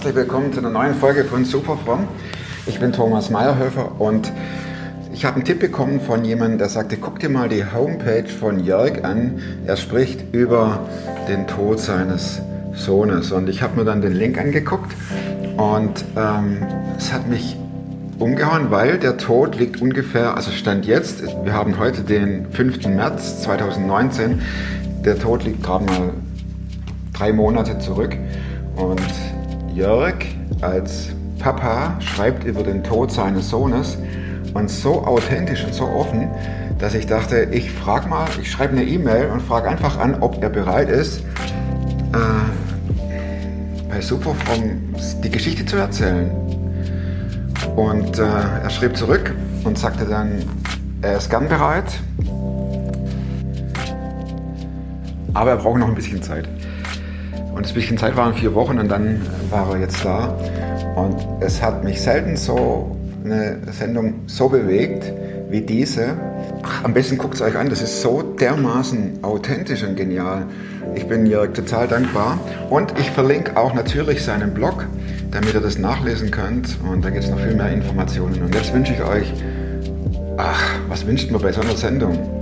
Herzlich 0.00 0.16
willkommen 0.16 0.50
zu 0.50 0.60
einer 0.60 0.70
neuen 0.70 0.94
Folge 0.94 1.24
von 1.24 1.44
Superfrom. 1.44 2.08
Ich 2.64 2.80
bin 2.80 2.90
Thomas 2.90 3.28
Meyerhöfer 3.28 4.00
und 4.00 4.32
ich 5.12 5.26
habe 5.26 5.36
einen 5.36 5.44
Tipp 5.44 5.60
bekommen 5.60 6.00
von 6.00 6.24
jemandem, 6.24 6.56
der 6.56 6.70
sagte, 6.70 6.96
guck 6.96 7.18
dir 7.18 7.28
mal 7.28 7.50
die 7.50 7.66
Homepage 7.66 8.26
von 8.26 8.60
Jörg 8.60 9.04
an. 9.04 9.42
Er 9.66 9.76
spricht 9.76 10.34
über 10.34 10.88
den 11.28 11.46
Tod 11.46 11.80
seines 11.80 12.40
Sohnes 12.72 13.30
und 13.30 13.50
ich 13.50 13.60
habe 13.60 13.78
mir 13.78 13.84
dann 13.84 14.00
den 14.00 14.14
Link 14.14 14.38
angeguckt 14.38 14.90
und 15.58 16.02
ähm, 16.16 16.66
es 16.96 17.12
hat 17.12 17.28
mich 17.28 17.58
umgehauen, 18.18 18.70
weil 18.70 18.98
der 18.98 19.18
Tod 19.18 19.58
liegt 19.58 19.82
ungefähr, 19.82 20.34
also 20.34 20.50
Stand 20.50 20.86
jetzt, 20.86 21.22
wir 21.44 21.52
haben 21.52 21.78
heute 21.78 22.04
den 22.04 22.50
5. 22.50 22.86
März 22.86 23.42
2019, 23.42 24.40
der 25.04 25.18
Tod 25.18 25.44
liegt 25.44 25.62
gerade 25.62 25.84
mal 25.84 26.14
drei 27.12 27.34
Monate 27.34 27.78
zurück 27.80 28.16
und 28.76 29.02
Jörg 29.74 30.14
als 30.60 31.10
Papa 31.38 31.96
schreibt 32.00 32.44
über 32.44 32.62
den 32.62 32.82
Tod 32.82 33.10
seines 33.10 33.48
Sohnes 33.48 33.96
und 34.54 34.68
so 34.68 35.04
authentisch 35.04 35.64
und 35.64 35.74
so 35.74 35.84
offen, 35.84 36.28
dass 36.78 36.94
ich 36.94 37.06
dachte, 37.06 37.48
ich 37.52 37.70
frage 37.70 38.08
mal, 38.08 38.26
ich 38.40 38.50
schreibe 38.50 38.72
eine 38.72 38.84
E-Mail 38.84 39.30
und 39.30 39.40
frage 39.42 39.68
einfach 39.68 39.98
an, 39.98 40.16
ob 40.20 40.42
er 40.42 40.50
bereit 40.50 40.88
ist, 40.88 41.20
äh, 42.12 42.18
bei 43.88 44.00
Superfrom 44.00 44.94
die 45.22 45.30
Geschichte 45.30 45.64
zu 45.64 45.76
erzählen. 45.76 46.30
Und 47.76 48.18
äh, 48.18 48.22
er 48.22 48.70
schrieb 48.70 48.96
zurück 48.96 49.34
und 49.64 49.78
sagte 49.78 50.04
dann, 50.04 50.42
er 51.02 51.16
ist 51.16 51.30
gern 51.30 51.48
bereit, 51.48 52.00
aber 55.32 55.50
er 55.50 55.56
braucht 55.56 55.78
noch 55.78 55.88
ein 55.88 55.94
bisschen 55.94 56.22
Zeit. 56.22 56.48
Und 57.54 57.64
das 57.64 57.72
bisschen 57.72 57.98
Zeit 57.98 58.16
waren 58.16 58.34
vier 58.34 58.54
Wochen 58.54 58.78
und 58.78 58.88
dann 58.88 59.20
war 59.50 59.74
er 59.74 59.80
jetzt 59.80 60.04
da. 60.04 60.36
Und 60.96 61.16
es 61.40 61.62
hat 61.62 61.84
mich 61.84 62.00
selten 62.00 62.36
so 62.36 62.96
eine 63.24 63.58
Sendung 63.72 64.22
so 64.26 64.48
bewegt 64.48 65.12
wie 65.50 65.60
diese. 65.60 66.16
Ach, 66.62 66.84
am 66.84 66.94
besten 66.94 67.18
guckt 67.18 67.34
es 67.34 67.42
euch 67.42 67.56
an, 67.56 67.68
das 67.68 67.82
ist 67.82 68.00
so 68.00 68.22
dermaßen 68.22 69.22
authentisch 69.22 69.82
und 69.82 69.96
genial. 69.96 70.46
Ich 70.94 71.06
bin 71.06 71.26
Jörg 71.26 71.52
total 71.52 71.88
dankbar. 71.88 72.38
Und 72.70 72.94
ich 72.98 73.10
verlinke 73.10 73.56
auch 73.56 73.74
natürlich 73.74 74.22
seinen 74.22 74.54
Blog, 74.54 74.86
damit 75.30 75.54
ihr 75.54 75.60
das 75.60 75.78
nachlesen 75.78 76.30
könnt. 76.30 76.78
Und 76.88 77.04
da 77.04 77.10
gibt 77.10 77.24
es 77.24 77.30
noch 77.30 77.40
viel 77.40 77.54
mehr 77.54 77.70
Informationen. 77.70 78.42
Und 78.42 78.54
jetzt 78.54 78.72
wünsche 78.72 78.92
ich 78.92 79.02
euch, 79.02 79.32
ach, 80.36 80.62
was 80.88 81.06
wünscht 81.06 81.30
man 81.30 81.42
bei 81.42 81.52
so 81.52 81.60
einer 81.60 81.76
Sendung? 81.76 82.39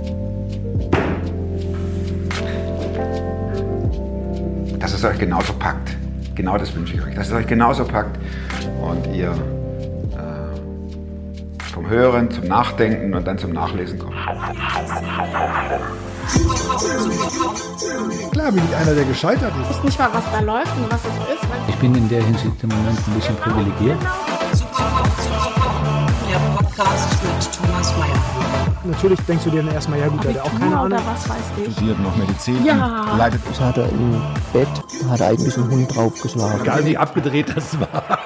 Es 4.99 5.05
euch 5.05 5.19
genauso 5.19 5.53
packt. 5.53 5.95
Genau 6.35 6.57
das 6.57 6.75
wünsche 6.75 6.95
ich 6.95 7.01
euch. 7.01 7.15
Dass 7.15 7.27
es 7.27 7.33
euch 7.33 7.47
genauso 7.47 7.85
packt 7.85 8.19
und 8.81 9.07
ihr 9.13 9.31
äh, 9.31 9.33
vom 11.73 11.89
Hören 11.89 12.29
zum 12.31 12.45
Nachdenken 12.45 13.13
und 13.13 13.25
dann 13.25 13.37
zum 13.37 13.53
Nachlesen 13.53 13.99
kommt. 13.99 14.15
Klar 18.31 18.51
bin 18.51 18.63
ich 18.69 18.75
einer, 18.75 18.93
der 18.93 19.05
gescheitert 19.05 19.53
ist. 19.61 19.71
Ich 19.71 19.77
weiß 19.77 19.83
nicht 19.83 19.99
mal, 19.99 20.09
was 20.13 20.23
da 20.31 20.39
läuft 20.39 20.75
und 20.77 20.91
was 20.91 21.01
es 21.01 21.35
ist. 21.35 21.43
Ich 21.67 21.75
bin 21.75 21.95
in 21.95 22.09
der 22.09 22.23
Hinsicht 22.23 22.63
im 22.63 22.69
Moment 22.69 22.99
ein 23.07 23.13
bisschen 23.13 23.35
privilegiert. 23.37 23.97
Der 24.01 25.58
Podcast 26.79 27.23
mit 27.23 27.53
Thomas 27.53 27.93
Mayer. 27.97 28.73
Natürlich 28.85 29.19
denkst 29.27 29.43
du 29.43 29.49
dir 29.49 29.63
dann 29.63 29.73
erstmal, 29.73 29.99
ja 29.99 30.07
gut, 30.07 30.25
hat 30.25 30.39
auch 30.39 30.59
keine 30.59 30.77
Ahnung. 30.77 31.01
was 31.05 31.27
weiß 31.27 31.37
ich. 31.57 31.73
Studiert 31.73 31.99
noch 31.99 32.15
Medizin. 32.15 32.63
Ja. 32.63 33.17
Leidet 33.17 33.41
Das 33.49 33.59
hat 33.59 33.77
er 33.77 33.89
im 33.89 34.21
Bett, 34.53 34.67
hat 35.09 35.19
er 35.19 35.27
eigentlich 35.27 35.57
einen 35.57 35.69
Hund 35.69 35.93
draufgeschlagen. 35.93 36.61
Egal 36.61 36.85
wie 36.85 36.97
abgedreht 36.97 37.53
das 37.53 37.77
war. 37.81 38.19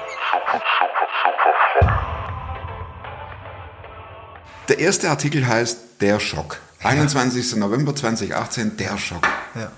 Der 4.68 4.78
erste 4.78 5.10
Artikel 5.10 5.44
heißt 5.44 6.00
Der 6.00 6.20
Schock. 6.20 6.58
21. 6.84 7.56
November 7.56 7.92
2018, 7.96 8.76
Der 8.76 8.96
Schock. 8.98 9.26
Ja. 9.56 9.72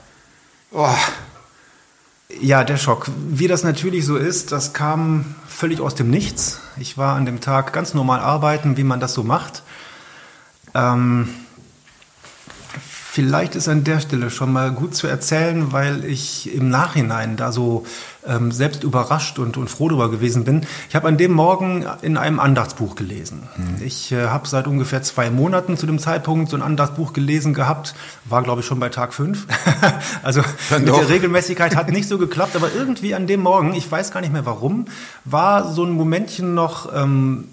Oh, 0.70 0.94
Ja, 2.28 2.64
der 2.64 2.76
Schock. 2.76 3.08
Wie 3.28 3.46
das 3.46 3.62
natürlich 3.62 4.04
so 4.04 4.16
ist, 4.16 4.52
das 4.52 4.72
kam 4.72 5.36
völlig 5.46 5.80
aus 5.80 5.94
dem 5.94 6.10
Nichts. 6.10 6.60
Ich 6.76 6.98
war 6.98 7.14
an 7.16 7.24
dem 7.24 7.40
Tag 7.40 7.72
ganz 7.72 7.94
normal 7.94 8.20
arbeiten, 8.20 8.76
wie 8.76 8.84
man 8.84 9.00
das 9.00 9.14
so 9.14 9.22
macht. 9.22 9.62
Ähm, 10.74 11.28
vielleicht 13.16 13.54
ist 13.54 13.66
an 13.66 13.82
der 13.82 14.00
Stelle 14.00 14.28
schon 14.28 14.52
mal 14.52 14.70
gut 14.72 14.94
zu 14.94 15.06
erzählen, 15.06 15.72
weil 15.72 16.04
ich 16.04 16.54
im 16.54 16.68
Nachhinein 16.68 17.38
da 17.38 17.50
so 17.50 17.86
ähm, 18.26 18.52
selbst 18.52 18.84
überrascht 18.84 19.38
und, 19.38 19.56
und 19.56 19.70
froh 19.70 19.88
darüber 19.88 20.10
gewesen 20.10 20.44
bin. 20.44 20.66
Ich 20.90 20.94
habe 20.94 21.08
an 21.08 21.16
dem 21.16 21.32
Morgen 21.32 21.86
in 22.02 22.18
einem 22.18 22.38
Andachtsbuch 22.40 22.94
gelesen. 22.94 23.44
Ich 23.82 24.12
äh, 24.12 24.26
habe 24.26 24.46
seit 24.46 24.66
ungefähr 24.66 25.00
zwei 25.02 25.30
Monaten 25.30 25.78
zu 25.78 25.86
dem 25.86 25.98
Zeitpunkt 25.98 26.50
so 26.50 26.58
ein 26.58 26.62
Andachtsbuch 26.62 27.14
gelesen 27.14 27.54
gehabt. 27.54 27.94
War, 28.26 28.42
glaube 28.42 28.60
ich, 28.60 28.66
schon 28.66 28.80
bei 28.80 28.90
Tag 28.90 29.14
fünf. 29.14 29.46
also 30.22 30.42
Dann 30.68 30.82
mit 30.82 30.90
doch. 30.90 30.98
der 30.98 31.08
Regelmäßigkeit 31.08 31.74
hat 31.74 31.90
nicht 31.90 32.08
so 32.08 32.18
geklappt, 32.18 32.54
aber 32.54 32.68
irgendwie 32.76 33.14
an 33.14 33.26
dem 33.26 33.40
Morgen, 33.40 33.72
ich 33.72 33.90
weiß 33.90 34.12
gar 34.12 34.20
nicht 34.20 34.34
mehr 34.34 34.44
warum, 34.44 34.84
war 35.24 35.72
so 35.72 35.84
ein 35.84 35.92
Momentchen 35.92 36.52
noch 36.52 36.94
ähm, 36.94 37.48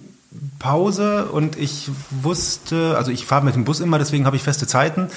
Pause 0.60 1.26
und 1.26 1.58
ich 1.58 1.92
wusste, 2.10 2.98
also 2.98 3.12
ich 3.12 3.26
fahre 3.26 3.44
mit 3.44 3.56
dem 3.56 3.66
Bus 3.66 3.80
immer, 3.80 4.00
deswegen 4.00 4.26
habe 4.26 4.36
ich 4.36 4.44
feste 4.44 4.66
Zeiten 4.66 5.08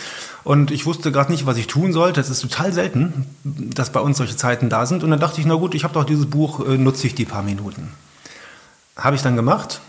und 0.44 0.70
ich 0.70 0.86
wusste 0.86 1.12
gerade 1.12 1.30
nicht, 1.30 1.46
was 1.46 1.56
ich 1.56 1.66
tun 1.66 1.92
sollte. 1.92 2.20
Es 2.20 2.30
ist 2.30 2.40
total 2.40 2.72
selten, 2.72 3.26
dass 3.44 3.90
bei 3.90 4.00
uns 4.00 4.18
solche 4.18 4.36
Zeiten 4.36 4.68
da 4.68 4.86
sind 4.86 5.04
und 5.04 5.10
dann 5.10 5.20
dachte 5.20 5.40
ich, 5.40 5.46
na 5.46 5.54
gut, 5.54 5.74
ich 5.74 5.84
habe 5.84 5.94
doch 5.94 6.04
dieses 6.04 6.26
Buch, 6.26 6.66
äh, 6.66 6.76
nutze 6.76 7.06
ich 7.06 7.14
die 7.14 7.24
paar 7.24 7.42
Minuten. 7.42 7.88
Habe 8.96 9.16
ich 9.16 9.22
dann 9.22 9.36
gemacht. 9.36 9.80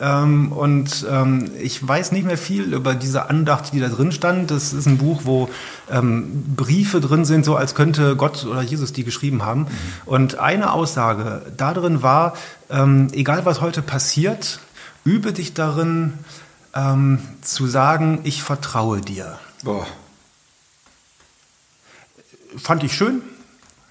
Ähm, 0.00 0.52
und 0.52 1.06
ähm, 1.10 1.50
ich 1.60 1.86
weiß 1.86 2.12
nicht 2.12 2.26
mehr 2.26 2.38
viel 2.38 2.72
über 2.74 2.94
diese 2.94 3.28
Andacht, 3.28 3.72
die 3.72 3.80
da 3.80 3.88
drin 3.88 4.12
stand. 4.12 4.50
Das 4.50 4.72
ist 4.72 4.86
ein 4.86 4.98
Buch, 4.98 5.22
wo 5.24 5.48
ähm, 5.90 6.54
Briefe 6.56 7.00
drin 7.00 7.24
sind, 7.24 7.44
so 7.44 7.56
als 7.56 7.74
könnte 7.74 8.16
Gott 8.16 8.44
oder 8.44 8.62
Jesus 8.62 8.92
die 8.92 9.04
geschrieben 9.04 9.44
haben. 9.44 9.66
Und 10.06 10.38
eine 10.38 10.72
Aussage 10.72 11.42
da 11.56 11.74
drin 11.74 12.02
war, 12.02 12.34
ähm, 12.70 13.08
egal 13.12 13.44
was 13.44 13.60
heute 13.60 13.82
passiert, 13.82 14.60
übe 15.04 15.32
dich 15.32 15.54
darin 15.54 16.14
ähm, 16.74 17.20
zu 17.42 17.66
sagen, 17.66 18.20
ich 18.24 18.42
vertraue 18.42 19.00
dir. 19.00 19.38
boah, 19.62 19.86
Fand 22.56 22.84
ich 22.84 22.94
schön, 22.94 23.22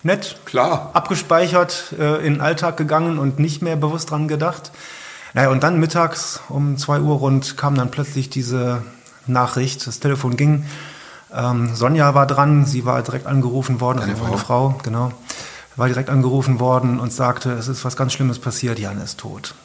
nett, 0.04 0.38
klar. 0.46 0.92
abgespeichert, 0.94 1.94
äh, 2.00 2.26
in 2.26 2.36
den 2.36 2.42
Alltag 2.42 2.78
gegangen 2.78 3.20
und 3.20 3.40
nicht 3.40 3.62
mehr 3.62 3.76
bewusst 3.76 4.12
dran 4.12 4.28
gedacht. 4.28 4.72
Naja, 5.34 5.50
und 5.50 5.64
dann 5.64 5.80
mittags 5.80 6.40
um 6.48 6.78
zwei 6.78 7.00
Uhr 7.02 7.18
rund 7.18 7.58
kam 7.58 7.76
dann 7.76 7.92
plötzlich 7.92 8.30
diese 8.30 8.84
Nachricht, 9.28 9.86
das 9.88 10.00
Telefon 10.00 10.38
ging. 10.38 10.66
Ähm, 11.34 11.76
Sonja 11.76 12.14
war 12.14 12.28
dran, 12.28 12.66
sie 12.66 12.86
war 12.86 13.02
direkt 13.02 13.26
angerufen 13.26 13.82
worden, 13.82 14.00
Deine 14.00 14.12
also 14.14 14.24
meine 14.24 14.38
Frau, 14.38 14.76
genau, 14.84 15.12
war 15.76 15.88
direkt 15.88 16.10
angerufen 16.10 16.60
worden 16.60 17.00
und 17.00 17.12
sagte, 17.12 17.52
es 17.54 17.68
ist 17.68 17.84
was 17.84 17.98
ganz 17.98 18.14
Schlimmes 18.14 18.40
passiert, 18.40 18.78
Jan 18.80 19.02
ist 19.02 19.20
tot. 19.20 19.56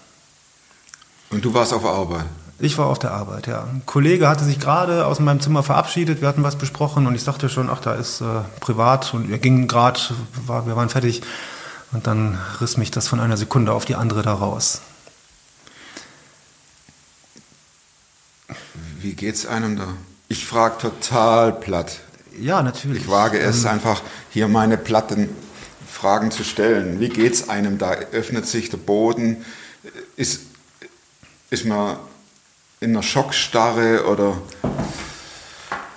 Und 1.30 1.44
du 1.44 1.52
warst 1.54 1.72
auf 1.72 1.84
Arbeit. 1.84 2.24
Ich 2.60 2.76
war 2.76 2.86
auf 2.86 2.98
der 2.98 3.12
Arbeit, 3.12 3.46
ja. 3.46 3.62
Ein 3.62 3.82
Kollege 3.86 4.28
hatte 4.28 4.44
sich 4.44 4.58
gerade 4.58 5.06
aus 5.06 5.20
meinem 5.20 5.40
Zimmer 5.40 5.62
verabschiedet, 5.62 6.20
wir 6.20 6.28
hatten 6.28 6.42
was 6.42 6.56
besprochen 6.56 7.06
und 7.06 7.14
ich 7.14 7.22
dachte 7.22 7.48
schon, 7.48 7.70
ach, 7.70 7.80
da 7.80 7.94
ist 7.94 8.20
äh, 8.20 8.24
privat 8.58 9.14
und 9.14 9.30
er 9.30 9.38
ging 9.38 9.68
gerade, 9.68 10.00
war, 10.46 10.66
wir 10.66 10.74
waren 10.74 10.88
fertig 10.88 11.22
und 11.92 12.08
dann 12.08 12.36
riss 12.60 12.76
mich 12.76 12.90
das 12.90 13.06
von 13.06 13.20
einer 13.20 13.36
Sekunde 13.36 13.72
auf 13.72 13.84
die 13.84 13.94
andere 13.94 14.22
da 14.22 14.34
raus. 14.34 14.80
Wie 19.00 19.14
geht's 19.14 19.46
einem 19.46 19.76
da? 19.76 19.86
Ich 20.26 20.44
frage 20.44 20.78
total 20.78 21.52
platt. 21.52 22.00
Ja, 22.40 22.62
natürlich. 22.62 23.02
Ich 23.02 23.08
wage 23.08 23.38
es 23.38 23.64
Ähm, 23.64 23.70
einfach, 23.70 24.02
hier 24.30 24.48
meine 24.48 24.76
platten 24.76 25.28
Fragen 25.86 26.32
zu 26.32 26.42
stellen. 26.42 26.98
Wie 26.98 27.08
geht's 27.08 27.48
einem 27.48 27.78
da? 27.78 27.92
Öffnet 27.92 28.46
sich 28.46 28.68
der 28.70 28.78
Boden? 28.78 29.44
Ist, 30.16 30.40
ist 31.50 31.64
man 31.64 31.96
in 32.80 32.90
einer 32.90 33.02
Schockstarre 33.02 34.06
oder 34.06 34.36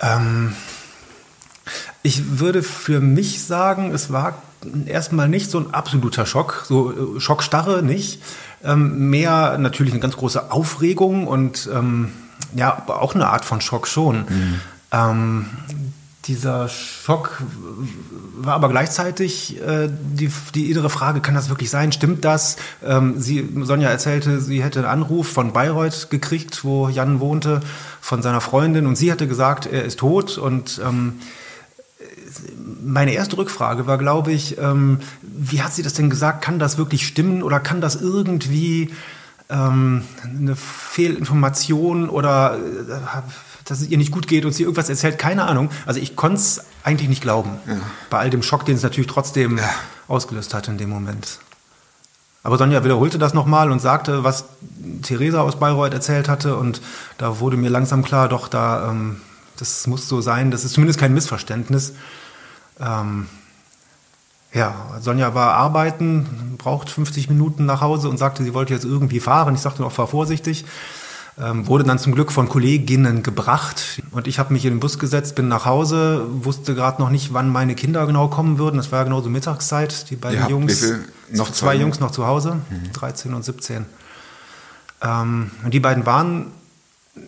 Ähm, 0.02 0.54
ich 2.02 2.40
würde 2.40 2.62
für 2.62 3.00
mich 3.00 3.44
sagen, 3.44 3.92
es 3.94 4.12
war 4.12 4.42
erstmal 4.86 5.28
nicht 5.28 5.50
so 5.50 5.58
ein 5.58 5.72
absoluter 5.72 6.26
Schock, 6.26 6.64
so 6.66 7.16
äh, 7.16 7.20
Schockstarre 7.20 7.82
nicht. 7.82 8.20
Ähm, 8.64 9.10
mehr 9.10 9.58
natürlich 9.58 9.92
eine 9.92 10.00
ganz 10.00 10.16
große 10.16 10.50
Aufregung 10.50 11.26
und 11.26 11.68
ähm, 11.72 12.12
ja, 12.54 12.76
aber 12.76 13.00
auch 13.00 13.14
eine 13.14 13.28
Art 13.28 13.44
von 13.44 13.60
Schock 13.60 13.86
schon. 13.86 14.26
Ähm, 14.92 15.46
dieser 16.24 16.68
Schock 16.68 17.42
war 18.36 18.54
aber 18.54 18.68
gleichzeitig 18.68 19.60
äh, 19.60 19.88
die, 19.90 20.30
die 20.54 20.70
innere 20.70 20.88
Frage, 20.88 21.20
kann 21.20 21.34
das 21.34 21.48
wirklich 21.48 21.70
sein? 21.70 21.90
Stimmt 21.90 22.24
das? 22.24 22.56
Ähm, 22.84 23.20
sie, 23.20 23.48
Sonja 23.62 23.88
erzählte, 23.88 24.40
sie 24.40 24.62
hätte 24.62 24.80
einen 24.80 24.88
Anruf 24.88 25.28
von 25.28 25.52
Bayreuth 25.52 26.10
gekriegt, 26.10 26.64
wo 26.64 26.88
Jan 26.88 27.18
wohnte, 27.18 27.60
von 28.00 28.22
seiner 28.22 28.40
Freundin 28.40 28.86
und 28.86 28.96
sie 28.96 29.10
hatte 29.10 29.26
gesagt, 29.26 29.66
er 29.66 29.84
ist 29.84 29.98
tot 29.98 30.38
und 30.38 30.80
ähm, 30.84 31.20
meine 32.84 33.12
erste 33.12 33.36
Rückfrage 33.36 33.86
war, 33.86 33.98
glaube 33.98 34.32
ich, 34.32 34.58
ähm, 34.58 35.00
wie 35.22 35.62
hat 35.62 35.72
sie 35.74 35.82
das 35.82 35.94
denn 35.94 36.10
gesagt? 36.10 36.42
Kann 36.42 36.58
das 36.58 36.78
wirklich 36.78 37.06
stimmen 37.06 37.42
oder 37.42 37.60
kann 37.60 37.80
das 37.80 37.96
irgendwie 37.96 38.90
ähm, 39.50 40.02
eine 40.24 40.56
Fehlinformation 40.56 42.08
oder 42.08 42.56
äh, 42.56 42.94
dass 43.64 43.80
es 43.80 43.88
ihr 43.88 43.98
nicht 43.98 44.12
gut 44.12 44.26
geht 44.26 44.44
und 44.44 44.52
sie 44.52 44.62
irgendwas 44.62 44.88
erzählt? 44.88 45.18
Keine 45.18 45.44
Ahnung. 45.44 45.70
Also 45.86 46.00
ich 46.00 46.16
konnte 46.16 46.36
es 46.36 46.64
eigentlich 46.84 47.08
nicht 47.08 47.22
glauben. 47.22 47.50
Bei 48.10 48.18
all 48.18 48.30
dem 48.30 48.42
Schock, 48.42 48.64
den 48.64 48.76
es 48.76 48.82
natürlich 48.82 49.08
trotzdem 49.08 49.58
ausgelöst 50.08 50.54
hat 50.54 50.68
in 50.68 50.78
dem 50.78 50.90
Moment. 50.90 51.38
Aber 52.44 52.58
Sonja 52.58 52.84
wiederholte 52.84 53.18
das 53.18 53.34
nochmal 53.34 53.70
und 53.70 53.80
sagte, 53.80 54.24
was 54.24 54.46
Theresa 55.02 55.42
aus 55.42 55.58
Bayreuth 55.58 55.94
erzählt 55.94 56.28
hatte. 56.28 56.56
Und 56.56 56.80
da 57.18 57.38
wurde 57.38 57.56
mir 57.56 57.70
langsam 57.70 58.02
klar, 58.02 58.28
doch, 58.28 58.48
da, 58.48 58.90
ähm, 58.90 59.20
das 59.58 59.86
muss 59.86 60.08
so 60.08 60.20
sein. 60.20 60.50
Das 60.50 60.64
ist 60.64 60.74
zumindest 60.74 60.98
kein 60.98 61.14
Missverständnis. 61.14 61.94
Ähm, 62.80 63.28
ja, 64.52 64.74
Sonja 65.00 65.34
war 65.34 65.54
arbeiten, 65.54 66.56
braucht 66.58 66.90
50 66.90 67.30
Minuten 67.30 67.64
nach 67.64 67.80
Hause 67.80 68.08
und 68.08 68.18
sagte, 68.18 68.42
sie 68.42 68.54
wollte 68.54 68.74
jetzt 68.74 68.84
irgendwie 68.84 69.20
fahren. 69.20 69.54
Ich 69.54 69.60
sagte 69.60 69.80
noch, 69.80 69.92
fahr 69.92 70.08
vorsichtig. 70.08 70.64
Ähm, 71.42 71.66
wurde 71.66 71.82
dann 71.82 71.98
zum 71.98 72.14
Glück 72.14 72.30
von 72.30 72.48
Kolleginnen 72.48 73.24
gebracht 73.24 74.00
und 74.12 74.28
ich 74.28 74.38
habe 74.38 74.52
mich 74.52 74.64
in 74.64 74.74
den 74.74 74.80
Bus 74.80 75.00
gesetzt, 75.00 75.34
bin 75.34 75.48
nach 75.48 75.64
Hause, 75.66 76.24
wusste 76.28 76.76
gerade 76.76 77.02
noch 77.02 77.10
nicht, 77.10 77.32
wann 77.32 77.48
meine 77.48 77.74
Kinder 77.74 78.06
genau 78.06 78.28
kommen 78.28 78.58
würden. 78.58 78.76
Das 78.76 78.92
war 78.92 79.00
ja 79.00 79.04
genau 79.04 79.22
so 79.22 79.28
Mittagszeit. 79.28 80.08
Die 80.10 80.16
beiden 80.16 80.38
Ja, 80.38 80.48
Jungs? 80.48 80.84
Noch 81.32 81.46
zwei 81.46 81.54
zwei? 81.54 81.74
Mhm. 81.74 81.80
Jungs 81.80 82.00
noch 82.00 82.12
zu 82.12 82.26
Hause, 82.28 82.58
13 82.92 83.34
und 83.34 83.44
17. 83.44 83.86
Ähm, 85.02 85.50
und 85.64 85.74
die 85.74 85.80
beiden 85.80 86.06
waren, 86.06 86.46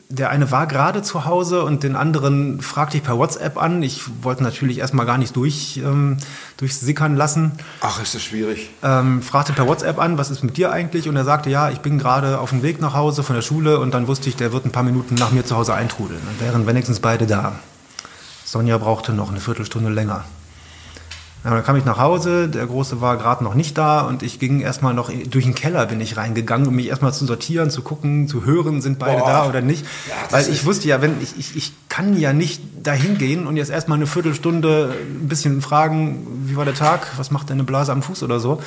der 0.09 0.31
eine 0.31 0.51
war 0.51 0.67
gerade 0.67 1.03
zu 1.03 1.27
Hause 1.27 1.63
und 1.63 1.83
den 1.83 1.95
anderen 1.95 2.63
fragte 2.63 2.97
ich 2.97 3.03
per 3.03 3.19
WhatsApp 3.19 3.59
an. 3.59 3.83
Ich 3.83 4.03
wollte 4.23 4.43
natürlich 4.43 4.79
erstmal 4.79 5.05
gar 5.05 5.19
nicht 5.19 5.37
durch, 5.37 5.77
ähm, 5.77 6.17
durchsickern 6.57 7.17
lassen. 7.17 7.53
Ach, 7.83 8.01
ist 8.01 8.15
das 8.15 8.23
schwierig. 8.23 8.71
Ähm, 8.83 9.21
fragte 9.21 9.53
per 9.53 9.67
WhatsApp 9.67 9.99
an, 9.99 10.17
was 10.17 10.31
ist 10.31 10.43
mit 10.43 10.57
dir 10.57 10.73
eigentlich? 10.73 11.07
Und 11.07 11.17
er 11.17 11.25
sagte, 11.25 11.51
ja, 11.51 11.69
ich 11.69 11.81
bin 11.81 11.99
gerade 11.99 12.39
auf 12.39 12.49
dem 12.49 12.63
Weg 12.63 12.81
nach 12.81 12.95
Hause 12.95 13.23
von 13.23 13.37
der 13.37 13.43
Schule 13.43 13.79
und 13.79 13.93
dann 13.93 14.07
wusste 14.07 14.31
ich, 14.31 14.37
der 14.37 14.53
wird 14.55 14.65
ein 14.65 14.73
paar 14.73 14.85
Minuten 14.85 15.17
nach 15.17 15.33
mir 15.33 15.45
zu 15.45 15.55
Hause 15.55 15.75
eintrudeln. 15.75 16.21
Dann 16.25 16.47
wären 16.47 16.67
wenigstens 16.67 17.01
beide 17.01 17.27
da. 17.27 17.53
Sonja 18.47 18.79
brauchte 18.79 19.13
noch 19.13 19.31
eine 19.31 19.41
Viertelstunde 19.41 19.91
länger. 19.91 20.25
Ja, 21.45 21.51
dann 21.51 21.63
kam 21.63 21.77
ich 21.77 21.85
nach 21.85 21.99
Hause, 21.99 22.49
der 22.49 22.67
Große 22.67 23.03
war 23.03 23.19
gerade 23.19 23.45
noch 23.45 23.55
nicht 23.55 23.77
da 23.77 24.01
und 24.01 24.23
ich 24.23 24.39
ging 24.39 24.61
erstmal 24.61 24.95
noch 24.95 25.11
durch 25.29 25.45
den 25.45 25.55
Keller 25.55 25.85
bin 25.85 26.01
ich 26.01 26.17
reingegangen, 26.17 26.67
um 26.67 26.75
mich 26.75 26.87
erstmal 26.87 27.13
zu 27.13 27.27
sortieren, 27.27 27.71
zu 27.71 27.83
gucken, 27.83 28.29
zu 28.29 28.47
hören, 28.47 28.81
sind 28.81 28.99
beide 28.99 29.21
Boah. 29.21 29.29
da 29.29 29.49
oder 29.49 29.61
nicht. 29.61 29.85
das 30.31 30.33
Weil 30.33 30.55
ich 30.55 30.65
wusste 30.65 30.89
ja, 30.89 31.03
wenn 31.03 31.21
ich, 31.21 31.39
ich, 31.39 31.55
ich 31.55 31.73
kann 31.91 32.19
ja 32.19 32.33
nicht 32.33 32.63
dahin 32.83 33.19
gehen 33.19 33.47
und 33.47 33.59
jetzt 33.59 33.71
erstmal 33.71 33.99
eine 33.99 34.07
Viertelstunde 34.07 34.95
ein 35.03 35.29
bisschen 35.29 35.61
fragen, 35.61 36.27
wie 36.47 36.57
war 36.57 36.65
der 36.65 36.75
Tag, 36.75 37.07
was 37.19 37.31
macht 37.31 37.51
deine 37.51 37.65
Blase 37.65 37.93
am 37.93 38.03
Fuß 38.03 38.23
oder 38.23 38.41
so. 38.41 38.63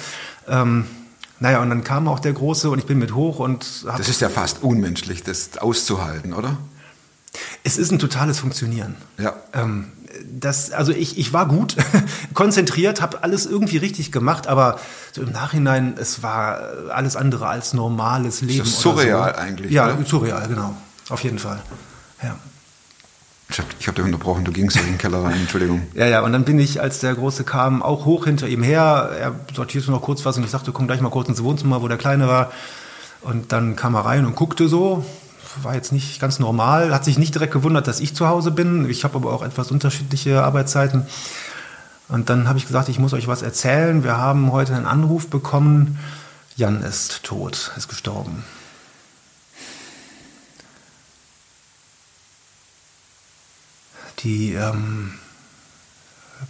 Ähm, 0.47 0.85
naja, 1.39 1.63
und 1.63 1.69
dann 1.69 1.83
kam 1.83 2.07
auch 2.07 2.19
der 2.19 2.33
Große 2.33 2.69
und 2.69 2.77
ich 2.77 2.85
bin 2.85 2.99
mit 2.99 3.15
hoch 3.15 3.39
und 3.39 3.85
hab, 3.87 3.97
Das 3.97 4.07
ist 4.07 4.21
ja 4.21 4.29
fast 4.29 4.61
unmenschlich, 4.61 5.23
das 5.23 5.57
auszuhalten, 5.57 6.33
oder? 6.33 6.57
Es 7.63 7.77
ist 7.77 7.91
ein 7.91 7.99
totales 7.99 8.39
Funktionieren. 8.39 8.95
Ja. 9.17 9.35
Ähm, 9.53 9.91
das, 10.39 10.71
also 10.71 10.91
ich, 10.91 11.17
ich 11.17 11.33
war 11.33 11.47
gut, 11.47 11.75
konzentriert, 12.33 13.01
habe 13.01 13.23
alles 13.23 13.45
irgendwie 13.45 13.77
richtig 13.77 14.11
gemacht, 14.11 14.47
aber 14.47 14.79
so 15.13 15.21
im 15.21 15.31
Nachhinein, 15.31 15.95
es 15.99 16.23
war 16.23 16.59
alles 16.93 17.15
andere 17.15 17.47
als 17.47 17.73
normales 17.73 18.41
Leben. 18.41 18.59
das 18.59 18.85
oder 18.85 18.95
surreal 19.01 19.33
so. 19.35 19.41
eigentlich, 19.41 19.71
Ja, 19.71 19.93
oder? 19.93 20.05
surreal, 20.05 20.47
genau. 20.47 20.75
Auf 21.09 21.23
jeden 21.23 21.39
Fall. 21.39 21.61
Ja. 22.23 22.35
Ich 23.49 23.59
habe 23.59 23.69
ich 23.79 23.87
hab 23.87 23.95
dich 23.95 24.03
unterbrochen, 24.03 24.43
du 24.43 24.51
gingst 24.51 24.75
in 24.75 24.85
den 24.85 24.97
Keller 24.97 25.23
rein, 25.23 25.33
Entschuldigung. 25.41 25.83
Ja, 25.93 26.05
ja, 26.07 26.21
und 26.21 26.33
dann 26.33 26.43
bin 26.43 26.59
ich, 26.59 26.81
als 26.81 26.99
der 26.99 27.13
Große 27.15 27.43
kam, 27.45 27.81
auch 27.81 28.03
hoch 28.05 28.25
hinter 28.25 28.47
ihm 28.47 28.61
her. 28.63 29.11
Er 29.19 29.35
sortierte 29.55 29.89
noch 29.91 30.01
kurz 30.01 30.25
was 30.25 30.35
und 30.37 30.43
ich 30.43 30.49
sagte, 30.51 30.71
komm 30.73 30.87
gleich 30.87 30.99
mal 31.01 31.09
kurz 31.09 31.29
ins 31.29 31.41
Wohnzimmer, 31.43 31.81
wo 31.81 31.87
der 31.87 31.97
Kleine 31.97 32.27
war. 32.27 32.51
Und 33.21 33.51
dann 33.53 33.75
kam 33.75 33.95
er 33.95 34.01
rein 34.05 34.25
und 34.25 34.35
guckte 34.35 34.67
so. 34.67 35.05
War 35.63 35.75
jetzt 35.75 35.91
nicht 35.91 36.19
ganz 36.19 36.39
normal, 36.39 36.93
hat 36.93 37.05
sich 37.05 37.17
nicht 37.17 37.33
direkt 37.33 37.53
gewundert, 37.53 37.87
dass 37.87 37.99
ich 37.99 38.15
zu 38.15 38.27
Hause 38.27 38.51
bin. 38.51 38.89
Ich 38.89 39.03
habe 39.03 39.15
aber 39.15 39.33
auch 39.33 39.41
etwas 39.41 39.71
unterschiedliche 39.71 40.43
Arbeitszeiten. 40.43 41.07
Und 42.09 42.29
dann 42.29 42.47
habe 42.47 42.57
ich 42.57 42.67
gesagt, 42.67 42.89
ich 42.89 42.99
muss 42.99 43.13
euch 43.13 43.27
was 43.27 43.41
erzählen. 43.41 44.03
Wir 44.03 44.17
haben 44.17 44.51
heute 44.51 44.75
einen 44.75 44.85
Anruf 44.85 45.27
bekommen. 45.29 45.99
Jan 46.55 46.81
ist 46.81 47.23
tot, 47.23 47.71
ist 47.75 47.87
gestorben. 47.87 48.43
Die 54.19 54.53
ähm, 54.53 55.13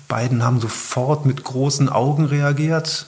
beiden 0.08 0.44
haben 0.44 0.62
sofort 0.62 1.26
mit 1.26 1.44
großen 1.44 1.90
Augen 1.90 2.26
reagiert. 2.26 3.08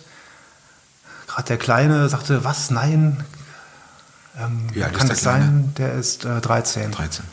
Gerade 1.28 1.48
der 1.48 1.58
Kleine 1.58 2.10
sagte, 2.10 2.44
was, 2.44 2.70
nein? 2.70 3.24
Ähm, 4.38 4.68
Wie 4.74 4.84
alt 4.84 4.92
ist 4.94 4.98
kann 4.98 5.08
der 5.08 5.16
das 5.16 5.24
Kleine? 5.24 5.46
sein? 5.46 5.74
Der 5.78 5.94
ist 5.94 6.26
äh, 6.26 6.42
13. 6.42 6.92
13. 6.92 7.26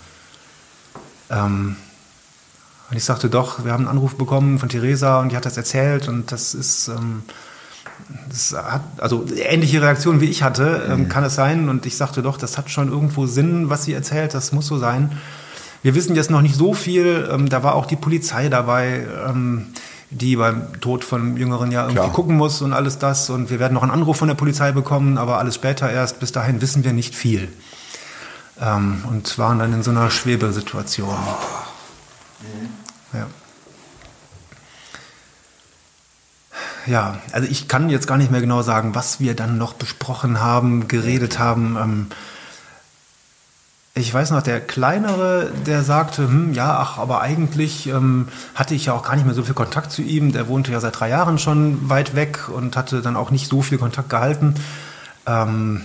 Ähm, 1.31 1.77
und 2.91 2.97
ich 2.97 3.05
sagte 3.05 3.29
doch, 3.29 3.65
wir 3.65 3.73
haben 3.73 3.81
einen 3.81 3.89
Anruf 3.97 4.17
bekommen 4.17 4.59
von 4.59 4.69
Theresa 4.69 5.21
und 5.21 5.33
die 5.33 5.37
hat 5.37 5.45
das 5.45 5.57
erzählt 5.57 6.09
und 6.09 6.31
das 6.31 6.55
ist, 6.55 6.89
ähm, 6.89 7.23
das 8.29 8.53
hat, 8.53 8.83
also 8.99 9.27
ähnliche 9.35 9.83
Reaktion 9.83 10.21
wie 10.21 10.27
ich 10.27 10.43
hatte, 10.43 10.87
ähm, 10.89 11.09
kann 11.09 11.25
es 11.25 11.35
sein. 11.35 11.69
Und 11.69 11.85
ich 11.87 11.97
sagte 11.97 12.23
doch, 12.23 12.37
das 12.39 12.59
hat 12.59 12.71
schon 12.71 12.89
irgendwo 12.89 13.27
Sinn, 13.27 13.71
was 13.71 13.85
sie 13.85 13.93
erzählt, 13.93 14.35
das 14.35 14.53
muss 14.53 14.67
so 14.67 14.79
sein. 14.79 15.19
Wir 15.83 15.95
wissen 15.95 16.15
jetzt 16.15 16.31
noch 16.31 16.43
nicht 16.43 16.55
so 16.55 16.75
viel. 16.75 17.29
Ähm, 17.31 17.49
da 17.49 17.63
war 17.63 17.75
auch 17.75 17.87
die 17.87 17.97
Polizei 17.97 18.49
dabei, 18.49 19.07
ähm, 19.29 19.67
die 20.11 20.37
beim 20.37 20.81
Tod 20.81 21.05
von 21.05 21.37
Jüngeren 21.37 21.73
ja 21.73 21.83
irgendwie 21.83 22.01
Klar. 22.01 22.13
gucken 22.13 22.37
muss 22.37 22.63
und 22.63 22.73
alles 22.73 22.99
das. 22.99 23.31
Und 23.31 23.51
wir 23.51 23.59
werden 23.59 23.75
noch 23.75 23.83
einen 23.83 23.93
Anruf 23.93 24.19
von 24.19 24.29
der 24.29 24.35
Polizei 24.35 24.73
bekommen, 24.73 25.19
aber 25.19 25.39
alles 25.39 25.55
später 25.57 25.91
erst. 25.91 26.21
Bis 26.21 26.33
dahin 26.33 26.61
wissen 26.61 26.85
wir 26.85 26.93
nicht 26.93 27.15
viel. 27.15 27.49
Ähm, 28.61 29.05
und 29.09 29.39
waren 29.39 29.59
dann 29.59 29.73
in 29.73 29.83
so 29.83 29.91
einer 29.91 30.11
Schwebesituation. 30.11 31.17
Ja. 33.13 33.27
Ja, 36.87 37.19
also 37.33 37.49
ich 37.51 37.67
kann 37.67 37.91
jetzt 37.91 38.07
gar 38.07 38.17
nicht 38.17 38.31
mehr 38.31 38.41
genau 38.41 38.63
sagen, 38.63 38.95
was 38.95 39.19
wir 39.19 39.35
dann 39.35 39.59
noch 39.59 39.73
besprochen 39.73 40.41
haben, 40.41 40.87
geredet 40.87 41.39
haben. 41.41 41.77
Ähm, 41.77 42.07
ich 43.99 44.13
weiß 44.13 44.31
noch, 44.33 44.43
der 44.43 44.61
Kleinere, 44.61 45.51
der 45.65 45.83
sagte, 45.83 46.29
hm, 46.29 46.53
ja, 46.53 46.77
ach, 46.79 46.99
aber 46.99 47.23
eigentlich 47.23 47.89
ähm, 47.89 48.29
hatte 48.55 48.75
ich 48.75 48.85
ja 48.87 48.93
auch 48.93 49.03
gar 49.03 49.17
nicht 49.17 49.25
mehr 49.25 49.35
so 49.35 49.43
viel 49.43 49.55
Kontakt 49.55 49.91
zu 49.91 50.03
ihm. 50.03 50.33
Der 50.33 50.49
wohnte 50.49 50.71
ja 50.71 50.81
seit 50.81 51.01
drei 51.01 51.09
Jahren 51.09 51.39
schon 51.39 51.89
weit 51.89 52.15
weg 52.15 52.51
und 52.51 52.77
hatte 52.77 53.01
dann 53.01 53.17
auch 53.17 53.31
nicht 53.31 53.49
so 53.49 53.63
viel 53.63 53.79
Kontakt 53.79 54.11
gehalten. 54.11 54.55
Ähm, 55.27 55.81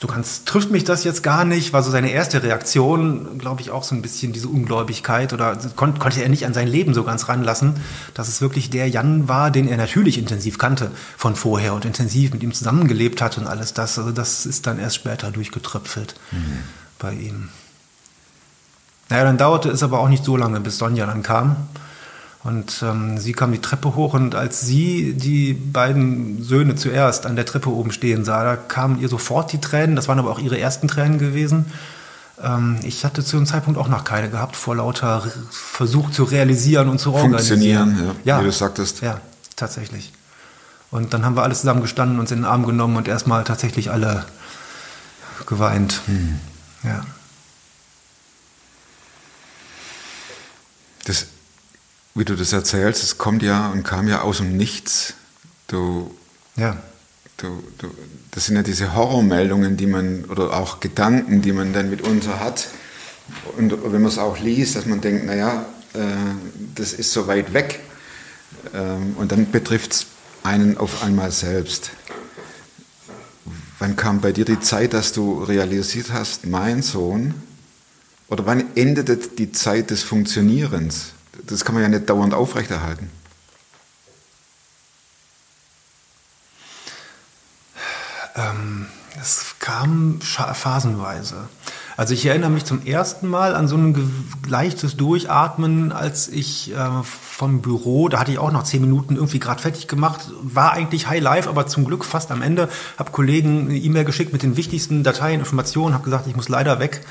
so 0.00 0.08
ganz 0.08 0.44
trifft 0.44 0.72
mich 0.72 0.82
das 0.82 1.04
jetzt 1.04 1.22
gar 1.22 1.44
nicht, 1.44 1.72
war 1.72 1.84
so 1.84 1.92
seine 1.92 2.10
erste 2.10 2.42
Reaktion, 2.42 3.38
glaube 3.38 3.60
ich, 3.60 3.70
auch 3.70 3.84
so 3.84 3.94
ein 3.94 4.02
bisschen 4.02 4.32
diese 4.32 4.48
Ungläubigkeit 4.48 5.32
oder 5.32 5.56
kon 5.76 6.00
konnte 6.00 6.20
er 6.20 6.28
nicht 6.28 6.44
an 6.44 6.52
sein 6.52 6.66
Leben 6.66 6.94
so 6.94 7.04
ganz 7.04 7.28
ranlassen, 7.28 7.74
dass 8.12 8.26
es 8.26 8.40
wirklich 8.40 8.70
der 8.70 8.88
Jan 8.88 9.28
war, 9.28 9.52
den 9.52 9.68
er 9.68 9.76
natürlich 9.76 10.18
intensiv 10.18 10.58
kannte 10.58 10.90
von 11.16 11.36
vorher 11.36 11.74
und 11.74 11.84
intensiv 11.84 12.32
mit 12.32 12.42
ihm 12.42 12.52
zusammengelebt 12.52 13.22
hat 13.22 13.38
und 13.38 13.46
alles 13.46 13.72
das. 13.72 13.98
Also 13.98 14.10
das 14.10 14.46
ist 14.46 14.66
dann 14.66 14.80
erst 14.80 14.96
später 14.96 15.30
durchgetröpfelt 15.30 16.16
bei 16.98 17.12
ihm. 17.12 17.48
Naja, 19.08 19.24
dann 19.24 19.38
dauerte 19.38 19.70
es 19.70 19.82
aber 19.82 20.00
auch 20.00 20.08
nicht 20.08 20.24
so 20.24 20.36
lange, 20.36 20.60
bis 20.60 20.78
Sonja 20.78 21.06
dann 21.06 21.22
kam. 21.22 21.56
Und 22.42 22.82
ähm, 22.82 23.16
sie 23.18 23.32
kam 23.32 23.52
die 23.52 23.60
Treppe 23.60 23.94
hoch 23.94 24.12
und 24.12 24.34
als 24.34 24.60
sie 24.60 25.14
die 25.14 25.54
beiden 25.54 26.42
Söhne 26.42 26.74
zuerst 26.74 27.24
an 27.24 27.36
der 27.36 27.46
Treppe 27.46 27.70
oben 27.70 27.90
stehen 27.90 28.24
sah, 28.24 28.44
da 28.44 28.56
kamen 28.56 29.00
ihr 29.00 29.08
sofort 29.08 29.50
die 29.52 29.60
Tränen. 29.62 29.96
Das 29.96 30.08
waren 30.08 30.18
aber 30.18 30.30
auch 30.30 30.38
ihre 30.38 30.58
ersten 30.58 30.86
Tränen 30.86 31.18
gewesen. 31.18 31.66
Ähm, 32.42 32.80
ich 32.82 33.04
hatte 33.04 33.24
zu 33.24 33.36
dem 33.36 33.46
Zeitpunkt 33.46 33.78
auch 33.78 33.88
noch 33.88 34.04
keine 34.04 34.28
gehabt, 34.28 34.56
vor 34.56 34.76
lauter 34.76 35.22
Versuch 35.50 36.10
zu 36.10 36.24
realisieren 36.24 36.90
und 36.90 36.98
zu 36.98 37.12
Funktionieren, 37.12 37.88
organisieren. 37.88 38.16
ja, 38.24 38.40
wie 38.40 38.44
du 38.44 38.52
sagtest. 38.52 39.00
Ja, 39.00 39.20
tatsächlich. 39.56 40.12
Und 40.90 41.14
dann 41.14 41.24
haben 41.24 41.36
wir 41.36 41.44
alle 41.44 41.54
zusammen 41.54 41.80
gestanden, 41.80 42.20
uns 42.20 42.30
in 42.30 42.40
den 42.40 42.44
Arm 42.44 42.66
genommen 42.66 42.96
und 42.96 43.08
erstmal 43.08 43.44
tatsächlich 43.44 43.90
alle 43.90 44.26
geweint. 45.46 46.02
Hm. 46.06 46.40
Ja. 46.84 47.04
Das, 51.04 51.26
wie 52.14 52.24
du 52.24 52.36
das 52.36 52.52
erzählst, 52.52 53.02
es 53.02 53.18
kommt 53.18 53.42
ja 53.42 53.68
und 53.68 53.82
kam 53.82 54.08
ja 54.08 54.20
aus 54.20 54.38
dem 54.38 54.56
Nichts. 54.56 55.14
Du, 55.66 56.14
Ja. 56.56 56.76
du, 57.38 57.62
du, 57.78 57.90
das 58.30 58.46
sind 58.46 58.56
ja 58.56 58.62
diese 58.62 58.94
Horrormeldungen, 58.94 59.76
die 59.76 59.86
man, 59.86 60.24
oder 60.26 60.54
auch 60.56 60.80
Gedanken, 60.80 61.42
die 61.42 61.52
man 61.52 61.72
dann 61.72 61.90
mitunter 61.90 62.40
hat. 62.40 62.68
Und 63.56 63.72
wenn 63.72 64.02
man 64.02 64.10
es 64.10 64.18
auch 64.18 64.38
liest, 64.38 64.76
dass 64.76 64.86
man 64.86 65.00
denkt, 65.00 65.24
naja, 65.24 65.66
äh, 65.94 65.98
das 66.74 66.92
ist 66.92 67.12
so 67.12 67.26
weit 67.26 67.52
weg. 67.54 67.80
Ähm, 68.74 69.14
und 69.16 69.32
dann 69.32 69.50
betrifft 69.50 69.92
es 69.92 70.06
einen 70.42 70.76
auf 70.76 71.02
einmal 71.02 71.32
selbst. 71.32 71.90
Wann 73.78 73.96
kam 73.96 74.20
bei 74.20 74.32
dir 74.32 74.44
die 74.44 74.60
Zeit, 74.60 74.94
dass 74.94 75.12
du 75.12 75.42
realisiert 75.42 76.12
hast, 76.12 76.46
mein 76.46 76.82
Sohn, 76.82 77.34
oder 78.28 78.46
wann 78.46 78.76
endete 78.76 79.16
die 79.16 79.52
Zeit 79.52 79.90
des 79.90 80.02
Funktionierens? 80.02 81.14
das 81.46 81.64
kann 81.64 81.74
man 81.74 81.82
ja 81.82 81.88
nicht 81.88 82.08
dauernd 82.08 82.34
aufrechterhalten. 82.34 83.10
Ähm, 88.36 88.86
es 89.20 89.54
kam 89.58 90.20
phasenweise. 90.20 91.48
Also 91.96 92.12
ich 92.14 92.26
erinnere 92.26 92.50
mich 92.50 92.64
zum 92.64 92.84
ersten 92.84 93.28
Mal 93.28 93.54
an 93.54 93.68
so 93.68 93.76
ein 93.76 94.26
leichtes 94.48 94.96
Durchatmen, 94.96 95.92
als 95.92 96.28
ich 96.28 96.72
äh, 96.72 97.02
vom 97.04 97.62
Büro, 97.62 98.08
da 98.08 98.18
hatte 98.18 98.32
ich 98.32 98.38
auch 98.38 98.50
noch 98.50 98.64
zehn 98.64 98.80
Minuten 98.80 99.14
irgendwie 99.14 99.38
gerade 99.38 99.62
fertig 99.62 99.86
gemacht, 99.86 100.20
war 100.42 100.72
eigentlich 100.72 101.06
High 101.08 101.22
Life, 101.22 101.48
aber 101.48 101.66
zum 101.66 101.84
Glück 101.84 102.04
fast 102.04 102.32
am 102.32 102.42
Ende, 102.42 102.68
habe 102.98 103.12
Kollegen 103.12 103.68
eine 103.68 103.76
E-Mail 103.76 104.04
geschickt 104.04 104.32
mit 104.32 104.42
den 104.42 104.56
wichtigsten 104.56 105.04
Dateien, 105.04 105.40
Informationen, 105.40 105.94
habe 105.94 106.04
gesagt, 106.04 106.26
ich 106.26 106.34
muss 106.34 106.48
leider 106.48 106.80
weg. 106.80 107.06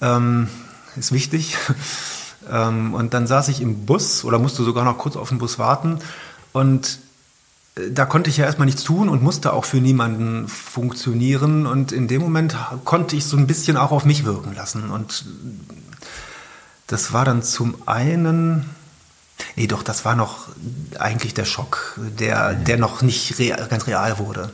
Ähm, 0.00 0.48
ist 0.96 1.12
wichtig. 1.12 1.56
ähm, 2.50 2.94
und 2.94 3.12
dann 3.12 3.26
saß 3.26 3.48
ich 3.48 3.60
im 3.60 3.86
Bus 3.86 4.24
oder 4.24 4.38
musste 4.38 4.62
sogar 4.62 4.84
noch 4.84 4.98
kurz 4.98 5.16
auf 5.16 5.30
den 5.30 5.38
Bus 5.38 5.58
warten 5.58 5.98
und 6.52 7.00
da 7.90 8.06
konnte 8.06 8.30
ich 8.30 8.38
ja 8.38 8.46
erstmal 8.46 8.66
nichts 8.66 8.84
tun 8.84 9.08
und 9.08 9.22
musste 9.22 9.52
auch 9.52 9.66
für 9.66 9.78
niemanden 9.78 10.48
funktionieren. 10.48 11.66
Und 11.66 11.92
in 11.92 12.08
dem 12.08 12.22
Moment 12.22 12.56
konnte 12.84 13.16
ich 13.16 13.26
so 13.26 13.36
ein 13.36 13.46
bisschen 13.46 13.76
auch 13.76 13.90
auf 13.90 14.04
mich 14.04 14.24
wirken 14.24 14.54
lassen. 14.54 14.90
Und 14.90 15.26
das 16.86 17.12
war 17.12 17.24
dann 17.24 17.42
zum 17.42 17.76
einen, 17.86 18.70
nee, 19.56 19.66
doch, 19.66 19.82
das 19.82 20.06
war 20.06 20.16
noch 20.16 20.48
eigentlich 20.98 21.34
der 21.34 21.44
Schock, 21.44 22.00
der, 22.18 22.54
der 22.54 22.78
noch 22.78 23.02
nicht 23.02 23.38
real, 23.38 23.66
ganz 23.68 23.86
real 23.86 24.18
wurde. 24.18 24.50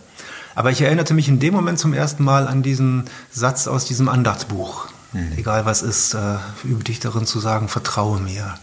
Aber 0.54 0.70
ich 0.70 0.82
erinnerte 0.82 1.14
mich 1.14 1.28
in 1.28 1.38
dem 1.38 1.54
Moment 1.54 1.78
zum 1.78 1.94
ersten 1.94 2.24
Mal 2.24 2.48
an 2.48 2.62
diesen 2.62 3.04
Satz 3.30 3.68
aus 3.68 3.84
diesem 3.84 4.08
Andachtsbuch. 4.08 4.88
Egal 5.36 5.64
was 5.64 5.82
ist, 5.82 6.14
äh, 6.14 6.36
übe 6.64 6.84
dich 6.84 6.98
darin 6.98 7.26
zu 7.26 7.38
sagen, 7.38 7.68
vertraue 7.68 8.18
mir. 8.18 8.54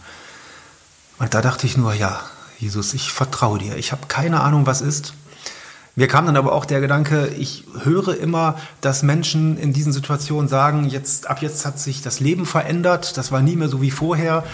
Und 1.18 1.32
da 1.32 1.40
dachte 1.40 1.66
ich 1.66 1.76
nur, 1.76 1.94
ja, 1.94 2.20
Jesus, 2.60 2.92
ich 2.92 3.10
vertraue 3.10 3.58
dir. 3.58 3.76
Ich 3.76 3.90
habe 3.90 4.02
keine 4.06 4.40
Ahnung, 4.40 4.66
was 4.66 4.82
ist. 4.82 5.14
Mir 5.96 6.06
kam 6.06 6.26
dann 6.26 6.36
aber 6.36 6.52
auch 6.52 6.66
der 6.66 6.80
Gedanke, 6.80 7.28
ich 7.38 7.64
höre 7.82 8.16
immer, 8.16 8.56
dass 8.80 9.02
Menschen 9.02 9.58
in 9.58 9.72
diesen 9.72 9.92
Situationen 9.92 10.48
sagen, 10.48 10.84
jetzt, 10.84 11.28
ab 11.28 11.42
jetzt 11.42 11.66
hat 11.66 11.80
sich 11.80 12.00
das 12.00 12.20
Leben 12.20 12.46
verändert, 12.46 13.16
das 13.16 13.32
war 13.32 13.42
nie 13.42 13.56
mehr 13.56 13.68
so 13.68 13.82
wie 13.82 13.90
vorher. 13.90 14.44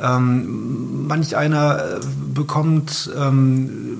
Ähm, 0.00 1.06
manch 1.06 1.36
einer 1.36 1.78
äh, 1.78 2.00
bekommt 2.34 3.10
ähm, 3.16 3.96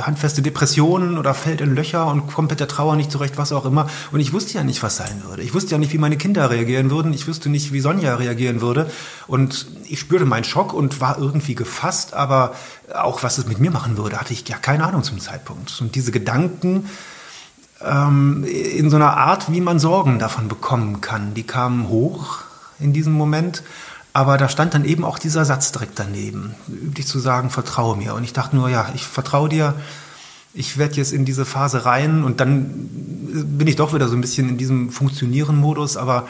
handfeste 0.00 0.42
Depressionen 0.42 1.18
oder 1.18 1.34
fällt 1.34 1.60
in 1.60 1.74
Löcher 1.74 2.06
und 2.06 2.26
kommt 2.26 2.50
mit 2.50 2.60
der 2.60 2.68
Trauer 2.68 2.96
nicht 2.96 3.10
zurecht, 3.10 3.36
was 3.36 3.52
auch 3.52 3.64
immer. 3.64 3.88
Und 4.12 4.20
ich 4.20 4.32
wusste 4.32 4.54
ja 4.54 4.64
nicht, 4.64 4.82
was 4.82 4.96
sein 4.96 5.22
würde. 5.28 5.42
Ich 5.42 5.54
wusste 5.54 5.72
ja 5.72 5.78
nicht, 5.78 5.92
wie 5.92 5.98
meine 5.98 6.16
Kinder 6.16 6.50
reagieren 6.50 6.90
würden. 6.90 7.12
Ich 7.12 7.28
wusste 7.28 7.48
nicht, 7.48 7.72
wie 7.72 7.80
Sonja 7.80 8.16
reagieren 8.16 8.60
würde. 8.60 8.90
Und 9.26 9.66
ich 9.88 10.00
spürte 10.00 10.24
meinen 10.24 10.44
Schock 10.44 10.72
und 10.72 11.00
war 11.00 11.18
irgendwie 11.18 11.54
gefasst, 11.54 12.14
aber 12.14 12.54
auch 12.94 13.22
was 13.22 13.38
es 13.38 13.46
mit 13.46 13.58
mir 13.58 13.70
machen 13.70 13.96
würde, 13.96 14.18
hatte 14.18 14.32
ich 14.32 14.48
ja 14.48 14.56
keine 14.58 14.84
Ahnung 14.84 15.02
zum 15.02 15.18
Zeitpunkt. 15.18 15.80
Und 15.80 15.94
diese 15.94 16.12
Gedanken 16.12 16.88
ähm, 17.84 18.44
in 18.44 18.90
so 18.90 18.96
einer 18.96 19.16
Art, 19.16 19.50
wie 19.52 19.60
man 19.60 19.78
Sorgen 19.78 20.18
davon 20.18 20.48
bekommen 20.48 21.00
kann, 21.00 21.34
die 21.34 21.42
kamen 21.42 21.88
hoch 21.88 22.40
in 22.78 22.92
diesem 22.92 23.12
Moment. 23.12 23.62
Aber 24.12 24.38
da 24.38 24.48
stand 24.48 24.72
dann 24.72 24.86
eben 24.86 25.04
auch 25.04 25.18
dieser 25.18 25.44
Satz 25.44 25.72
direkt 25.72 25.98
daneben, 25.98 26.54
üblich 26.68 27.06
zu 27.06 27.18
sagen, 27.18 27.50
vertraue 27.50 27.96
mir. 27.96 28.14
Und 28.14 28.24
ich 28.24 28.32
dachte 28.32 28.56
nur, 28.56 28.70
ja, 28.70 28.88
ich 28.94 29.06
vertraue 29.06 29.50
dir, 29.50 29.74
ich 30.54 30.78
werde 30.78 30.94
jetzt 30.94 31.12
in 31.12 31.26
diese 31.26 31.44
Phase 31.44 31.84
rein 31.84 32.24
und 32.24 32.40
dann 32.40 32.88
bin 32.88 33.66
ich 33.66 33.76
doch 33.76 33.92
wieder 33.92 34.08
so 34.08 34.14
ein 34.14 34.22
bisschen 34.22 34.48
in 34.48 34.56
diesem 34.56 34.90
Funktionieren-Modus, 34.90 35.98
aber 35.98 36.26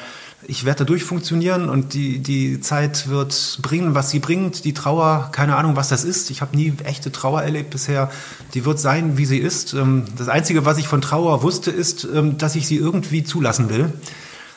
ich 0.49 0.65
werde 0.65 0.81
da 0.81 0.85
durchfunktionieren 0.85 1.69
und 1.69 1.95
die, 1.95 2.19
die 2.21 2.61
Zeit 2.61 3.09
wird 3.09 3.59
bringen, 3.63 3.95
was 3.95 4.11
sie 4.11 4.21
bringt. 4.21 4.65
Die 4.65 4.75
Trauer, 4.75 5.31
keine 5.33 5.57
Ahnung, 5.57 5.77
was 5.77 5.89
das 5.89 6.05
ist. 6.05 6.31
Ich 6.31 6.41
habe 6.41 6.57
nie 6.57 6.73
echte 6.85 7.11
Trauer 7.11 7.43
erlebt 7.43 7.71
bisher. 7.71 8.11
Die 8.55 8.65
wird 8.65 8.79
sein, 8.79 9.19
wie 9.19 9.27
sie 9.27 9.39
ist. 9.39 9.75
Ähm, 9.75 10.05
Das 10.17 10.29
Einzige, 10.29 10.65
was 10.65 10.79
ich 10.79 10.89
von 10.89 11.01
Trauer 11.01 11.43
wusste, 11.43 11.71
ist, 11.71 12.05
ähm, 12.05 12.39
dass 12.39 12.55
ich 12.55 12.67
sie 12.67 12.77
irgendwie 12.77 13.25
zulassen 13.25 13.69
will, 13.71 13.93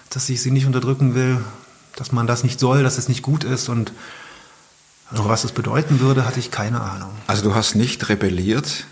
dass 0.10 0.30
ich 0.30 0.42
sie 0.42 0.52
nicht 0.52 0.66
unterdrücken 0.68 1.16
will, 1.16 1.40
dass 1.96 2.12
man 2.12 2.28
das 2.28 2.44
nicht 2.44 2.60
soll, 2.60 2.84
dass 2.84 2.98
es 2.98 3.10
nicht 3.10 3.24
gut 3.24 3.44
ist 3.44 3.70
und 3.70 3.92
also 5.12 5.28
was 5.28 5.44
es 5.44 5.52
bedeuten 5.52 6.00
würde, 6.00 6.26
hatte 6.26 6.40
ich 6.40 6.52
keine 6.52 6.82
Ahnung. 6.82 7.10
Also 7.26 7.42
du 7.42 7.56
hast 7.56 7.76
nicht 7.76 8.10
rebelliert, 8.10 8.86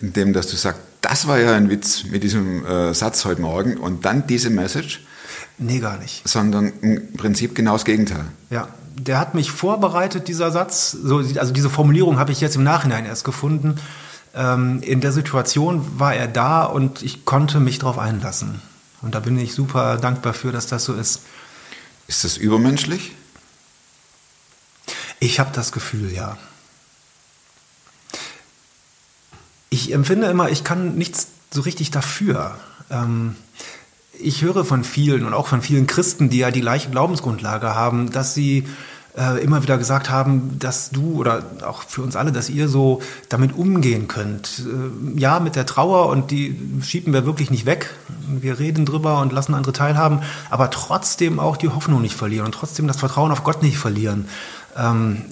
indem 0.00 0.32
dass 0.32 0.46
du 0.46 0.56
sagst, 0.56 0.80
das 1.00 1.26
war 1.26 1.38
ja 1.38 1.54
ein 1.54 1.68
Witz 1.68 2.04
mit 2.04 2.22
diesem 2.22 2.64
äh, 2.64 2.94
Satz 2.94 3.24
heute 3.24 3.40
Morgen 3.40 3.76
und 3.76 4.04
dann 4.04 4.26
diese 4.28 4.50
Message, 4.50 5.00
Nee, 5.58 5.78
gar 5.78 5.98
nicht. 5.98 6.28
sondern 6.28 6.72
im 6.80 7.12
Prinzip 7.14 7.54
genau 7.54 7.74
das 7.74 7.84
Gegenteil. 7.84 8.24
Ja, 8.50 8.68
der 8.96 9.18
hat 9.18 9.34
mich 9.34 9.50
vorbereitet, 9.50 10.28
dieser 10.28 10.50
Satz. 10.50 10.92
So, 10.92 11.18
also 11.18 11.52
diese 11.52 11.70
Formulierung 11.70 12.18
habe 12.18 12.32
ich 12.32 12.40
jetzt 12.40 12.56
im 12.56 12.62
Nachhinein 12.62 13.04
erst 13.04 13.24
gefunden. 13.24 13.76
Ähm, 14.34 14.82
in 14.82 15.00
der 15.00 15.12
Situation 15.12 15.98
war 15.98 16.14
er 16.14 16.26
da 16.28 16.64
und 16.64 17.02
ich 17.02 17.24
konnte 17.24 17.60
mich 17.60 17.78
darauf 17.78 17.98
einlassen. 17.98 18.60
Und 19.02 19.14
da 19.14 19.20
bin 19.20 19.38
ich 19.38 19.54
super 19.54 19.96
dankbar 19.98 20.32
für, 20.32 20.50
dass 20.50 20.66
das 20.66 20.84
so 20.84 20.94
ist. 20.94 21.20
Ist 22.06 22.24
das 22.24 22.36
übermenschlich? 22.36 23.12
Ich 25.20 25.40
habe 25.40 25.50
das 25.52 25.72
Gefühl, 25.72 26.12
ja. 26.12 26.36
Ich 29.70 29.92
empfinde 29.92 30.26
immer, 30.28 30.50
ich 30.50 30.64
kann 30.64 30.96
nichts 30.96 31.28
so 31.50 31.62
richtig 31.62 31.90
dafür. 31.90 32.58
Ähm, 32.90 33.36
ich 34.20 34.42
höre 34.42 34.64
von 34.64 34.84
vielen 34.84 35.26
und 35.26 35.34
auch 35.34 35.46
von 35.46 35.62
vielen 35.62 35.86
Christen, 35.86 36.30
die 36.30 36.38
ja 36.38 36.50
die 36.50 36.60
gleiche 36.60 36.90
Glaubensgrundlage 36.90 37.74
haben, 37.74 38.10
dass 38.10 38.34
sie 38.34 38.64
äh, 39.16 39.42
immer 39.42 39.62
wieder 39.62 39.78
gesagt 39.78 40.10
haben, 40.10 40.58
dass 40.58 40.90
du 40.90 41.14
oder 41.14 41.42
auch 41.64 41.84
für 41.84 42.02
uns 42.02 42.16
alle, 42.16 42.32
dass 42.32 42.50
ihr 42.50 42.68
so 42.68 43.00
damit 43.28 43.56
umgehen 43.56 44.08
könnt. 44.08 44.62
Äh, 44.66 45.20
ja, 45.20 45.40
mit 45.40 45.56
der 45.56 45.66
Trauer 45.66 46.08
und 46.08 46.30
die 46.30 46.58
schieben 46.82 47.12
wir 47.12 47.24
wirklich 47.24 47.50
nicht 47.50 47.66
weg. 47.66 47.94
Wir 48.28 48.58
reden 48.58 48.86
drüber 48.86 49.20
und 49.20 49.32
lassen 49.32 49.54
andere 49.54 49.72
teilhaben, 49.72 50.20
aber 50.50 50.70
trotzdem 50.70 51.38
auch 51.38 51.56
die 51.56 51.68
Hoffnung 51.68 52.02
nicht 52.02 52.16
verlieren 52.16 52.46
und 52.46 52.52
trotzdem 52.52 52.88
das 52.88 52.96
Vertrauen 52.96 53.30
auf 53.30 53.44
Gott 53.44 53.62
nicht 53.62 53.78
verlieren. 53.78 54.26
Ähm, 54.76 55.22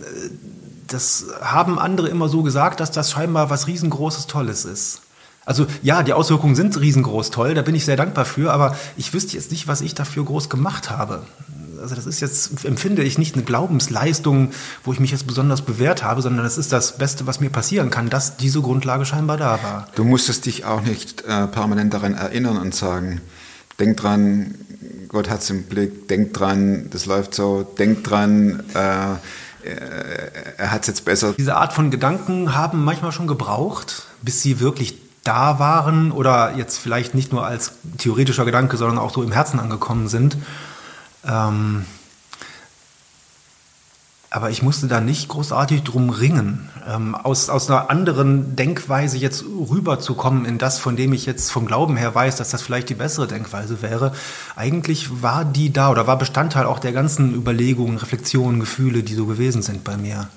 das 0.87 1.27
haben 1.41 1.79
andere 1.79 2.09
immer 2.09 2.29
so 2.29 2.43
gesagt, 2.43 2.81
dass 2.81 2.91
das 2.91 3.11
scheinbar 3.11 3.51
was 3.51 3.67
riesengroßes 3.67 4.27
Tolles 4.27 4.65
ist. 4.65 5.02
Also 5.45 5.67
ja, 5.83 6.03
die 6.03 6.13
Auswirkungen 6.13 6.55
sind 6.55 6.79
riesengroß 6.79 7.31
toll, 7.31 7.55
da 7.55 7.63
bin 7.63 7.75
ich 7.75 7.85
sehr 7.85 7.97
dankbar 7.97 8.25
für, 8.25 8.53
aber 8.53 8.77
ich 8.97 9.13
wüsste 9.13 9.37
jetzt 9.37 9.51
nicht, 9.51 9.67
was 9.67 9.81
ich 9.81 9.95
dafür 9.95 10.25
groß 10.25 10.49
gemacht 10.49 10.91
habe. 10.91 11.23
Also 11.81 11.97
das 11.97 12.07
ist 12.07 12.21
jetzt, 12.21 12.65
empfinde 12.65 13.03
ich 13.03 13.19
nicht 13.19 13.35
eine 13.35 13.43
Glaubensleistung, 13.43 14.53
wo 14.85 14.93
ich 14.93 15.01
mich 15.01 15.11
jetzt 15.11 15.27
besonders 15.27 15.63
bewährt 15.63 16.05
habe, 16.05 16.23
sondern 16.23 16.45
das 16.45 16.59
ist 16.59 16.71
das 16.71 16.97
Beste, 16.97 17.27
was 17.27 17.41
mir 17.41 17.51
passieren 17.51 17.91
kann, 17.91 18.09
dass 18.09 18.37
diese 18.37 18.61
Grundlage 18.61 19.05
scheinbar 19.05 19.37
da 19.37 19.59
war. 19.65 19.89
Du 19.97 20.05
musstest 20.05 20.47
dich 20.47 20.65
auch 20.65 20.83
nicht 20.83 21.23
äh, 21.23 21.49
permanent 21.49 21.93
daran 21.93 22.15
erinnern 22.15 22.57
und 22.57 22.73
sagen, 22.73 23.21
denk 23.81 23.97
dran, 23.97 24.55
Gott 25.09 25.29
hat's 25.29 25.51
im 25.51 25.65
Blick, 25.65 26.07
denk 26.07 26.33
dran, 26.35 26.87
das 26.91 27.07
läuft 27.07 27.35
so, 27.35 27.65
denk 27.65 28.05
dran, 28.05 28.63
äh, 28.75 29.17
er 30.57 30.71
hat's 30.71 30.87
jetzt 30.87 31.05
besser. 31.05 31.35
Diese 31.37 31.57
Art 31.57 31.73
von 31.73 31.91
Gedanken 31.91 32.55
haben 32.55 32.85
manchmal 32.85 33.13
schon 33.13 33.27
gebraucht, 33.27 34.05
bis 34.23 34.41
sie 34.41 34.61
wirklich 34.61 34.99
da 35.25 35.59
waren 35.59 36.11
oder 36.11 36.55
jetzt 36.57 36.79
vielleicht 36.79 37.15
nicht 37.15 37.33
nur 37.33 37.47
als 37.47 37.73
theoretischer 37.99 38.45
Gedanke, 38.45 38.77
sondern 38.77 38.99
auch 38.99 39.13
so 39.13 39.23
im 39.23 39.33
Herzen 39.33 39.61
angekommen 39.61 40.09
sind. 40.09 40.37
Ähm, 41.25 41.85
aber 44.31 44.49
ich 44.49 44.63
musste 44.63 44.89
da 44.89 45.01
nicht 45.03 45.29
großartig 45.29 45.83
drum 45.83 46.09
ringen, 46.09 46.71
ähm, 46.89 47.15
aus, 47.15 47.51
aus 47.51 47.69
einer 47.69 47.91
anderen 47.91 48.57
Denkweise 48.57 49.19
jetzt 49.19 49.45
rüberzukommen 49.45 50.47
in 50.47 50.57
das, 50.57 50.79
von 50.79 50.97
dem 50.97 51.13
ich 51.13 51.27
jetzt 51.27 51.53
vom 51.53 51.67
Glauben 51.67 51.99
her 51.99 52.15
weiß, 52.15 52.37
dass 52.37 52.49
das 52.49 52.63
vielleicht 52.63 52.89
die 52.89 52.95
bessere 52.95 53.29
Denkweise 53.29 53.83
wäre. 53.83 54.15
Eigentlich 54.57 55.23
war 55.23 55.45
die 55.45 55.71
da 55.71 55.91
oder 55.91 56.07
war 56.07 56.17
Bestandteil 56.17 56.65
auch 56.65 56.79
der 56.79 56.93
ganzen 56.93 57.35
Überlegungen, 57.35 57.99
Reflexionen, 57.99 58.59
Gefühle, 58.59 59.03
die 59.03 59.15
so 59.15 59.27
gewesen 59.27 59.61
sind 59.61 59.85
bei 59.85 59.99
mir. 59.99 60.29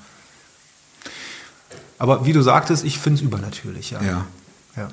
Aber 1.98 2.26
wie 2.26 2.34
du 2.34 2.42
sagtest, 2.42 2.84
ich 2.84 3.00
finde 3.00 3.20
es 3.20 3.26
übernatürlich, 3.26 3.92
ja. 3.92 4.02
Ja. 4.02 4.26
Ja. 4.76 4.90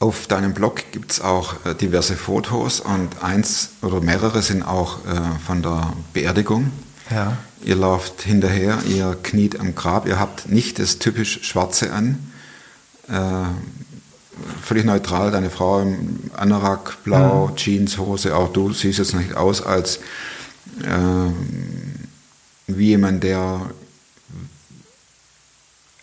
Auf 0.00 0.26
deinem 0.26 0.52
Blog 0.52 0.82
gibt 0.92 1.12
es 1.12 1.20
auch 1.20 1.64
äh, 1.64 1.74
diverse 1.74 2.14
Fotos 2.16 2.80
und 2.80 3.22
eins 3.22 3.70
oder 3.80 4.00
mehrere 4.00 4.42
sind 4.42 4.62
auch 4.62 4.98
äh, 5.06 5.38
von 5.46 5.62
der 5.62 5.94
Beerdigung. 6.12 6.70
Ja. 7.10 7.38
Ihr 7.64 7.76
lauft 7.76 8.22
hinterher, 8.22 8.78
ihr 8.86 9.16
kniet 9.22 9.58
am 9.58 9.74
Grab, 9.74 10.06
ihr 10.06 10.18
habt 10.18 10.48
nicht 10.50 10.78
das 10.78 10.98
typisch 10.98 11.42
Schwarze 11.44 11.92
an. 11.92 12.30
Äh, 13.08 13.12
völlig 14.62 14.84
neutral, 14.84 15.30
deine 15.30 15.48
Frau 15.48 15.80
im 15.80 16.30
Anorak, 16.36 17.02
blau, 17.04 17.48
Mhm. 17.48 17.56
Jeans, 17.56 17.96
Hose, 17.96 18.36
auch 18.36 18.52
du 18.52 18.72
siehst 18.72 18.98
jetzt 18.98 19.14
nicht 19.14 19.34
aus 19.36 19.62
als 19.62 19.98
äh, 20.82 21.30
wie 22.66 22.88
jemand, 22.88 23.22
der 23.22 23.60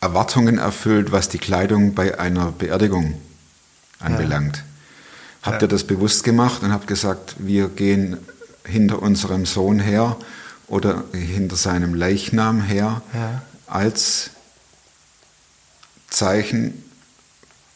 Erwartungen 0.01 0.57
erfüllt, 0.57 1.11
was 1.11 1.29
die 1.29 1.37
Kleidung 1.37 1.93
bei 1.93 2.19
einer 2.19 2.51
Beerdigung 2.51 3.15
anbelangt. 3.99 4.63
Habt 5.43 5.61
Ja. 5.61 5.67
ihr 5.67 5.69
das 5.69 5.83
bewusst 5.85 6.23
gemacht 6.23 6.63
und 6.63 6.71
habt 6.71 6.87
gesagt, 6.87 7.35
wir 7.39 7.69
gehen 7.69 8.17
hinter 8.65 9.01
unserem 9.01 9.45
Sohn 9.45 9.79
her 9.79 10.17
oder 10.67 11.03
hinter 11.13 11.55
seinem 11.55 11.93
Leichnam 11.93 12.61
her 12.61 13.01
Ja. 13.13 13.41
als 13.67 14.31
Zeichen, 16.09 16.83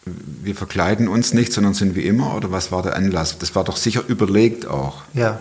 wir 0.05 0.55
verkleiden 0.55 1.08
uns 1.08 1.34
nicht, 1.34 1.51
sondern 1.53 1.74
sind 1.74 1.96
wie 1.96 2.05
immer? 2.05 2.36
Oder 2.36 2.51
was 2.51 2.72
war 2.72 2.84
der 2.84 2.96
Anlass? 2.96 3.38
Das 3.39 3.55
war 3.55 3.63
doch 3.63 3.77
sicher 3.77 4.03
überlegt 4.08 4.67
auch. 4.67 5.03
Ja, 5.13 5.39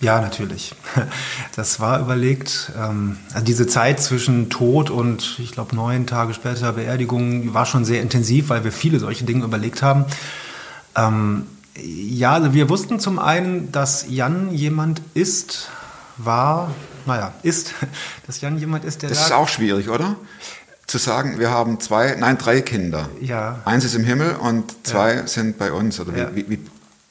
ja, 0.00 0.20
natürlich. 0.20 0.74
Das 1.56 1.80
war 1.80 2.00
überlegt. 2.00 2.70
Ähm, 2.78 3.16
also 3.32 3.44
diese 3.46 3.66
Zeit 3.66 3.98
zwischen 4.00 4.50
Tod 4.50 4.90
und 4.90 5.38
ich 5.38 5.52
glaube 5.52 5.74
neun 5.74 6.06
Tage 6.06 6.34
später 6.34 6.72
Beerdigung 6.74 7.54
war 7.54 7.64
schon 7.64 7.84
sehr 7.86 8.02
intensiv, 8.02 8.50
weil 8.50 8.62
wir 8.62 8.72
viele 8.72 8.98
solche 8.98 9.24
Dinge 9.24 9.44
überlegt 9.44 9.80
haben. 9.82 10.04
Ähm, 10.94 11.46
ja, 11.82 12.32
also 12.34 12.52
wir 12.54 12.68
wussten 12.68 13.00
zum 13.00 13.18
einen, 13.18 13.72
dass 13.72 14.06
Jan 14.08 14.52
jemand 14.52 15.00
ist, 15.14 15.70
war, 16.18 16.70
naja, 17.06 17.32
ist, 17.42 17.74
dass 18.26 18.40
Jan 18.42 18.58
jemand 18.58 18.84
ist, 18.84 19.02
der 19.02 19.08
Das 19.08 19.18
ist 19.18 19.28
sagt, 19.28 19.40
auch 19.40 19.48
schwierig, 19.48 19.88
oder? 19.88 20.16
Zu 20.86 20.98
sagen, 20.98 21.38
wir 21.38 21.50
haben 21.50 21.80
zwei, 21.80 22.14
nein, 22.18 22.38
drei 22.38 22.60
Kinder. 22.60 23.08
Ja. 23.20 23.60
Eins 23.64 23.84
ist 23.84 23.94
im 23.94 24.04
Himmel 24.04 24.36
und 24.36 24.86
zwei 24.86 25.26
sind 25.26 25.58
bei 25.58 25.72
uns. 25.72 25.98
Oder 25.98 26.14
wie, 26.14 26.18
Ja. 26.20 26.30
wie, 26.34 26.48
wie, 26.50 26.58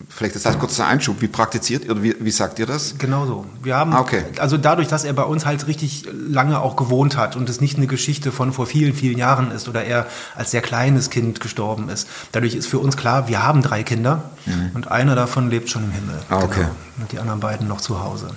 vielleicht 0.09 0.35
ist 0.35 0.45
das 0.45 0.59
kurz 0.59 0.79
ein 0.79 0.85
Einschub. 0.87 1.21
Wie 1.21 1.27
praktiziert 1.27 1.85
ihr 1.85 1.91
oder 1.91 2.03
wie, 2.03 2.15
wie 2.19 2.31
sagt 2.31 2.59
ihr 2.59 2.65
das? 2.65 2.95
Genau 2.97 3.25
so. 3.25 3.45
Wir 3.63 3.75
haben, 3.75 3.93
Ah, 3.93 3.99
okay. 4.01 4.23
also 4.39 4.57
dadurch, 4.57 4.87
dass 4.87 5.03
er 5.03 5.13
bei 5.13 5.23
uns 5.23 5.45
halt 5.45 5.67
richtig 5.67 6.05
lange 6.27 6.59
auch 6.59 6.75
gewohnt 6.75 7.17
hat 7.17 7.35
und 7.35 7.49
es 7.49 7.61
nicht 7.61 7.77
eine 7.77 7.87
Geschichte 7.87 8.31
von 8.31 8.53
vor 8.53 8.65
vielen, 8.67 8.93
vielen 8.93 9.17
Jahren 9.17 9.51
ist 9.51 9.67
oder 9.67 9.83
er 9.83 10.07
als 10.35 10.51
sehr 10.51 10.61
kleines 10.61 11.09
Kind 11.09 11.39
gestorben 11.39 11.89
ist, 11.89 12.07
dadurch 12.33 12.55
ist 12.55 12.67
für 12.67 12.79
uns 12.79 12.97
klar, 12.97 13.27
wir 13.27 13.43
haben 13.43 13.61
drei 13.61 13.83
Kinder 13.83 14.29
und 14.73 14.91
einer 14.91 15.15
davon 15.15 15.49
lebt 15.49 15.69
schon 15.69 15.83
im 15.85 15.91
Himmel. 15.91 16.15
Mhm. 16.15 16.21
Ah, 16.35 16.43
okay. 16.43 16.63
Mhm. 16.97 17.01
Und 17.03 17.11
die 17.11 17.19
anderen 17.19 17.39
beiden 17.39 17.67
noch 17.67 17.81
zu 17.81 18.01
Hause. 18.03 18.29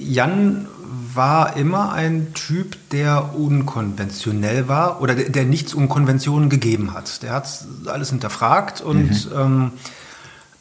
Jan 0.00 0.66
war 1.14 1.56
immer 1.56 1.92
ein 1.92 2.34
Typ, 2.34 2.76
der 2.90 3.34
unkonventionell 3.34 4.68
war 4.68 5.00
oder 5.00 5.14
der, 5.14 5.30
der 5.30 5.44
nichts 5.44 5.74
um 5.74 5.88
Konventionen 5.88 6.50
gegeben 6.50 6.92
hat. 6.94 7.22
Der 7.22 7.32
hat 7.32 7.48
alles 7.86 8.10
hinterfragt 8.10 8.80
und 8.80 9.30
ähm, 9.34 9.72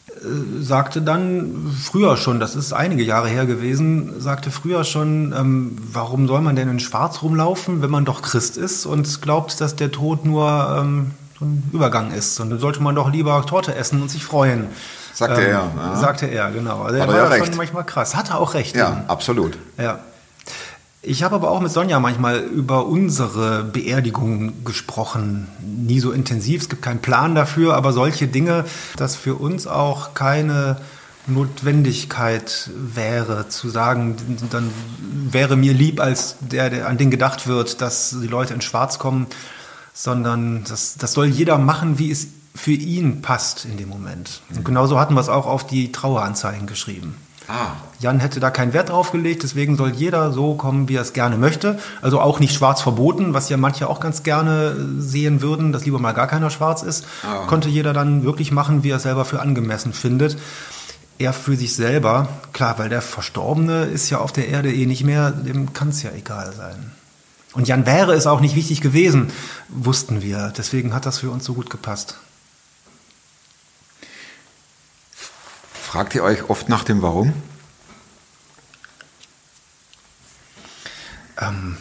äh, 0.07 0.61
sagte 0.61 1.01
dann 1.01 1.73
früher 1.83 2.17
schon, 2.17 2.39
das 2.39 2.55
ist 2.55 2.73
einige 2.73 3.03
Jahre 3.03 3.27
her 3.27 3.45
gewesen, 3.45 4.19
sagte 4.19 4.49
früher 4.49 4.83
schon, 4.83 5.33
ähm, 5.37 5.77
warum 5.91 6.27
soll 6.27 6.41
man 6.41 6.55
denn 6.55 6.69
in 6.69 6.79
Schwarz 6.79 7.21
rumlaufen, 7.21 7.81
wenn 7.81 7.91
man 7.91 8.05
doch 8.05 8.21
Christ 8.21 8.57
ist 8.57 8.85
und 8.85 9.21
glaubt, 9.21 9.59
dass 9.59 9.75
der 9.75 9.91
Tod 9.91 10.25
nur 10.25 10.77
ähm, 10.79 11.11
so 11.37 11.45
ein 11.45 11.63
Übergang 11.73 12.11
ist. 12.11 12.39
Und 12.39 12.49
dann 12.49 12.59
sollte 12.59 12.81
man 12.81 12.95
doch 12.95 13.11
lieber 13.11 13.45
Torte 13.45 13.75
essen 13.75 14.01
und 14.01 14.09
sich 14.09 14.23
freuen. 14.23 14.67
Sagte 15.15 15.41
er, 15.41 15.49
ja. 15.49 15.95
Sagte 15.95 16.25
er, 16.25 16.51
genau. 16.51 16.83
Also 16.83 16.99
Hat 16.99 17.09
er 17.09 17.29
war 17.29 17.37
schon 17.37 17.55
manchmal 17.55 17.85
krass. 17.85 18.15
Hat 18.15 18.31
er 18.31 18.39
auch 18.39 18.53
recht. 18.53 18.75
Ja, 18.75 19.05
absolut. 19.07 19.57
Ja. 19.77 19.99
Ich 21.01 21.23
habe 21.23 21.35
aber 21.35 21.51
auch 21.51 21.61
mit 21.61 21.71
Sonja 21.71 21.99
manchmal 21.99 22.39
über 22.39 22.85
unsere 22.85 23.63
Beerdigung 23.63 24.65
gesprochen. 24.65 25.47
Nie 25.61 26.01
so 26.01 26.11
intensiv, 26.11 26.63
es 26.63 26.69
gibt 26.69 26.81
keinen 26.81 26.99
Plan 26.99 27.33
dafür, 27.33 27.75
aber 27.75 27.93
solche 27.93 28.27
Dinge, 28.27 28.65
dass 28.97 29.15
für 29.15 29.35
uns 29.35 29.67
auch 29.67 30.15
keine 30.15 30.77
Notwendigkeit 31.27 32.69
wäre, 32.75 33.47
zu 33.47 33.69
sagen, 33.69 34.15
dann 34.49 34.69
wäre 35.31 35.55
mir 35.55 35.73
lieb, 35.73 36.01
als 36.01 36.35
der, 36.39 36.69
der 36.69 36.87
an 36.87 36.97
den 36.97 37.09
gedacht 37.09 37.47
wird, 37.47 37.81
dass 37.81 38.15
die 38.21 38.27
Leute 38.27 38.53
in 38.53 38.61
Schwarz 38.61 38.99
kommen, 38.99 39.27
sondern 39.93 40.65
das, 40.67 40.97
das 40.97 41.13
soll 41.13 41.27
jeder 41.27 41.57
machen, 41.57 41.99
wie 41.99 42.11
es 42.11 42.27
für 42.55 42.71
ihn 42.71 43.21
passt 43.21 43.65
in 43.65 43.77
dem 43.77 43.89
Moment. 43.89 44.41
Und 44.55 44.63
genauso 44.65 44.99
hatten 44.99 45.13
wir 45.13 45.21
es 45.21 45.29
auch 45.29 45.45
auf 45.45 45.67
die 45.67 45.91
Traueranzeigen 45.91 46.65
geschrieben. 46.65 47.15
Ah, 47.47 47.73
Jan 47.99 48.19
hätte 48.19 48.39
da 48.39 48.49
keinen 48.49 48.73
Wert 48.73 48.89
drauf 48.89 49.11
gelegt, 49.11 49.43
deswegen 49.43 49.77
soll 49.77 49.91
jeder 49.91 50.31
so 50.31 50.55
kommen, 50.55 50.89
wie 50.89 50.95
er 50.95 51.03
es 51.03 51.13
gerne 51.13 51.37
möchte. 51.37 51.77
Also 52.01 52.19
auch 52.19 52.39
nicht 52.39 52.55
schwarz 52.55 52.81
verboten, 52.81 53.33
was 53.33 53.49
ja 53.49 53.57
manche 53.57 53.87
auch 53.87 53.99
ganz 53.99 54.23
gerne 54.23 54.75
äh, 54.75 55.01
sehen 55.01 55.41
würden, 55.41 55.71
dass 55.71 55.85
lieber 55.85 55.99
mal 55.99 56.13
gar 56.13 56.27
keiner 56.27 56.49
schwarz 56.49 56.81
ist. 56.81 57.05
Ah. 57.23 57.45
Konnte 57.45 57.69
jeder 57.69 57.93
dann 57.93 58.23
wirklich 58.23 58.51
machen, 58.51 58.83
wie 58.83 58.89
er 58.89 58.97
es 58.97 59.03
selber 59.03 59.25
für 59.25 59.41
angemessen 59.41 59.93
findet. 59.93 60.37
Er 61.19 61.33
für 61.33 61.55
sich 61.55 61.75
selber, 61.75 62.27
klar, 62.51 62.79
weil 62.79 62.89
der 62.89 63.01
Verstorbene 63.01 63.83
ist 63.83 64.09
ja 64.09 64.17
auf 64.17 64.31
der 64.31 64.47
Erde 64.47 64.73
eh 64.73 64.85
nicht 64.85 65.03
mehr, 65.03 65.31
dem 65.31 65.71
kann 65.71 65.89
es 65.89 66.01
ja 66.03 66.11
egal 66.11 66.51
sein. 66.51 66.91
Und 67.53 67.67
Jan 67.67 67.85
wäre 67.85 68.13
es 68.13 68.27
auch 68.27 68.41
nicht 68.41 68.55
wichtig 68.55 68.81
gewesen, 68.81 69.31
wussten 69.69 70.21
wir. 70.21 70.51
Deswegen 70.57 70.93
hat 70.93 71.05
das 71.05 71.19
für 71.19 71.29
uns 71.29 71.45
so 71.45 71.53
gut 71.53 71.69
gepasst. 71.69 72.17
Fragt 75.85 76.15
ihr 76.15 76.23
euch 76.23 76.49
oft 76.49 76.67
nach 76.67 76.83
dem 76.83 77.01
Warum? 77.01 77.31
Ähm, 81.39 81.77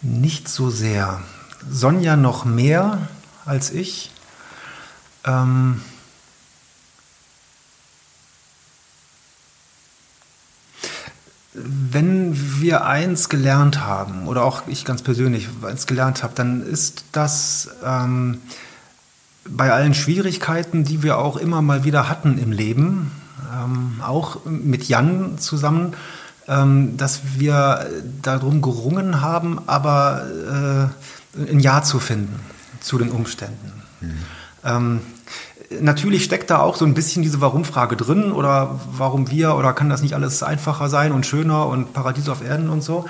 nicht 0.00 0.48
so 0.48 0.70
sehr. 0.70 1.20
Sonja 1.70 2.16
noch 2.16 2.44
mehr 2.44 3.08
als 3.44 3.70
ich. 3.70 4.10
Ähm, 5.24 5.82
wenn 11.52 12.60
wir 12.60 12.84
eins 12.84 13.28
gelernt 13.28 13.80
haben, 13.80 14.28
oder 14.28 14.44
auch 14.44 14.66
ich 14.66 14.84
ganz 14.84 15.02
persönlich 15.02 15.48
eins 15.62 15.86
gelernt 15.86 16.22
habe, 16.22 16.34
dann 16.34 16.62
ist 16.62 17.04
das 17.12 17.68
ähm, 17.84 18.40
bei 19.50 19.72
allen 19.72 19.94
Schwierigkeiten, 19.94 20.84
die 20.84 21.02
wir 21.02 21.18
auch 21.18 21.36
immer 21.36 21.62
mal 21.62 21.84
wieder 21.84 22.08
hatten 22.08 22.38
im 22.38 22.52
Leben, 22.52 23.10
ähm, 23.52 24.00
auch 24.02 24.44
mit 24.44 24.88
Jan 24.88 25.38
zusammen, 25.38 25.94
ähm, 26.46 26.96
dass 26.96 27.20
wir 27.36 27.86
darum 28.22 28.62
gerungen 28.62 29.20
haben, 29.20 29.60
aber 29.66 30.90
äh, 31.36 31.50
ein 31.50 31.60
Ja 31.60 31.82
zu 31.82 31.98
finden 31.98 32.40
zu 32.80 32.98
den 32.98 33.10
Umständen. 33.10 33.72
Ähm, 34.64 35.00
natürlich 35.80 36.24
steckt 36.24 36.50
da 36.50 36.60
auch 36.60 36.76
so 36.76 36.84
ein 36.84 36.94
bisschen 36.94 37.22
diese 37.22 37.40
Warum-Frage 37.40 37.96
drin 37.96 38.32
oder 38.32 38.80
warum 38.90 39.30
wir 39.30 39.54
oder 39.56 39.72
kann 39.72 39.90
das 39.90 40.02
nicht 40.02 40.14
alles 40.14 40.42
einfacher 40.42 40.88
sein 40.88 41.12
und 41.12 41.26
schöner 41.26 41.66
und 41.66 41.92
Paradies 41.92 42.28
auf 42.28 42.44
Erden 42.44 42.68
und 42.70 42.82
so. 42.82 43.06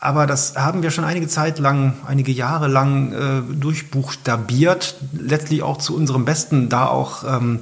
Aber 0.00 0.26
das 0.26 0.54
haben 0.54 0.82
wir 0.82 0.92
schon 0.92 1.04
einige 1.04 1.26
Zeit 1.26 1.58
lang, 1.58 1.94
einige 2.06 2.30
Jahre 2.30 2.68
lang 2.68 3.12
äh, 3.12 3.54
durchbuchstabiert, 3.54 4.96
letztlich 5.12 5.62
auch 5.62 5.78
zu 5.78 5.96
unserem 5.96 6.24
Besten, 6.24 6.68
da 6.68 6.86
auch 6.86 7.24
ähm, 7.24 7.60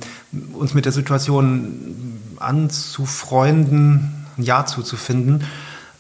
uns 0.53 0.75
mit 0.75 0.85
der 0.85 0.93
Situation 0.93 2.21
anzufreunden, 2.39 4.27
ein 4.37 4.43
Ja 4.43 4.67
zuzufinden. 4.67 5.45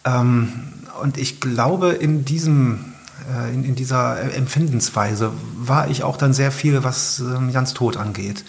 Ähm, 0.04 0.52
und 1.02 1.16
ich 1.16 1.40
glaube, 1.40 1.92
in 1.92 2.26
diesem 2.26 2.92
äh, 3.32 3.54
in, 3.54 3.64
in 3.64 3.74
dieser 3.74 4.34
Empfindensweise 4.34 5.32
war 5.56 5.88
ich 5.88 6.02
auch 6.02 6.18
dann 6.18 6.34
sehr 6.34 6.52
viel, 6.52 6.84
was 6.84 7.20
ähm, 7.20 7.48
Jans 7.50 7.72
Tod 7.72 7.96
angeht. 7.96 8.44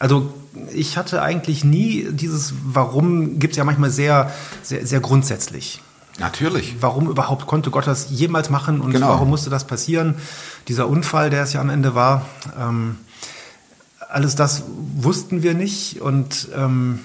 Also 0.00 0.32
ich 0.74 0.96
hatte 0.96 1.22
eigentlich 1.22 1.62
nie 1.62 2.08
dieses 2.10 2.54
Warum, 2.64 3.38
gibt 3.38 3.52
es 3.52 3.58
ja 3.58 3.64
manchmal 3.64 3.90
sehr, 3.90 4.32
sehr, 4.62 4.84
sehr 4.86 4.98
grundsätzlich. 5.00 5.80
Natürlich. 6.18 6.76
Warum 6.80 7.08
überhaupt 7.08 7.46
konnte 7.46 7.70
Gott 7.70 7.86
das 7.86 8.08
jemals 8.10 8.50
machen 8.50 8.80
und 8.80 8.92
Genau. 8.92 9.08
warum 9.10 9.28
musste 9.28 9.50
das 9.50 9.66
passieren? 9.66 10.16
Dieser 10.68 10.88
Unfall, 10.88 11.30
der 11.30 11.44
es 11.44 11.52
ja 11.52 11.60
am 11.60 11.70
Ende 11.70 11.94
war, 11.94 12.26
ähm, 12.58 12.96
alles 14.08 14.34
das 14.34 14.64
wussten 14.96 15.42
wir 15.42 15.54
nicht 15.54 16.00
und 16.00 16.48
ähm, 16.56 17.00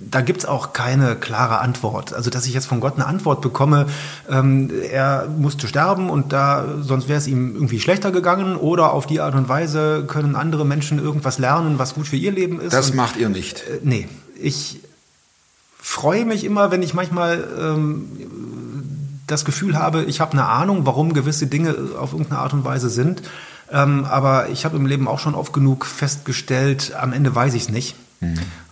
da 0.00 0.20
gibt 0.20 0.40
es 0.40 0.46
auch 0.46 0.72
keine 0.72 1.14
klare 1.16 1.60
Antwort. 1.60 2.12
Also, 2.12 2.30
dass 2.30 2.46
ich 2.46 2.54
jetzt 2.54 2.66
von 2.66 2.80
Gott 2.80 2.94
eine 2.94 3.06
Antwort 3.06 3.40
bekomme, 3.40 3.86
ähm, 4.28 4.70
er 4.90 5.28
musste 5.28 5.68
sterben 5.68 6.10
und 6.10 6.32
da, 6.32 6.64
sonst 6.80 7.08
wäre 7.08 7.18
es 7.18 7.26
ihm 7.26 7.54
irgendwie 7.54 7.80
schlechter 7.80 8.10
gegangen 8.10 8.56
oder 8.56 8.92
auf 8.92 9.06
die 9.06 9.20
Art 9.20 9.34
und 9.34 9.48
Weise 9.48 10.04
können 10.06 10.34
andere 10.34 10.64
Menschen 10.64 10.98
irgendwas 10.98 11.38
lernen, 11.38 11.78
was 11.78 11.94
gut 11.94 12.08
für 12.08 12.16
ihr 12.16 12.32
Leben 12.32 12.60
ist. 12.60 12.72
Das 12.72 12.90
und, 12.90 12.96
macht 12.96 13.16
ihr 13.16 13.28
nicht. 13.28 13.60
äh, 13.60 13.80
nee, 13.82 14.08
ich 14.40 14.80
freue 15.80 16.24
mich 16.24 16.44
immer, 16.44 16.70
wenn 16.70 16.82
ich 16.82 16.94
manchmal 16.94 17.46
ähm, 17.60 18.08
das 19.26 19.44
Gefühl 19.44 19.78
habe, 19.78 20.02
ich 20.04 20.20
habe 20.20 20.32
eine 20.32 20.46
Ahnung, 20.46 20.86
warum 20.86 21.12
gewisse 21.12 21.46
Dinge 21.46 21.76
auf 21.98 22.12
irgendeine 22.12 22.40
Art 22.40 22.52
und 22.52 22.64
Weise 22.64 22.88
sind. 22.88 23.22
Ähm, 23.70 24.04
aber 24.04 24.48
ich 24.50 24.64
habe 24.64 24.76
im 24.76 24.86
Leben 24.86 25.08
auch 25.08 25.18
schon 25.18 25.34
oft 25.34 25.52
genug 25.52 25.86
festgestellt, 25.86 26.92
am 26.98 27.12
Ende 27.12 27.34
weiß 27.34 27.54
ich 27.54 27.62
es 27.62 27.68
nicht. 27.68 27.96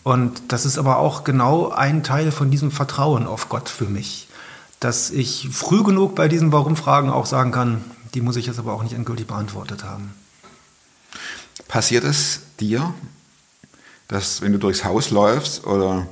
Und 0.03 0.43
das 0.49 0.67
ist 0.67 0.79
aber 0.79 0.99
auch 0.99 1.25
genau 1.25 1.71
ein 1.71 2.03
Teil 2.03 2.33
von 2.33 2.51
diesem 2.51 2.71
Vertrauen 2.71 3.27
auf 3.27 3.49
Gott 3.49 3.69
für 3.69 3.85
mich. 3.85 4.29
Dass 4.81 5.11
ich 5.11 5.49
früh 5.53 5.85
genug 5.85 6.15
bei 6.17 6.27
diesen 6.29 6.51
Warum-Fragen 6.53 7.09
auch 7.09 7.27
sagen 7.27 7.53
kann, 7.53 7.85
die 8.15 8.21
muss 8.21 8.37
ich 8.37 8.47
jetzt 8.47 8.59
aber 8.59 8.73
auch 8.73 8.83
nicht 8.83 8.95
endgültig 8.95 9.27
beantwortet 9.27 9.85
haben. 9.85 10.15
Passiert 11.69 12.05
es 12.05 12.41
dir, 12.59 12.93
dass 14.09 14.43
wenn 14.43 14.53
du 14.53 14.59
durchs 14.59 14.85
Haus 14.85 15.11
läufst 15.11 15.67
oder 15.67 16.07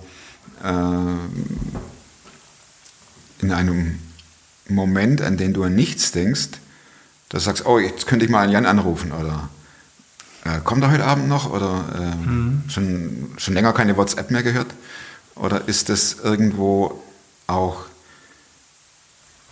äh, 0.62 1.16
in 3.42 3.52
einem 3.52 3.98
Moment, 4.68 5.20
an 5.20 5.36
den 5.36 5.52
du 5.52 5.64
an 5.64 5.74
nichts 5.74 6.12
denkst, 6.12 6.50
dass 7.28 7.42
du 7.42 7.50
sagst, 7.50 7.66
oh, 7.66 7.78
jetzt 7.78 8.06
könnte 8.06 8.24
ich 8.24 8.30
mal 8.30 8.42
einen 8.42 8.52
Jan 8.52 8.66
anrufen 8.66 9.12
oder 9.12 9.48
Äh, 10.44 10.60
kommt 10.64 10.82
er 10.82 10.90
heute 10.90 11.04
Abend 11.04 11.28
noch 11.28 11.50
oder 11.50 11.84
ähm, 11.98 12.62
schon, 12.68 13.30
schon 13.36 13.54
länger 13.54 13.72
keine 13.72 13.96
WhatsApp 13.96 14.30
mehr 14.30 14.42
gehört? 14.42 14.68
Oder 15.34 15.68
ist 15.68 15.88
das 15.88 16.16
irgendwo 16.22 17.02
auch 17.46 17.84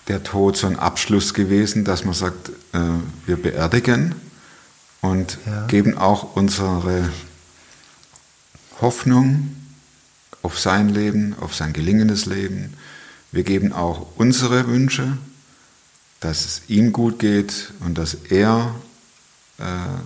der 0.09 0.23
Tod 0.23 0.57
so 0.57 0.67
ein 0.67 0.79
Abschluss 0.79 1.35
gewesen, 1.35 1.85
dass 1.85 2.05
man 2.05 2.15
sagt, 2.15 2.49
äh, 2.73 2.79
wir 3.27 3.41
beerdigen 3.41 4.15
und 5.03 5.39
Ja. 5.47 5.67
geben 5.67 5.99
auch 5.99 6.35
unsere 6.37 7.11
Hoffnung 8.81 9.55
auf 10.43 10.59
sein 10.59 10.89
Leben, 10.89 11.35
auf 11.41 11.55
sein 11.55 11.73
gelingendes 11.73 12.27
Leben. 12.27 12.75
Wir 13.33 13.43
geben 13.43 13.73
auch 13.73 14.07
unsere 14.17 14.67
Wünsche, 14.69 15.19
dass 16.21 16.45
es 16.47 16.63
ihm 16.69 16.93
gut 16.93 17.19
geht 17.19 17.73
und 17.81 17.99
dass 17.99 18.15
er 18.15 18.75
äh, 19.59 19.63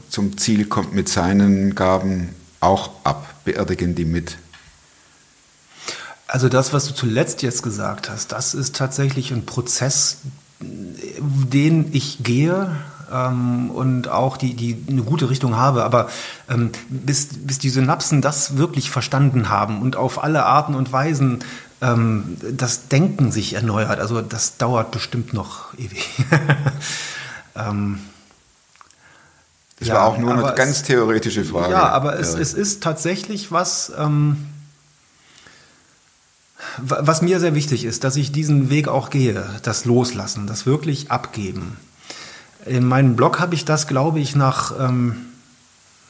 zum 0.09 0.39
Ziel 0.39 0.67
kommt 0.67 0.95
mit 0.95 1.09
seinen 1.09 1.75
Gaben 1.75 2.35
auch 2.61 2.91
ab, 3.05 3.35
beerdigen 3.45 3.95
die 3.95 4.05
mit. 4.05 4.39
Also 6.27 6.49
das, 6.49 6.73
was 6.73 6.87
du 6.87 6.95
zuletzt 6.95 7.43
jetzt 7.43 7.63
gesagt 7.63 8.09
hast, 8.09 8.33
das 8.33 8.55
ist 8.55 8.75
tatsächlich 8.77 9.33
ein 9.33 9.45
Prozess, 9.45 10.19
den 10.61 11.93
ich 11.93 12.23
gehe 12.23 12.75
ähm, 13.13 13.71
und 13.71 14.09
auch 14.09 14.39
die, 14.39 14.55
die 14.55 14.83
eine 14.89 15.03
gute 15.03 15.29
Richtung 15.29 15.57
habe. 15.57 15.85
Aber 15.85 16.09
ähm, 16.49 16.71
bis, 16.89 17.29
bis 17.33 17.59
die 17.59 17.69
Synapsen 17.69 18.23
das 18.23 18.57
wirklich 18.57 18.91
verstanden 18.91 19.51
haben 19.51 19.83
und 19.83 19.97
auf 19.97 20.23
alle 20.23 20.47
Arten 20.47 20.75
und 20.75 20.93
Weisen 20.93 21.41
ähm, 21.83 22.39
das 22.41 22.89
Denken 22.89 23.33
sich 23.33 23.53
erneuert, 23.53 24.01
also 24.01 24.23
das 24.23 24.57
dauert 24.57 24.91
bestimmt 24.91 25.35
noch 25.35 25.77
ewig. 25.77 26.09
Das 29.83 29.89
Ja, 29.89 29.95
war 29.97 30.05
auch 30.05 30.17
nur 30.19 30.33
eine 30.33 30.55
ganz 30.55 30.77
es- 30.77 30.83
theoretische 30.85 31.45
Frage. 31.45 31.73
Ja, 31.73 31.89
aber 31.89 32.17
es, 32.21 32.35
es 32.35 32.55
ist 32.55 32.85
tatsächlich 32.85 33.51
was, 33.51 33.91
ähm, 33.99 34.37
wa- 36.79 37.01
was 37.01 37.21
mir 37.21 37.41
sehr 37.41 37.57
wichtig 37.57 37.85
ist, 37.85 38.05
dass 38.05 38.15
ich 38.15 38.31
diesen 38.31 38.71
Weg 38.71 38.87
auch 38.87 39.11
gehe, 39.11 39.45
das 39.65 39.85
Loslassen, 39.85 40.47
das 40.47 40.67
wirklich 40.67 41.11
Abgeben. 41.11 41.77
In 42.65 42.87
meinem 42.87 43.17
Blog 43.17 43.41
habe 43.41 43.57
ich 43.57 43.65
das, 43.65 43.89
glaube 43.89 44.21
ich, 44.21 44.37
nach, 44.37 44.73
ähm, 44.79 45.17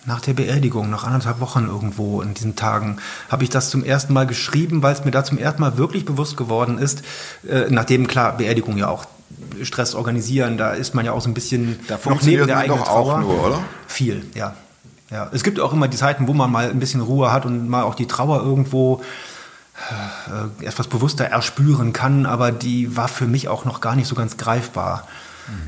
nach 0.04 0.20
der 0.20 0.34
Beerdigung, 0.34 0.90
nach 0.90 1.04
anderthalb 1.04 1.40
Wochen 1.40 1.66
irgendwo 1.66 2.20
in 2.20 2.34
diesen 2.34 2.56
Tagen, 2.56 2.98
habe 3.30 3.44
ich 3.44 3.48
das 3.48 3.70
zum 3.70 3.84
ersten 3.84 4.12
Mal 4.12 4.26
geschrieben, 4.26 4.82
weil 4.82 4.92
es 4.94 5.02
mir 5.04 5.12
da 5.12 5.24
zum 5.24 5.38
ersten 5.38 5.62
Mal 5.62 5.78
wirklich 5.78 6.04
bewusst 6.04 6.36
geworden 6.36 6.76
ist, 6.76 7.00
äh, 7.48 7.66
nachdem, 7.70 8.06
klar, 8.06 8.36
Beerdigung 8.36 8.76
ja 8.76 8.88
auch 8.88 9.06
Stress 9.62 9.94
organisieren, 9.94 10.56
da 10.58 10.72
ist 10.72 10.94
man 10.94 11.04
ja 11.04 11.12
auch 11.12 11.20
so 11.20 11.28
ein 11.28 11.34
bisschen 11.34 11.78
Da 11.88 11.98
noch 12.04 12.22
neben 12.22 12.46
der 12.46 12.58
eigenen 12.58 12.78
doch 12.78 12.88
auch 12.88 13.08
Trauer. 13.08 13.20
nur, 13.20 13.46
oder? 13.46 13.64
Viel, 13.86 14.24
ja. 14.34 14.54
ja. 15.10 15.28
Es 15.32 15.42
gibt 15.42 15.60
auch 15.60 15.72
immer 15.72 15.88
die 15.88 15.96
Zeiten, 15.96 16.28
wo 16.28 16.34
man 16.34 16.50
mal 16.50 16.70
ein 16.70 16.80
bisschen 16.80 17.00
Ruhe 17.00 17.32
hat 17.32 17.46
und 17.46 17.68
mal 17.68 17.82
auch 17.82 17.94
die 17.94 18.06
Trauer 18.06 18.42
irgendwo 18.42 19.02
äh, 20.60 20.66
etwas 20.66 20.88
bewusster 20.88 21.24
erspüren 21.24 21.92
kann, 21.92 22.26
aber 22.26 22.52
die 22.52 22.96
war 22.96 23.08
für 23.08 23.26
mich 23.26 23.48
auch 23.48 23.64
noch 23.64 23.80
gar 23.80 23.96
nicht 23.96 24.08
so 24.08 24.14
ganz 24.14 24.36
greifbar 24.36 25.06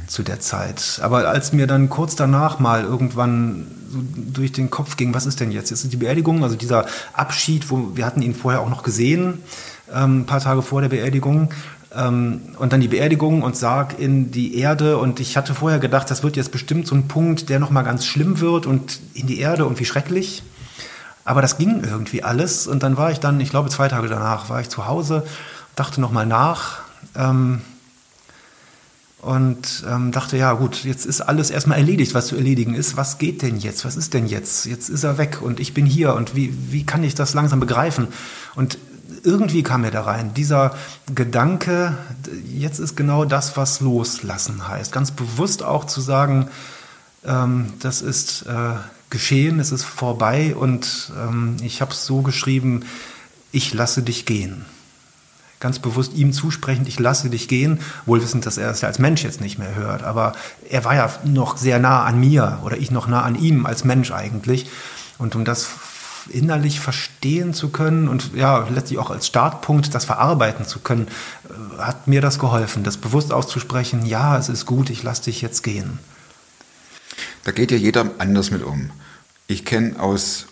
zu 0.06 0.22
der 0.22 0.40
Zeit. 0.40 1.00
Aber 1.02 1.28
als 1.28 1.52
mir 1.52 1.66
dann 1.66 1.88
kurz 1.88 2.14
danach 2.14 2.58
mal 2.58 2.84
irgendwann 2.84 3.66
so 3.90 3.98
durch 4.32 4.52
den 4.52 4.70
Kopf 4.70 4.96
ging, 4.96 5.14
was 5.14 5.26
ist 5.26 5.40
denn 5.40 5.50
jetzt? 5.50 5.70
Jetzt 5.70 5.84
ist 5.84 5.92
die 5.92 5.96
Beerdigung, 5.96 6.42
also 6.42 6.56
dieser 6.56 6.86
Abschied, 7.12 7.70
wo 7.70 7.96
wir 7.96 8.06
hatten 8.06 8.22
ihn 8.22 8.34
vorher 8.34 8.60
auch 8.60 8.68
noch 8.68 8.82
gesehen, 8.82 9.42
ähm, 9.92 10.20
ein 10.20 10.26
paar 10.26 10.40
Tage 10.40 10.62
vor 10.62 10.80
der 10.80 10.88
Beerdigung. 10.88 11.50
Ähm, 11.96 12.40
und 12.58 12.72
dann 12.72 12.80
die 12.80 12.88
Beerdigung 12.88 13.42
und 13.42 13.56
Sarg 13.56 13.98
in 13.98 14.30
die 14.30 14.58
Erde. 14.58 14.98
Und 14.98 15.20
ich 15.20 15.36
hatte 15.36 15.54
vorher 15.54 15.78
gedacht, 15.78 16.10
das 16.10 16.22
wird 16.22 16.36
jetzt 16.36 16.52
bestimmt 16.52 16.86
so 16.86 16.94
ein 16.94 17.08
Punkt, 17.08 17.48
der 17.48 17.58
nochmal 17.58 17.84
ganz 17.84 18.04
schlimm 18.04 18.40
wird 18.40 18.66
und 18.66 19.00
in 19.14 19.26
die 19.26 19.38
Erde 19.38 19.66
und 19.66 19.78
wie 19.80 19.84
schrecklich. 19.84 20.42
Aber 21.24 21.40
das 21.40 21.56
ging 21.56 21.82
irgendwie 21.82 22.22
alles. 22.22 22.66
Und 22.66 22.82
dann 22.82 22.96
war 22.96 23.10
ich 23.10 23.20
dann, 23.20 23.40
ich 23.40 23.50
glaube 23.50 23.70
zwei 23.70 23.88
Tage 23.88 24.08
danach, 24.08 24.50
war 24.50 24.60
ich 24.60 24.68
zu 24.68 24.86
Hause, 24.86 25.24
dachte 25.76 26.00
nochmal 26.00 26.26
nach. 26.26 26.80
Ähm, 27.14 27.62
und 29.24 29.84
ähm, 29.88 30.12
dachte, 30.12 30.36
ja 30.36 30.52
gut, 30.52 30.84
jetzt 30.84 31.06
ist 31.06 31.22
alles 31.22 31.50
erstmal 31.50 31.78
erledigt, 31.78 32.12
was 32.12 32.26
zu 32.26 32.36
erledigen 32.36 32.74
ist. 32.74 32.98
Was 32.98 33.16
geht 33.16 33.40
denn 33.40 33.56
jetzt? 33.56 33.86
Was 33.86 33.96
ist 33.96 34.12
denn 34.12 34.26
jetzt? 34.26 34.66
Jetzt 34.66 34.90
ist 34.90 35.02
er 35.02 35.16
weg 35.16 35.40
und 35.40 35.60
ich 35.60 35.72
bin 35.72 35.86
hier 35.86 36.14
und 36.14 36.36
wie, 36.36 36.54
wie 36.70 36.84
kann 36.84 37.02
ich 37.02 37.14
das 37.14 37.32
langsam 37.32 37.58
begreifen? 37.58 38.08
Und 38.54 38.76
irgendwie 39.24 39.62
kam 39.62 39.80
mir 39.80 39.90
da 39.90 40.02
rein, 40.02 40.34
dieser 40.34 40.74
Gedanke, 41.14 41.96
jetzt 42.52 42.78
ist 42.78 42.96
genau 42.96 43.24
das, 43.24 43.56
was 43.56 43.80
loslassen 43.80 44.68
heißt. 44.68 44.92
Ganz 44.92 45.10
bewusst 45.10 45.62
auch 45.62 45.84
zu 45.84 46.00
sagen, 46.00 46.48
ähm, 47.24 47.72
das 47.80 48.02
ist 48.02 48.42
äh, 48.42 48.74
geschehen, 49.10 49.60
es 49.60 49.72
ist 49.72 49.84
vorbei 49.84 50.54
und 50.54 51.12
ähm, 51.18 51.56
ich 51.62 51.80
habe 51.80 51.92
es 51.92 52.04
so 52.04 52.22
geschrieben, 52.22 52.84
ich 53.50 53.72
lasse 53.74 54.02
dich 54.02 54.26
gehen 54.26 54.64
ganz 55.64 55.78
bewusst 55.78 56.12
ihm 56.12 56.34
zusprechend, 56.34 56.88
ich 56.88 56.98
lasse 56.98 57.30
dich 57.30 57.48
gehen, 57.48 57.80
wohl 58.04 58.22
wissend, 58.22 58.44
dass 58.44 58.58
er 58.58 58.68
es 58.68 58.82
ja 58.82 58.88
als 58.88 58.98
Mensch 58.98 59.24
jetzt 59.24 59.40
nicht 59.40 59.58
mehr 59.58 59.74
hört. 59.74 60.02
Aber 60.02 60.34
er 60.68 60.84
war 60.84 60.94
ja 60.94 61.10
noch 61.24 61.56
sehr 61.56 61.78
nah 61.78 62.04
an 62.04 62.20
mir 62.20 62.58
oder 62.64 62.76
ich 62.76 62.90
noch 62.90 63.06
nah 63.06 63.22
an 63.22 63.34
ihm 63.34 63.64
als 63.64 63.82
Mensch 63.82 64.12
eigentlich. 64.12 64.66
Und 65.16 65.34
um 65.34 65.46
das 65.46 65.66
innerlich 66.28 66.80
verstehen 66.80 67.54
zu 67.54 67.68
können 67.68 68.08
und 68.08 68.34
ja, 68.34 68.66
letztlich 68.68 68.98
auch 68.98 69.10
als 69.10 69.26
Startpunkt 69.26 69.94
das 69.94 70.04
verarbeiten 70.04 70.66
zu 70.66 70.80
können, 70.80 71.08
äh, 71.48 71.82
hat 71.82 72.06
mir 72.08 72.20
das 72.20 72.38
geholfen, 72.38 72.84
das 72.84 72.96
bewusst 72.96 73.32
auszusprechen, 73.32 74.06
ja, 74.06 74.38
es 74.38 74.48
ist 74.48 74.66
gut, 74.66 74.90
ich 74.90 75.02
lasse 75.02 75.24
dich 75.24 75.42
jetzt 75.42 75.62
gehen. 75.62 75.98
Da 77.44 77.52
geht 77.52 77.70
ja 77.70 77.76
jeder 77.76 78.10
anders 78.18 78.50
mit 78.50 78.62
um. 78.62 78.90
Ich 79.46 79.64
kenne 79.64 80.00
aus 80.00 80.46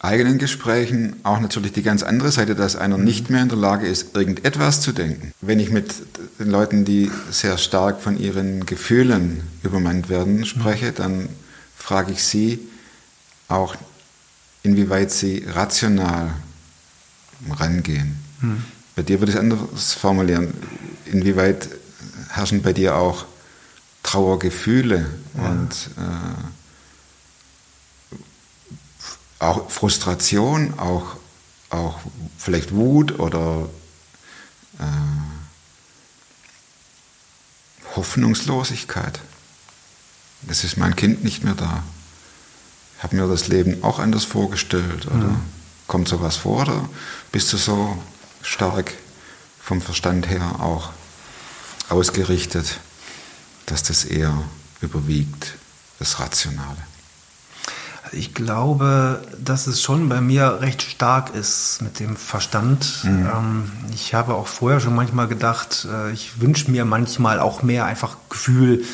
eigenen 0.00 0.38
Gesprächen 0.38 1.16
auch 1.24 1.40
natürlich 1.40 1.72
die 1.72 1.82
ganz 1.82 2.02
andere 2.02 2.30
Seite, 2.30 2.54
dass 2.54 2.76
einer 2.76 2.96
nicht 2.96 3.28
mehr 3.30 3.42
in 3.42 3.48
der 3.48 3.58
Lage 3.58 3.86
ist, 3.86 4.16
irgendetwas 4.16 4.80
zu 4.80 4.92
denken. 4.92 5.32
Wenn 5.40 5.60
ich 5.60 5.70
mit 5.70 5.94
den 6.38 6.50
Leuten, 6.50 6.84
die 6.84 7.10
sehr 7.30 7.58
stark 7.58 8.00
von 8.00 8.18
ihren 8.18 8.64
Gefühlen 8.64 9.42
übermannt 9.62 10.08
werden, 10.08 10.46
spreche, 10.46 10.92
dann 10.92 11.28
frage 11.76 12.12
ich 12.12 12.24
sie 12.24 12.60
auch, 13.48 13.74
inwieweit 14.62 15.10
sie 15.10 15.44
rational 15.48 16.34
rangehen. 17.48 18.18
Bei 18.96 19.02
dir 19.02 19.20
würde 19.20 19.32
ich 19.32 19.38
anders 19.38 19.92
formulieren. 19.94 20.52
Inwieweit 21.06 21.68
herrschen 22.30 22.62
bei 22.62 22.72
dir 22.72 22.96
auch 22.96 23.24
Trauergefühle 24.02 25.06
und 25.34 25.90
äh, 25.96 26.34
auch 29.40 29.70
Frustration, 29.70 30.78
auch, 30.78 31.16
auch 31.70 32.00
vielleicht 32.38 32.74
Wut 32.74 33.18
oder 33.18 33.68
äh, 34.78 34.84
Hoffnungslosigkeit. 37.96 39.20
Es 40.48 40.64
ist 40.64 40.76
mein 40.76 40.96
Kind 40.96 41.24
nicht 41.24 41.44
mehr 41.44 41.54
da. 41.54 41.82
Habe 43.00 43.16
mir 43.16 43.26
das 43.26 43.48
Leben 43.48 43.82
auch 43.82 43.98
anders 43.98 44.24
vorgestellt. 44.24 45.06
Oder 45.06 45.36
kommt 45.86 46.06
sowas 46.08 46.36
vor? 46.36 46.62
Oder 46.62 46.88
bist 47.32 47.52
du 47.52 47.56
so 47.56 47.96
stark 48.42 48.92
vom 49.60 49.80
Verstand 49.80 50.28
her 50.28 50.56
auch 50.60 50.90
ausgerichtet, 51.88 52.78
dass 53.66 53.82
das 53.82 54.04
eher 54.04 54.36
überwiegt, 54.80 55.54
das 55.98 56.20
Rationale? 56.20 56.76
Also 58.04 58.16
Ich 58.16 58.34
glaube, 58.34 59.22
dass 59.42 59.66
es 59.66 59.80
schon 59.82 60.08
bei 60.08 60.20
mir 60.20 60.60
recht 60.60 60.82
stark 60.82 61.34
ist 61.34 61.80
mit 61.82 62.00
dem 62.00 62.16
Verstand. 62.16 63.02
Ähm, 63.04 63.70
ich 63.94 64.14
habe 64.14 64.34
auch 64.34 64.46
vorher 64.46 64.80
schon 64.80 64.94
manchmal 64.94 65.28
gedacht, 65.28 65.86
äh, 65.90 66.12
ich 66.12 66.40
wünsche 66.40 66.70
mir 66.70 66.84
manchmal 66.84 67.40
auch 67.40 67.62
mehr 67.62 67.84
einfach 67.86 68.16
Gefühl 68.28 68.84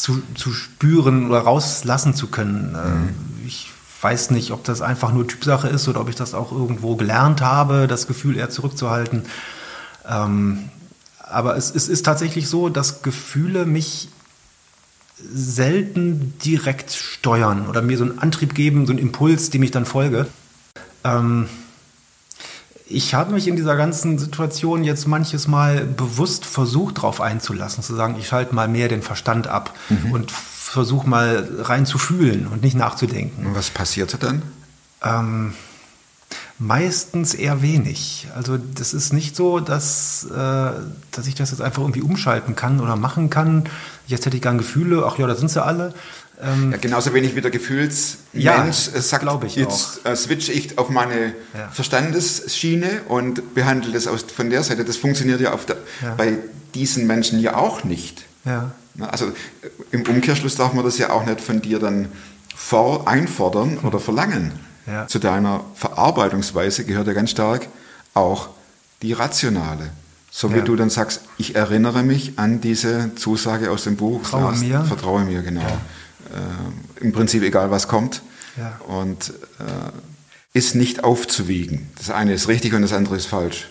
zu, 0.00 0.22
zu 0.34 0.52
spüren 0.52 1.28
oder 1.28 1.40
rauslassen 1.40 2.14
zu 2.14 2.28
können. 2.28 2.74
Äh, 2.74 3.46
Ich 3.46 3.70
weiß 4.00 4.30
nicht, 4.30 4.50
ob 4.50 4.64
das 4.64 4.80
einfach 4.80 5.12
nur 5.12 5.26
Typsache 5.26 5.68
ist 5.68 5.86
oder 5.86 6.00
ob 6.00 6.08
ich 6.08 6.16
das 6.16 6.32
auch 6.32 6.52
irgendwo 6.52 6.96
gelernt 6.96 7.42
habe, 7.42 7.86
das 7.86 8.06
Gefühl 8.06 8.36
eher 8.36 8.48
zurückzuhalten. 8.48 9.24
Ähm, 10.08 10.70
aber 11.18 11.56
es, 11.56 11.70
es 11.70 11.88
ist 11.88 12.06
tatsächlich 12.06 12.48
so, 12.48 12.70
dass 12.70 13.02
Gefühle 13.02 13.66
mich 13.66 14.08
selten 15.32 16.32
direkt 16.42 16.92
steuern 16.92 17.68
oder 17.68 17.82
mir 17.82 17.98
so 17.98 18.04
einen 18.04 18.18
Antrieb 18.18 18.54
geben, 18.54 18.86
so 18.86 18.92
einen 18.92 18.98
Impuls, 18.98 19.50
dem 19.50 19.62
ich 19.62 19.70
dann 19.70 19.84
folge. 19.84 20.26
Ähm, 21.04 21.46
ich 22.90 23.14
habe 23.14 23.32
mich 23.32 23.46
in 23.46 23.54
dieser 23.54 23.76
ganzen 23.76 24.18
Situation 24.18 24.82
jetzt 24.82 25.06
manches 25.06 25.46
Mal 25.46 25.84
bewusst 25.84 26.44
versucht, 26.44 26.98
darauf 26.98 27.20
einzulassen, 27.20 27.84
zu 27.84 27.94
sagen, 27.94 28.16
ich 28.18 28.26
schalte 28.26 28.54
mal 28.54 28.66
mehr 28.66 28.88
den 28.88 29.02
Verstand 29.02 29.46
ab 29.46 29.74
und 30.12 30.30
versuche 30.30 31.08
mal 31.08 31.48
rein 31.60 31.86
zu 31.86 31.98
fühlen 31.98 32.48
und 32.48 32.62
nicht 32.62 32.76
nachzudenken. 32.76 33.46
Und 33.46 33.54
was 33.54 33.70
passierte 33.70 34.18
dann? 34.18 34.42
Ähm, 35.02 35.54
meistens 36.58 37.32
eher 37.32 37.62
wenig. 37.62 38.28
Also 38.34 38.58
das 38.58 38.92
ist 38.92 39.12
nicht 39.12 39.36
so, 39.36 39.60
dass, 39.60 40.24
äh, 40.24 40.72
dass 41.10 41.26
ich 41.26 41.36
das 41.36 41.52
jetzt 41.52 41.62
einfach 41.62 41.82
irgendwie 41.82 42.02
umschalten 42.02 42.56
kann 42.56 42.80
oder 42.80 42.96
machen 42.96 43.30
kann. 43.30 43.64
Jetzt 44.06 44.26
hätte 44.26 44.36
ich 44.36 44.42
gern 44.42 44.58
Gefühle, 44.58 45.04
ach 45.06 45.16
ja, 45.16 45.28
da 45.28 45.36
sind 45.36 45.50
sie 45.50 45.64
alle. 45.64 45.94
Ja, 46.42 46.76
genauso 46.78 47.12
wenig 47.14 47.34
wie 47.36 47.40
der 47.40 47.50
Gefühlsmensch 47.50 48.34
Ja, 48.44 48.72
sagt, 49.02 49.44
ich 49.44 49.56
jetzt 49.56 50.04
äh, 50.06 50.16
switche 50.16 50.52
ich 50.52 50.78
auf 50.78 50.88
meine 50.90 51.34
Ja. 51.54 51.68
Verstandesschiene 51.72 53.02
und 53.08 53.54
behandle 53.54 53.92
das 53.92 54.06
aus, 54.06 54.22
von 54.34 54.50
der 54.50 54.62
Seite. 54.62 54.84
Das 54.84 54.96
funktioniert 54.96 55.40
ja, 55.40 55.54
der, 55.66 55.76
Ja. 56.02 56.14
bei 56.16 56.38
diesen 56.74 57.06
Menschen 57.06 57.40
ja 57.40 57.56
auch 57.56 57.84
nicht. 57.84 58.24
Ja. 58.44 58.72
Also 59.00 59.26
äh, 59.26 59.30
im 59.90 60.02
Umkehrschluss 60.06 60.56
darf 60.56 60.72
man 60.72 60.84
das 60.84 60.98
ja 60.98 61.10
auch 61.10 61.24
nicht 61.24 61.40
von 61.40 61.60
dir 61.60 61.78
dann 61.78 62.08
vor, 62.54 63.08
einfordern 63.08 63.78
oder 63.78 64.00
verlangen. 64.00 64.52
Ja. 64.86 65.06
Zu 65.06 65.18
deiner 65.18 65.62
Verarbeitungsweise 65.74 66.84
gehört 66.84 67.06
ja 67.06 67.12
ganz 67.12 67.30
stark 67.30 67.68
auch 68.14 68.48
die 69.02 69.12
rationale. 69.12 69.90
So 70.32 70.52
wie 70.52 70.58
Ja. 70.58 70.62
du 70.64 70.76
dann 70.76 70.90
sagst, 70.90 71.22
ich 71.38 71.54
erinnere 71.56 72.02
mich 72.02 72.34
an 72.38 72.60
diese 72.60 73.14
Zusage 73.16 73.70
aus 73.70 73.84
dem 73.84 73.96
Buch. 73.96 74.22
Vertraue 74.24 74.56
mir. 74.56 74.84
Vertraue 74.84 75.24
mir, 75.24 75.42
genau. 75.42 75.66
Äh, 76.32 77.04
Im 77.04 77.12
Prinzip 77.12 77.42
egal, 77.42 77.70
was 77.70 77.88
kommt. 77.88 78.22
Ja. 78.56 78.80
Und 78.86 79.30
äh, 79.58 80.58
ist 80.58 80.74
nicht 80.74 81.04
aufzuwiegen. 81.04 81.88
Das 81.96 82.10
eine 82.10 82.32
ist 82.32 82.48
richtig 82.48 82.74
und 82.74 82.82
das 82.82 82.92
andere 82.92 83.16
ist 83.16 83.26
falsch. 83.26 83.68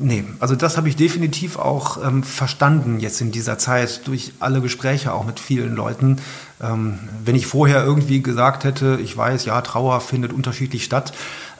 Nee, 0.00 0.24
also 0.38 0.54
das 0.54 0.76
habe 0.76 0.88
ich 0.88 0.94
definitiv 0.94 1.56
auch 1.56 2.04
ähm, 2.04 2.22
verstanden 2.22 3.00
jetzt 3.00 3.20
in 3.20 3.32
dieser 3.32 3.58
Zeit 3.58 4.06
durch 4.06 4.32
alle 4.38 4.60
Gespräche 4.60 5.12
auch 5.12 5.24
mit 5.24 5.40
vielen 5.40 5.74
Leuten. 5.74 6.18
Ähm, 6.62 7.00
wenn 7.24 7.34
ich 7.34 7.48
vorher 7.48 7.84
irgendwie 7.84 8.22
gesagt 8.22 8.62
hätte, 8.62 9.00
ich 9.02 9.16
weiß, 9.16 9.44
ja, 9.44 9.60
Trauer 9.60 10.00
findet 10.00 10.32
unterschiedlich 10.32 10.84
statt, 10.84 11.12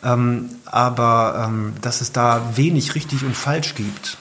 ähm, 0.04 0.50
aber 0.66 1.48
ähm, 1.48 1.72
dass 1.80 2.00
es 2.00 2.12
da 2.12 2.52
wenig 2.54 2.94
richtig 2.94 3.24
und 3.24 3.36
falsch 3.36 3.74
gibt. 3.74 4.18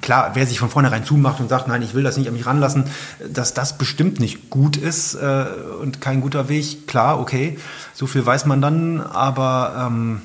Klar, 0.00 0.30
wer 0.34 0.46
sich 0.46 0.58
von 0.58 0.70
vornherein 0.70 1.04
zumacht 1.04 1.40
und 1.40 1.48
sagt, 1.48 1.68
nein, 1.68 1.82
ich 1.82 1.92
will 1.94 2.02
das 2.02 2.16
nicht 2.16 2.28
an 2.28 2.34
mich 2.34 2.46
ranlassen, 2.46 2.84
dass 3.32 3.52
das 3.52 3.76
bestimmt 3.76 4.18
nicht 4.18 4.48
gut 4.48 4.76
ist 4.76 5.14
äh, 5.14 5.44
und 5.80 6.00
kein 6.00 6.22
guter 6.22 6.48
Weg, 6.48 6.86
klar, 6.86 7.20
okay, 7.20 7.58
so 7.92 8.06
viel 8.06 8.24
weiß 8.24 8.46
man 8.46 8.62
dann, 8.62 9.00
aber 9.00 9.86
ähm, 9.86 10.22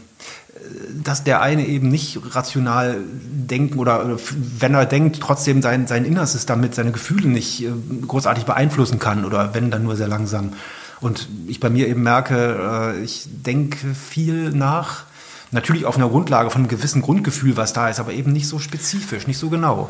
dass 1.04 1.24
der 1.24 1.42
eine 1.42 1.66
eben 1.66 1.90
nicht 1.90 2.20
rational 2.32 2.98
denken 3.22 3.80
oder 3.80 4.18
wenn 4.60 4.74
er 4.74 4.86
denkt, 4.86 5.20
trotzdem 5.20 5.62
sein, 5.62 5.88
sein 5.88 6.06
Innerstes 6.06 6.46
damit, 6.46 6.76
seine 6.76 6.92
Gefühle 6.92 7.28
nicht 7.28 7.64
äh, 7.64 7.72
großartig 8.08 8.46
beeinflussen 8.46 9.00
kann 9.00 9.26
oder 9.26 9.54
wenn 9.54 9.72
dann 9.72 9.84
nur 9.84 9.96
sehr 9.96 10.08
langsam. 10.08 10.54
Und 11.02 11.28
ich 11.48 11.60
bei 11.60 11.70
mir 11.70 11.88
eben 11.88 12.04
merke, 12.04 12.94
äh, 12.96 13.04
ich 13.04 13.28
denke 13.28 13.94
viel 13.94 14.52
nach, 14.52 15.05
natürlich 15.56 15.86
auf 15.86 15.96
einer 15.98 16.10
Grundlage 16.10 16.52
von 16.52 16.62
einem 16.62 16.70
gewissen 16.70 17.02
Grundgefühl, 17.02 17.58
was 17.58 17.74
da 17.74 17.90
ist, 17.90 18.00
aber 18.00 18.14
eben 18.14 18.32
nicht 18.32 18.48
so 18.48 18.60
spezifisch, 18.60 19.26
nicht 19.26 19.40
so 19.40 19.50
genau. 19.50 19.90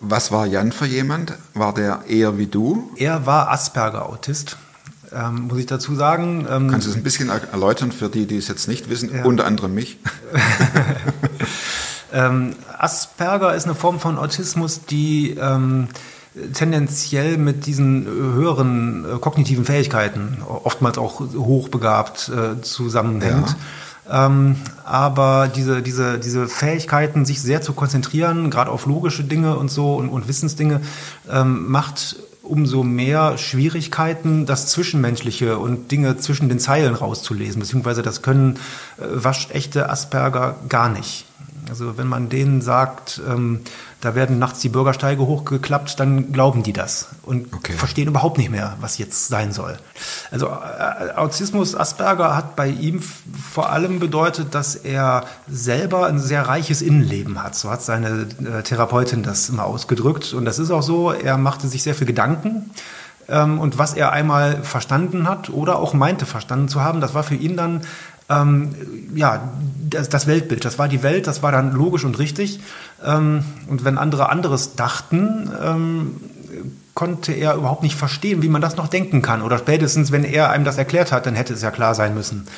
Was 0.00 0.32
war 0.32 0.46
Jan 0.46 0.72
für 0.72 0.86
jemand? 0.86 1.34
War 1.54 1.72
der 1.74 2.00
eher 2.08 2.38
wie 2.38 2.46
du? 2.46 2.90
Er 2.96 3.26
war 3.26 3.50
Asperger-Autist, 3.50 4.56
ähm, 5.12 5.42
muss 5.48 5.58
ich 5.58 5.66
dazu 5.66 5.94
sagen. 5.94 6.46
Ähm, 6.50 6.70
Kannst 6.70 6.86
du 6.86 6.90
es 6.90 6.96
ein 6.96 7.02
bisschen 7.02 7.28
er- 7.30 7.48
erläutern 7.52 7.92
für 7.92 8.08
die, 8.08 8.26
die 8.26 8.36
es 8.38 8.48
jetzt 8.48 8.68
nicht 8.68 8.88
wissen, 8.90 9.14
Ja. 9.14 9.24
unter 9.24 9.44
anderem 9.46 9.74
mich? 9.74 9.98
Ähm, 12.10 12.54
Asperger 12.78 13.54
ist 13.54 13.64
eine 13.66 13.74
Form 13.74 14.00
von 14.00 14.16
Autismus, 14.16 14.80
die 14.86 15.36
ähm, 15.38 15.88
tendenziell 16.54 17.36
mit 17.36 17.66
diesen 17.66 18.06
höheren 18.06 19.04
äh, 19.04 19.18
kognitiven 19.18 19.66
Fähigkeiten, 19.66 20.38
oftmals 20.46 20.96
auch 20.96 21.20
hochbegabt, 21.20 22.30
äh, 22.30 22.62
zusammenhängt. 22.62 23.56
Ähm, 24.10 24.56
aber 24.84 25.48
diese, 25.54 25.82
diese, 25.82 26.18
diese 26.18 26.48
Fähigkeiten, 26.48 27.24
sich 27.24 27.42
sehr 27.42 27.60
zu 27.60 27.72
konzentrieren, 27.72 28.50
gerade 28.50 28.70
auf 28.70 28.86
logische 28.86 29.24
Dinge 29.24 29.56
und 29.56 29.70
so 29.70 29.96
und, 29.96 30.08
und 30.08 30.28
Wissensdinge, 30.28 30.80
ähm, 31.30 31.70
macht 31.70 32.16
umso 32.42 32.82
mehr 32.82 33.36
Schwierigkeiten, 33.36 34.46
das 34.46 34.68
Zwischenmenschliche 34.68 35.58
und 35.58 35.90
Dinge 35.90 36.16
zwischen 36.16 36.48
den 36.48 36.58
Zeilen 36.58 36.94
rauszulesen, 36.94 37.60
beziehungsweise 37.60 38.02
das 38.02 38.22
können 38.22 38.56
äh, 38.96 39.02
waschechte 39.10 39.90
Asperger 39.90 40.56
gar 40.68 40.88
nicht. 40.88 41.26
Also 41.68 41.98
wenn 41.98 42.06
man 42.06 42.28
denen 42.28 42.60
sagt, 42.60 43.20
ähm, 43.28 43.60
da 44.00 44.14
werden 44.14 44.38
nachts 44.38 44.60
die 44.60 44.68
Bürgersteige 44.68 45.26
hochgeklappt, 45.26 45.98
dann 45.98 46.32
glauben 46.32 46.62
die 46.62 46.72
das 46.72 47.08
und 47.22 47.52
Okay. 47.52 47.72
verstehen 47.72 48.08
überhaupt 48.08 48.38
nicht 48.38 48.50
mehr, 48.50 48.76
was 48.80 48.98
jetzt 48.98 49.28
sein 49.28 49.52
soll. 49.52 49.78
Also 50.30 50.46
äh, 50.46 51.12
Autismus 51.16 51.74
Asperger 51.74 52.36
hat 52.36 52.54
bei 52.54 52.68
ihm 52.68 53.00
vor 53.02 53.70
allem 53.70 53.98
bedeutet, 53.98 54.54
dass 54.54 54.76
er 54.76 55.24
selber 55.48 56.06
ein 56.06 56.18
sehr 56.18 56.46
reiches 56.46 56.80
Innenleben 56.82 57.42
hat. 57.42 57.54
So 57.54 57.70
hat 57.70 57.82
seine 57.82 58.26
äh, 58.44 58.62
Therapeutin 58.62 59.22
das 59.22 59.48
immer 59.48 59.64
ausgedrückt. 59.64 60.32
Und 60.32 60.44
das 60.44 60.58
ist 60.58 60.70
auch 60.70 60.82
so, 60.82 61.10
er 61.10 61.36
machte 61.36 61.66
sich 61.68 61.82
sehr 61.82 61.94
viel 61.94 62.06
Gedanken. 62.06 62.70
Ähm, 63.28 63.58
und 63.58 63.78
was 63.78 63.94
er 63.94 64.12
einmal 64.12 64.62
verstanden 64.62 65.28
hat 65.28 65.50
oder 65.50 65.78
auch 65.78 65.92
meinte 65.92 66.24
verstanden 66.24 66.68
zu 66.68 66.82
haben, 66.82 67.00
das 67.00 67.14
war 67.14 67.22
für 67.22 67.34
ihn 67.34 67.56
dann 67.56 67.82
ähm, 68.28 68.74
ja, 69.14 69.52
das, 69.88 70.08
das 70.08 70.26
Weltbild, 70.26 70.64
das 70.64 70.78
war 70.78 70.88
die 70.88 71.02
Welt, 71.02 71.26
das 71.26 71.42
war 71.42 71.52
dann 71.52 71.72
logisch 71.72 72.04
und 72.04 72.18
richtig. 72.18 72.60
Ähm, 73.04 73.44
und 73.68 73.84
wenn 73.84 73.98
andere 73.98 74.28
anderes 74.28 74.74
dachten, 74.76 75.50
ähm, 75.62 76.16
konnte 76.94 77.32
er 77.32 77.54
überhaupt 77.54 77.82
nicht 77.82 77.94
verstehen, 77.96 78.42
wie 78.42 78.48
man 78.48 78.60
das 78.60 78.76
noch 78.76 78.88
denken 78.88 79.22
kann. 79.22 79.42
Oder 79.42 79.58
spätestens, 79.58 80.10
wenn 80.10 80.24
er 80.24 80.50
einem 80.50 80.64
das 80.64 80.78
erklärt 80.78 81.12
hat, 81.12 81.26
dann 81.26 81.34
hätte 81.36 81.54
es 81.54 81.62
ja 81.62 81.70
klar 81.70 81.94
sein 81.94 82.12
müssen. 82.14 82.48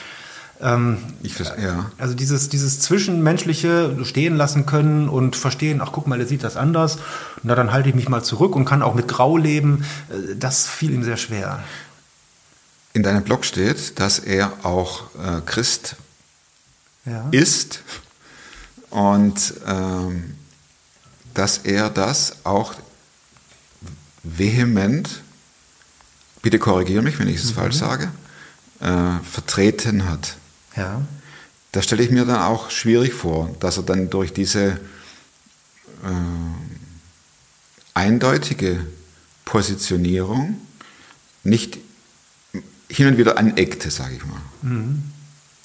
Ähm, 0.62 0.98
Ich 1.22 1.35
vers- 1.35 1.52
ja. 1.62 1.87
also 1.98 2.14
dieses, 2.14 2.48
dieses 2.48 2.80
Zwischenmenschliche 2.80 3.96
stehen 4.04 4.37
lassen 4.37 4.66
können 4.66 5.09
und 5.09 5.37
verstehen, 5.37 5.80
ach 5.83 5.90
guck 5.92 6.06
mal, 6.06 6.18
der 6.18 6.26
sieht 6.26 6.42
das 6.42 6.56
anders, 6.56 6.98
na 7.42 7.54
dann 7.54 7.72
halte 7.72 7.88
ich 7.90 7.94
mich 7.94 8.09
mal 8.09 8.22
zurück 8.22 8.56
und 8.56 8.64
kann 8.64 8.83
auch 8.83 8.94
mit 8.94 9.09
Grau 9.09 9.37
leben, 9.37 9.85
äh, 10.11 10.37
das 10.37 10.66
fiel 10.66 10.90
ihm 10.92 11.02
sehr 11.02 11.16
schwer. 11.16 11.61
In 12.92 13.03
deinem 13.03 13.22
Blog 13.22 13.44
steht, 13.44 13.98
dass 14.00 14.18
er 14.18 14.64
auch 14.64 15.14
äh, 15.16 15.40
Christ 15.46 15.96
Ja. 17.07 17.29
ist 17.31 17.83
und 18.90 19.55
ähm, 19.66 20.37
dass 21.35 21.59
er 21.59 21.88
das 21.88 22.44
auch 22.44 22.74
vehement, 24.22 25.22
bitte 26.42 26.59
korrigiere 26.59 27.03
mich, 27.03 27.18
wenn 27.18 27.29
ich 27.29 27.37
es 27.37 27.53
falsch 27.53 27.76
sage, 27.76 28.11
äh, 28.81 29.18
vertreten 29.24 30.09
hat. 30.09 30.37
ja. 30.76 31.03
Da 31.72 31.83
stelle 31.83 32.03
ich 32.03 32.11
mir 32.11 32.24
dann 32.24 32.40
auch 32.42 32.70
schwierig 32.72 33.14
vor, 33.14 33.55
dass 33.61 33.76
er 33.76 33.85
dann 33.85 34.11
durch 34.11 34.33
diese 34.33 34.72
äh, 34.72 34.79
eindeutige 37.94 38.85
Positionierung 39.44 40.61
nicht 41.44 41.79
hin 42.90 43.07
und 43.07 43.18
wieder 43.18 43.38
aneckte, 43.38 43.90
sage 43.90 44.16
ich 44.16 44.24
mal. 44.26 44.40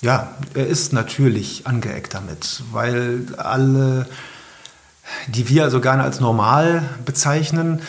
Ja, 0.02 0.36
er 0.54 0.68
ist 0.68 0.94
natürlich 0.94 1.66
angeeckt 1.66 2.14
damit, 2.14 2.62
weil 2.72 3.26
alle, 3.38 4.08
die 5.28 5.50
wir 5.50 5.64
also 5.64 5.82
gerne 5.82 6.04
als 6.04 6.20
normal 6.20 6.84
bezeichnen, 7.06 7.82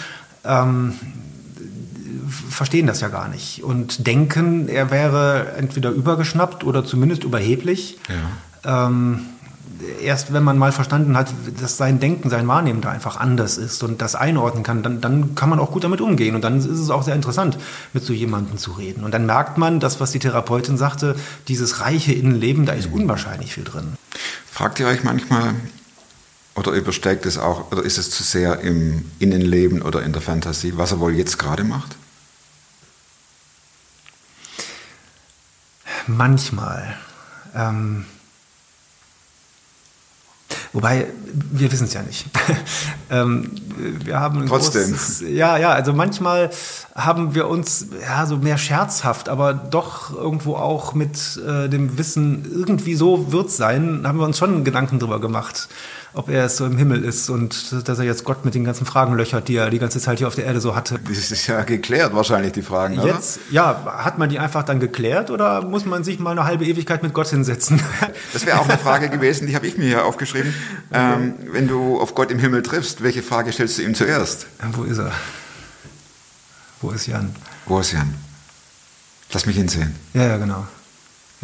ähm, 0.44 0.94
verstehen 2.48 2.86
das 2.86 3.00
ja 3.00 3.08
gar 3.08 3.28
nicht 3.28 3.62
und 3.62 4.06
denken, 4.06 4.68
er 4.68 4.90
wäre 4.90 5.52
entweder 5.58 5.90
übergeschnappt 5.90 6.64
oder 6.64 6.84
zumindest 6.84 7.24
überheblich. 7.24 7.98
Ähm, 8.64 9.20
erst 10.02 10.32
wenn 10.32 10.42
man 10.42 10.58
mal 10.58 10.72
verstanden 10.72 11.16
hat, 11.16 11.32
dass 11.60 11.76
sein 11.76 12.00
Denken, 12.00 12.30
sein 12.30 12.46
Wahrnehmen 12.48 12.80
da 12.80 12.90
einfach 12.90 13.16
anders 13.16 13.58
ist 13.58 13.82
und 13.82 14.00
das 14.00 14.14
einordnen 14.14 14.62
kann, 14.62 14.82
dann, 14.82 15.00
dann 15.00 15.34
kann 15.34 15.50
man 15.50 15.58
auch 15.58 15.72
gut 15.72 15.84
damit 15.84 16.00
umgehen. 16.00 16.34
Und 16.34 16.42
dann 16.42 16.58
ist 16.58 16.66
es 16.66 16.90
auch 16.90 17.02
sehr 17.02 17.14
interessant, 17.14 17.58
mit 17.92 18.04
so 18.04 18.12
jemandem 18.12 18.58
zu 18.58 18.72
reden. 18.72 19.04
Und 19.04 19.12
dann 19.12 19.26
merkt 19.26 19.58
man, 19.58 19.80
das, 19.80 20.00
was 20.00 20.12
die 20.12 20.18
Therapeutin 20.18 20.76
sagte, 20.76 21.16
dieses 21.48 21.80
reiche 21.80 22.12
Innenleben, 22.12 22.66
da 22.66 22.72
ist 22.72 22.90
unwahrscheinlich 22.92 23.52
viel 23.54 23.64
drin. 23.64 23.94
Fragt 24.50 24.80
ihr 24.80 24.86
euch 24.86 25.04
manchmal, 25.04 25.54
oder 26.54 26.72
übersteigt 26.72 27.26
es 27.26 27.36
auch, 27.36 27.70
oder 27.70 27.82
ist 27.82 27.98
es 27.98 28.10
zu 28.10 28.22
sehr 28.22 28.60
im 28.60 29.10
Innenleben 29.18 29.82
oder 29.82 30.02
in 30.02 30.12
der 30.12 30.22
Fantasie, 30.22 30.72
was 30.76 30.92
er 30.92 31.00
wohl 31.00 31.14
jetzt 31.14 31.38
gerade 31.38 31.64
macht? 31.64 31.96
Manchmal. 36.06 36.96
Ähm, 37.54 38.06
wobei, 40.72 41.06
wir 41.32 41.70
wissen 41.72 41.84
es 41.84 41.94
ja 41.94 42.02
nicht. 42.02 42.26
ähm, 43.10 43.50
wir 44.04 44.20
haben 44.20 44.46
Trotzdem. 44.46 44.90
großes, 44.90 45.24
ja, 45.28 45.56
ja, 45.56 45.70
also 45.70 45.92
manchmal 45.92 46.50
haben 46.94 47.34
wir 47.34 47.48
uns 47.48 47.86
ja 48.02 48.26
so 48.26 48.36
mehr 48.38 48.58
scherzhaft, 48.58 49.28
aber 49.28 49.52
doch 49.54 50.14
irgendwo 50.14 50.56
auch 50.56 50.94
mit 50.94 51.40
äh, 51.46 51.68
dem 51.68 51.98
Wissen, 51.98 52.44
irgendwie 52.50 52.94
so 52.94 53.32
wird 53.32 53.48
es 53.48 53.56
sein, 53.56 54.02
haben 54.06 54.18
wir 54.18 54.24
uns 54.24 54.38
schon 54.38 54.64
Gedanken 54.64 54.98
drüber 54.98 55.20
gemacht, 55.20 55.68
ob 56.16 56.30
er 56.30 56.48
so 56.48 56.64
im 56.64 56.78
Himmel 56.78 57.04
ist 57.04 57.28
und 57.28 57.86
dass 57.86 57.98
er 57.98 58.06
jetzt 58.06 58.24
Gott 58.24 58.46
mit 58.46 58.54
den 58.54 58.64
ganzen 58.64 58.86
Fragen 58.86 59.14
löchert, 59.14 59.48
die 59.48 59.56
er 59.56 59.68
die 59.68 59.78
ganze 59.78 60.00
Zeit 60.00 60.16
hier 60.16 60.26
auf 60.26 60.34
der 60.34 60.46
Erde 60.46 60.62
so 60.62 60.74
hatte. 60.74 60.98
Das 61.06 61.30
ist 61.30 61.46
ja 61.46 61.62
geklärt 61.62 62.14
wahrscheinlich, 62.14 62.52
die 62.52 62.62
Fragen, 62.62 62.98
oder? 62.98 63.12
Jetzt, 63.12 63.38
ja, 63.50 63.84
hat 63.98 64.16
man 64.16 64.30
die 64.30 64.38
einfach 64.38 64.62
dann 64.62 64.80
geklärt 64.80 65.30
oder 65.30 65.60
muss 65.60 65.84
man 65.84 66.04
sich 66.04 66.18
mal 66.18 66.30
eine 66.30 66.44
halbe 66.44 66.64
Ewigkeit 66.64 67.02
mit 67.02 67.12
Gott 67.12 67.28
hinsetzen? 67.28 67.80
Das 68.32 68.44
wäre 68.44 68.58
auch 68.58 68.68
eine 68.68 68.78
Frage 68.78 69.08
gewesen, 69.08 69.46
die 69.46 69.54
habe 69.54 69.66
ich 69.66 69.78
mir 69.78 69.86
hier 69.86 70.04
aufgeschrieben. 70.04 70.54
Ähm, 70.92 71.34
wenn 71.52 71.68
du 71.68 72.00
auf 72.00 72.14
Gott 72.14 72.30
im 72.30 72.38
Himmel 72.38 72.62
triffst, 72.62 73.02
welche 73.02 73.22
Frage 73.22 73.52
stellst 73.52 73.78
du 73.78 73.82
ihm 73.82 73.94
zuerst? 73.94 74.46
Wo 74.72 74.84
ist 74.84 74.98
er? 74.98 75.12
Wo 76.80 76.90
ist 76.90 77.06
Jan? 77.06 77.34
Wo 77.66 77.80
ist 77.80 77.92
Jan? 77.92 78.14
Lass 79.32 79.46
mich 79.46 79.56
hinsehen. 79.56 79.94
Ja, 80.12 80.26
ja, 80.26 80.36
genau. 80.36 80.66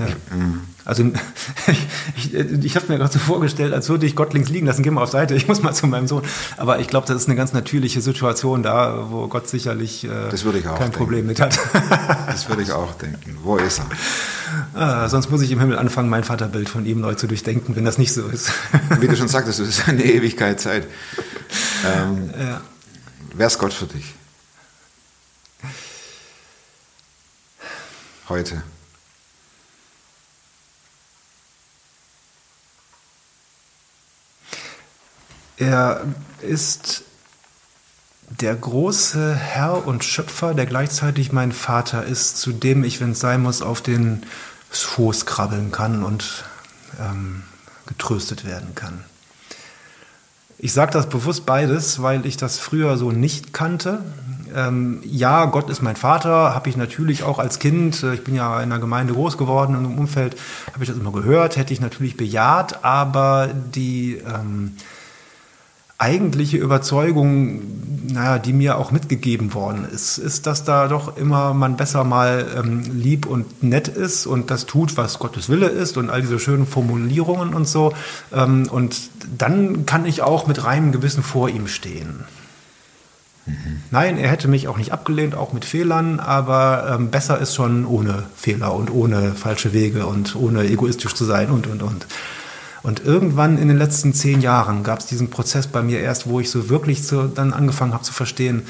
Ja. 0.09 0.37
Also 0.85 1.05
ich, 2.17 2.35
ich, 2.35 2.65
ich 2.65 2.77
habe 2.77 2.87
mir 2.89 2.99
gerade 2.99 3.13
so 3.13 3.19
vorgestellt, 3.19 3.73
als 3.73 3.89
würde 3.89 4.07
ich 4.07 4.17
Gott 4.17 4.33
links 4.33 4.49
liegen 4.49 4.67
lassen, 4.67 4.83
geh 4.83 4.91
mal 4.91 5.03
auf 5.03 5.11
Seite, 5.11 5.35
ich 5.35 5.47
muss 5.47 5.63
mal 5.63 5.73
zu 5.73 5.87
meinem 5.87 6.09
Sohn. 6.09 6.23
Aber 6.57 6.81
ich 6.81 6.89
glaube, 6.89 7.07
das 7.07 7.17
ist 7.17 7.29
eine 7.29 7.37
ganz 7.37 7.53
natürliche 7.53 8.01
Situation 8.01 8.63
da, 8.63 9.07
wo 9.11 9.29
Gott 9.29 9.49
sicherlich 9.49 10.05
äh, 10.05 10.09
Das 10.31 10.45
würde 10.45 10.59
ich 10.59 10.67
auch 10.67 10.73
kein 10.73 10.91
denken. 10.91 10.99
Problem 10.99 11.27
mit 11.27 11.41
hat. 11.41 11.59
Das 12.27 12.49
würde 12.49 12.63
ich 12.63 12.73
auch 12.73 12.95
denken. 12.95 13.39
Wo 13.43 13.57
ist 13.57 13.81
er? 13.81 13.87
ah, 14.75 15.09
sonst 15.09 15.31
muss 15.31 15.43
ich 15.43 15.51
im 15.51 15.61
Himmel 15.61 15.79
anfangen, 15.79 16.09
mein 16.09 16.25
Vaterbild 16.25 16.69
von 16.69 16.87
ihm 16.87 17.01
neu 17.01 17.15
zu 17.15 17.27
durchdenken, 17.27 17.77
wenn 17.77 17.85
das 17.85 17.99
nicht 17.99 18.13
so 18.13 18.27
ist. 18.27 18.51
Wie 19.01 19.07
du 19.07 19.17
schon 19.17 19.29
sagtest, 19.29 19.61
es 19.61 19.69
ist 19.69 19.89
eine 19.89 20.05
Ewigkeit 20.05 20.61
Zeit. 20.61 20.87
Ähm, 21.87 22.31
ja. 22.39 22.61
wer 23.35 23.47
ist 23.47 23.59
Gott 23.59 23.73
für 23.73 23.87
dich? 23.87 24.15
Heute. 28.29 28.63
Er 35.63 36.01
ist 36.41 37.05
der 38.41 38.57
große 38.57 39.33
Herr 39.33 39.87
und 39.87 40.03
Schöpfer, 40.03 40.55
der 40.55 40.67
gleichzeitig 40.67 41.31
mein 41.31 41.53
Vater 41.53 42.05
ist, 42.05 42.39
zu 42.39 42.51
dem 42.51 42.83
ich, 42.83 43.01
wenn 43.01 43.13
es 43.13 43.21
sein 43.21 43.41
muss, 43.41 43.63
auf 43.63 43.81
den 43.81 44.25
Schoß 44.73 45.25
krabbeln 45.25 45.71
kann 45.71 46.03
und 46.03 46.43
ähm, 46.99 47.45
getröstet 47.87 48.45
werden 48.45 48.75
kann. 48.75 49.05
Ich 50.59 50.73
sage 50.73 50.91
das 50.91 51.09
bewusst 51.09 51.47
beides, 51.47 52.03
weil 52.03 52.27
ich 52.27 52.37
das 52.37 52.59
früher 52.59 52.97
so 52.97 53.13
nicht 53.13 53.53
kannte. 53.53 54.03
Ähm, 54.57 55.01
ja, 55.05 55.45
Gott 55.45 55.71
ist 55.71 55.81
mein 55.81 55.97
Vater, 55.97 56.57
habe 56.57 56.69
ich 56.71 56.77
natürlich 56.77 57.23
auch 57.23 57.39
als 57.39 57.61
Kind, 57.61 58.03
äh, 58.03 58.15
ich 58.15 58.25
bin 58.25 58.35
ja 58.35 58.57
in 58.57 58.73
einer 58.73 58.81
Gemeinde 58.81 59.13
groß 59.13 59.39
geworden 59.39 59.77
und 59.77 59.85
im 59.85 59.97
Umfeld 59.97 60.37
habe 60.73 60.83
ich 60.83 60.91
das 60.91 60.99
immer 60.99 61.13
gehört, 61.13 61.57
hätte 61.57 61.73
ich 61.73 61.81
natürlich 61.81 62.17
bejaht, 62.17 62.85
aber 62.85 63.51
die 63.55 64.17
ähm, 64.27 64.77
eigentliche 66.03 66.57
Überzeugung, 66.57 67.61
naja, 68.13 68.39
die 68.41 68.53
mir 68.53 68.77
auch 68.77 68.91
mitgegeben 68.91 69.55
worden 69.55 69.87
ist, 69.91 70.19
ist, 70.19 70.47
dass 70.47 70.65
da 70.65 70.89
doch 70.89 71.17
immer 71.17 71.55
man 71.55 71.77
besser 71.77 72.03
mal 72.03 72.45
ähm, 72.59 72.83
lieb 72.93 73.25
und 73.25 73.63
nett 73.63 73.87
ist 73.87 74.27
und 74.27 74.51
das 74.51 74.67
tut, 74.67 74.97
was 74.97 75.21
Gottes 75.21 75.49
Wille 75.49 75.69
ist 75.69 75.97
und 75.97 76.11
all 76.11 76.21
diese 76.21 76.41
schönen 76.41 76.67
Formulierungen 76.67 77.55
und 77.55 77.69
so. 77.69 77.93
Ähm, 78.33 78.67
und 78.69 78.97
dann 79.39 79.87
kann 79.87 80.05
ich 80.05 80.23
auch 80.23 80.49
mit 80.49 80.65
reinem 80.65 80.91
Gewissen 80.91 81.23
vor 81.23 81.49
ihm 81.49 81.69
stehen. 81.69 82.25
Nein, 83.91 84.19
er 84.19 84.31
hätte 84.31 84.49
mich 84.49 84.69
auch 84.69 84.79
nicht 84.79 84.93
abgelehnt, 84.93 85.35
auch 85.35 85.53
mit 85.53 85.65
Fehlern, 85.65 86.21
aber 86.21 86.95
ähm, 86.95 87.11
besser 87.11 87.39
ist 87.39 87.55
schon 87.55 87.87
ohne 87.87 88.25
Fehler 88.37 88.75
und 88.75 88.91
ohne 88.93 89.33
falsche 89.33 89.73
Wege 89.73 90.07
und 90.07 90.37
ohne 90.37 90.65
egoistisch 90.65 91.15
zu 91.15 91.25
sein 91.25 91.51
und, 91.51 91.67
und, 91.67 91.83
und. 91.83 92.07
Und 92.83 93.05
irgendwann 93.05 93.59
in 93.59 93.69
den 93.69 93.79
letzten 93.79 94.13
zehn 94.13 94.41
Jahren 94.41 94.83
gab 94.83 94.99
es 94.99 95.07
diesen 95.07 95.31
Prozess 95.31 95.67
bei 95.67 95.83
mir 95.83 96.01
erst, 96.01 96.29
wo 96.29 96.41
ich 96.41 96.51
so 96.51 96.69
wirklich 96.69 97.05
zu, 97.05 97.29
dann 97.29 97.53
angefangen 97.53 97.93
habe 97.93 98.03
zu 98.03 98.13
verstehen, 98.13 98.63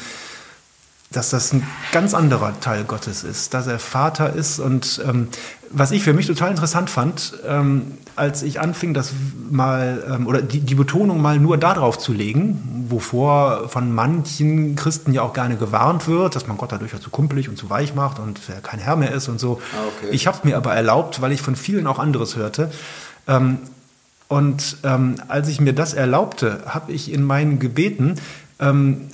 dass 1.11 1.31
das 1.31 1.53
ein 1.53 1.67
ganz 1.93 2.15
anderer 2.15 2.59
Teil 2.61 2.85
Gottes 2.85 3.23
ist, 3.23 3.55
dass 3.55 3.67
er 3.67 3.79
Vater 3.79 4.33
ist. 4.33 4.59
Und 4.59 5.01
ähm, 5.07 5.29
was 5.71 5.91
ich 5.91 6.03
für 6.03 6.13
mich 6.13 6.27
total 6.27 6.51
interessant 6.51 6.91
fand, 6.91 7.35
ähm, 7.47 7.99
als 8.17 8.43
ich 8.43 8.61
anfing, 8.61 8.95
das 8.95 9.13
mal 9.51 10.03
ähm, 10.11 10.27
oder 10.27 10.43
die, 10.43 10.61
die 10.61 10.75
Betonung 10.75 11.21
mal 11.21 11.39
nur 11.39 11.59
darauf 11.59 11.99
zu 11.99 12.13
legen, 12.13 12.87
wovor 12.89 13.69
von 13.69 13.93
manchen 13.95 14.77
Christen 14.77 15.13
ja 15.13 15.23
auch 15.23 15.33
gerne 15.33 15.57
gewarnt 15.57 16.09
wird, 16.09 16.37
dass 16.37 16.47
man 16.47 16.57
Gott 16.57 16.73
dadurch 16.73 16.93
ja 16.93 17.01
zu 17.01 17.11
kumpelig 17.11 17.49
und 17.49 17.57
zu 17.57 17.71
weich 17.71 17.95
macht 17.95 18.19
und 18.19 18.41
er 18.49 18.61
kein 18.61 18.81
Herr 18.81 18.97
mehr 18.97 19.13
ist 19.13 19.29
und 19.29 19.39
so. 19.39 19.61
Ah, 19.75 19.85
okay. 19.97 20.15
Ich 20.15 20.27
habe 20.27 20.37
es 20.39 20.45
mir 20.45 20.57
aber 20.57 20.75
erlaubt, 20.75 21.21
weil 21.21 21.33
ich 21.33 21.43
von 21.43 21.57
vielen 21.57 21.87
auch 21.87 21.99
anderes 21.99 22.37
hörte. 22.37 22.71
Und 24.33 24.79
ähm, 24.83 25.17
als 25.29 25.47
ich 25.49 25.61
mir 25.61 25.75
das 25.75 25.93
erlaubte, 25.93 26.61
habe 26.65 26.91
ich 26.91 27.13
in 27.13 27.23
meinen 27.23 27.59
Gebeten 27.59 28.15
ähm, 28.61 29.09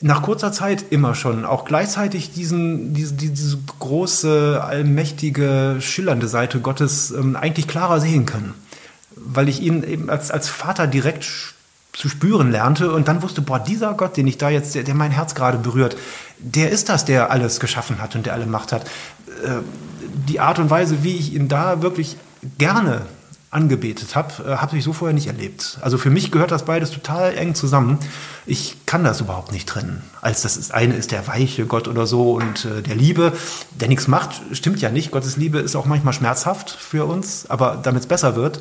nach 0.00 0.22
kurzer 0.22 0.52
Zeit 0.52 0.86
immer 0.88 1.14
schon 1.14 1.44
auch 1.44 1.66
gleichzeitig 1.66 2.32
diesen, 2.32 2.94
diese, 2.94 3.12
diese 3.12 3.58
große, 3.78 4.64
allmächtige, 4.64 5.76
schillernde 5.80 6.28
Seite 6.28 6.60
Gottes 6.60 7.10
ähm, 7.10 7.36
eigentlich 7.36 7.68
klarer 7.68 8.00
sehen 8.00 8.24
können. 8.24 8.54
Weil 9.16 9.50
ich 9.50 9.60
ihn 9.60 9.82
eben 9.82 10.08
als, 10.08 10.30
als 10.30 10.48
Vater 10.48 10.86
direkt 10.86 11.26
zu 11.92 12.08
spüren 12.08 12.50
lernte 12.50 12.92
und 12.92 13.06
dann 13.06 13.20
wusste, 13.20 13.42
boah, 13.42 13.58
dieser 13.58 13.92
Gott, 13.92 14.16
den 14.16 14.26
ich 14.26 14.38
da 14.38 14.48
jetzt, 14.48 14.74
der, 14.74 14.82
der 14.82 14.94
mein 14.94 15.10
Herz 15.10 15.34
gerade 15.34 15.58
berührt, 15.58 15.98
der 16.38 16.70
ist 16.70 16.88
das, 16.88 17.04
der 17.04 17.30
alles 17.30 17.60
geschaffen 17.60 18.00
hat 18.00 18.16
und 18.16 18.24
der 18.24 18.32
alle 18.32 18.46
Macht 18.46 18.72
hat. 18.72 18.86
Äh, 19.44 19.60
die 20.26 20.40
Art 20.40 20.58
und 20.58 20.70
Weise, 20.70 21.02
wie 21.02 21.16
ich 21.16 21.34
ihn 21.34 21.48
da 21.48 21.82
wirklich 21.82 22.16
gerne 22.56 23.02
angebetet 23.50 24.14
habe, 24.14 24.44
äh, 24.44 24.56
habe 24.56 24.78
ich 24.78 24.84
so 24.84 24.92
vorher 24.92 25.14
nicht 25.14 25.26
erlebt. 25.26 25.78
Also 25.80 25.98
für 25.98 26.10
mich 26.10 26.30
gehört 26.30 26.52
das 26.52 26.64
beides 26.64 26.90
total 26.90 27.36
eng 27.36 27.54
zusammen. 27.54 27.98
Ich 28.46 28.76
kann 28.86 29.02
das 29.02 29.20
überhaupt 29.20 29.52
nicht 29.52 29.68
trennen. 29.68 30.02
Als 30.20 30.42
das 30.42 30.56
ist, 30.56 30.72
eine 30.72 30.94
ist 30.94 31.10
der 31.10 31.26
weiche 31.26 31.66
Gott 31.66 31.88
oder 31.88 32.06
so 32.06 32.32
und 32.32 32.64
äh, 32.64 32.82
der 32.82 32.94
Liebe, 32.94 33.32
der 33.72 33.88
nichts 33.88 34.06
macht, 34.06 34.40
stimmt 34.52 34.80
ja 34.80 34.90
nicht. 34.90 35.10
Gottes 35.10 35.36
Liebe 35.36 35.58
ist 35.58 35.74
auch 35.74 35.86
manchmal 35.86 36.14
schmerzhaft 36.14 36.70
für 36.70 37.06
uns, 37.06 37.46
aber 37.48 37.78
damit 37.82 38.02
es 38.02 38.08
besser 38.08 38.36
wird. 38.36 38.60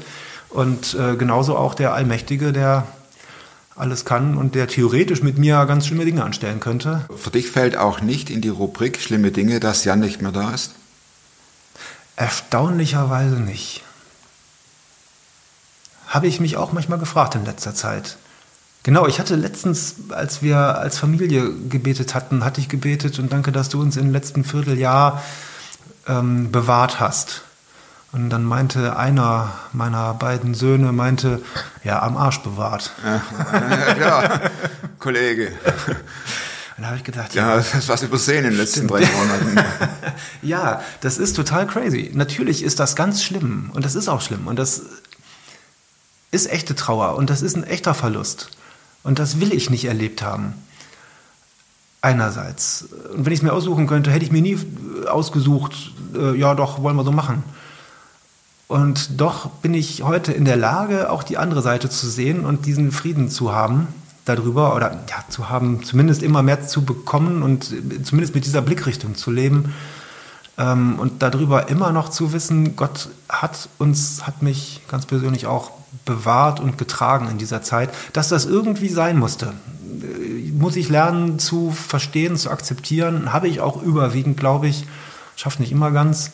Und 0.49 0.95
äh, 0.95 1.15
genauso 1.15 1.55
auch 1.55 1.75
der 1.75 1.93
Allmächtige, 1.93 2.51
der 2.51 2.87
alles 3.75 4.03
kann 4.03 4.35
und 4.35 4.55
der 4.55 4.67
theoretisch 4.67 5.21
mit 5.21 5.37
mir 5.37 5.65
ganz 5.65 5.85
schlimme 5.85 6.03
Dinge 6.03 6.23
anstellen 6.23 6.59
könnte. 6.59 7.05
Für 7.15 7.29
dich 7.29 7.49
fällt 7.49 7.77
auch 7.77 8.01
nicht 8.01 8.29
in 8.29 8.41
die 8.41 8.49
Rubrik 8.49 8.99
schlimme 8.99 9.31
Dinge, 9.31 9.59
dass 9.59 9.85
Jan 9.85 9.99
nicht 9.99 10.21
mehr 10.21 10.31
da 10.31 10.51
ist? 10.51 10.73
Erstaunlicherweise 12.15 13.35
nicht. 13.35 13.83
Habe 16.09 16.27
ich 16.27 16.39
mich 16.39 16.57
auch 16.57 16.73
manchmal 16.73 16.99
gefragt 16.99 17.35
in 17.35 17.45
letzter 17.45 17.73
Zeit. 17.73 18.17
Genau, 18.83 19.05
ich 19.07 19.19
hatte 19.19 19.35
letztens, 19.35 19.95
als 20.09 20.41
wir 20.41 20.57
als 20.57 20.97
Familie 20.97 21.53
gebetet 21.69 22.15
hatten, 22.15 22.43
hatte 22.43 22.59
ich 22.59 22.67
gebetet 22.67 23.19
und 23.19 23.31
danke, 23.31 23.51
dass 23.51 23.69
du 23.69 23.79
uns 23.79 23.95
im 23.95 24.11
letzten 24.11 24.43
Vierteljahr 24.43 25.21
ähm, 26.07 26.51
bewahrt 26.51 26.99
hast. 26.99 27.43
Und 28.11 28.31
dann 28.31 28.43
meinte 28.43 28.97
einer 28.97 29.51
meiner 29.71 30.15
beiden 30.15 30.55
Söhne, 30.55 30.91
meinte, 30.91 31.41
ja, 31.83 32.01
am 32.01 32.17
Arsch 32.17 32.39
bewahrt. 32.39 32.91
Ja, 33.05 33.93
klar, 33.93 34.41
Kollege. 34.97 35.49
Und 36.75 36.83
da 36.83 36.87
habe 36.87 36.97
ich 36.97 37.03
gedacht, 37.03 37.35
Ja, 37.35 37.57
das 37.57 37.75
ist 37.75 37.89
was 37.89 38.01
übersehen 38.01 38.45
in 38.45 38.51
den 38.51 38.57
letzten 38.57 38.87
drei 38.87 39.01
Monaten. 39.01 39.57
Ja, 40.41 40.81
das 41.01 41.17
ist 41.17 41.35
total 41.35 41.67
crazy. 41.67 42.11
Natürlich 42.13 42.63
ist 42.63 42.79
das 42.79 42.95
ganz 42.95 43.21
schlimm 43.21 43.69
und 43.73 43.83
das 43.83 43.95
ist 43.95 44.07
auch 44.07 44.21
schlimm 44.21 44.47
und 44.47 44.57
das 44.57 44.81
ist 46.31 46.49
echte 46.51 46.75
Trauer 46.75 47.15
und 47.15 47.29
das 47.29 47.41
ist 47.41 47.55
ein 47.55 47.63
echter 47.63 47.93
Verlust 47.93 48.49
und 49.03 49.19
das 49.19 49.39
will 49.39 49.53
ich 49.53 49.69
nicht 49.69 49.85
erlebt 49.85 50.21
haben. 50.21 50.53
Einerseits. 52.01 52.87
Und 53.13 53.25
wenn 53.25 53.33
ich 53.33 53.39
es 53.39 53.43
mir 53.43 53.51
aussuchen 53.51 53.85
könnte, 53.85 54.09
hätte 54.11 54.23
ich 54.23 54.31
mir 54.31 54.41
nie 54.41 54.57
ausgesucht, 55.09 55.91
äh, 56.15 56.37
ja 56.37 56.55
doch, 56.55 56.81
wollen 56.81 56.95
wir 56.95 57.03
so 57.03 57.11
machen. 57.11 57.43
Und 58.69 59.19
doch 59.19 59.49
bin 59.49 59.73
ich 59.73 60.03
heute 60.03 60.31
in 60.31 60.45
der 60.45 60.55
Lage, 60.55 61.09
auch 61.09 61.23
die 61.23 61.37
andere 61.37 61.61
Seite 61.61 61.89
zu 61.89 62.07
sehen 62.07 62.45
und 62.45 62.65
diesen 62.65 62.91
Frieden 62.91 63.29
zu 63.29 63.51
haben 63.51 63.87
darüber 64.25 64.75
oder 64.75 64.91
ja, 65.09 65.23
zu 65.27 65.49
haben, 65.49 65.83
zumindest 65.83 66.21
immer 66.21 66.43
mehr 66.43 66.67
zu 66.67 66.85
bekommen 66.85 67.41
und 67.41 67.71
äh, 67.71 68.03
zumindest 68.03 68.35
mit 68.35 68.45
dieser 68.45 68.61
Blickrichtung 68.61 69.15
zu 69.15 69.31
leben 69.31 69.73
ähm, 70.57 70.99
und 70.99 71.21
darüber 71.23 71.67
immer 71.69 71.91
noch 71.91 72.09
zu 72.09 72.31
wissen, 72.31 72.75
Gott 72.75 73.09
hat 73.27 73.69
uns, 73.79 74.27
hat 74.27 74.43
mich 74.43 74.81
ganz 74.87 75.05
persönlich 75.05 75.47
auch 75.47 75.71
bewahrt 76.05 76.59
und 76.59 76.77
getragen 76.77 77.29
in 77.29 77.37
dieser 77.37 77.61
Zeit, 77.61 77.89
dass 78.13 78.29
das 78.29 78.45
irgendwie 78.45 78.89
sein 78.89 79.17
musste. 79.17 79.53
Muss 80.53 80.75
ich 80.75 80.89
lernen 80.89 81.39
zu 81.39 81.71
verstehen, 81.71 82.37
zu 82.37 82.49
akzeptieren, 82.49 83.33
habe 83.33 83.47
ich 83.47 83.59
auch 83.61 83.81
überwiegend, 83.81 84.37
glaube 84.37 84.67
ich, 84.67 84.85
schafft 85.35 85.59
nicht 85.59 85.71
immer 85.71 85.91
ganz, 85.91 86.31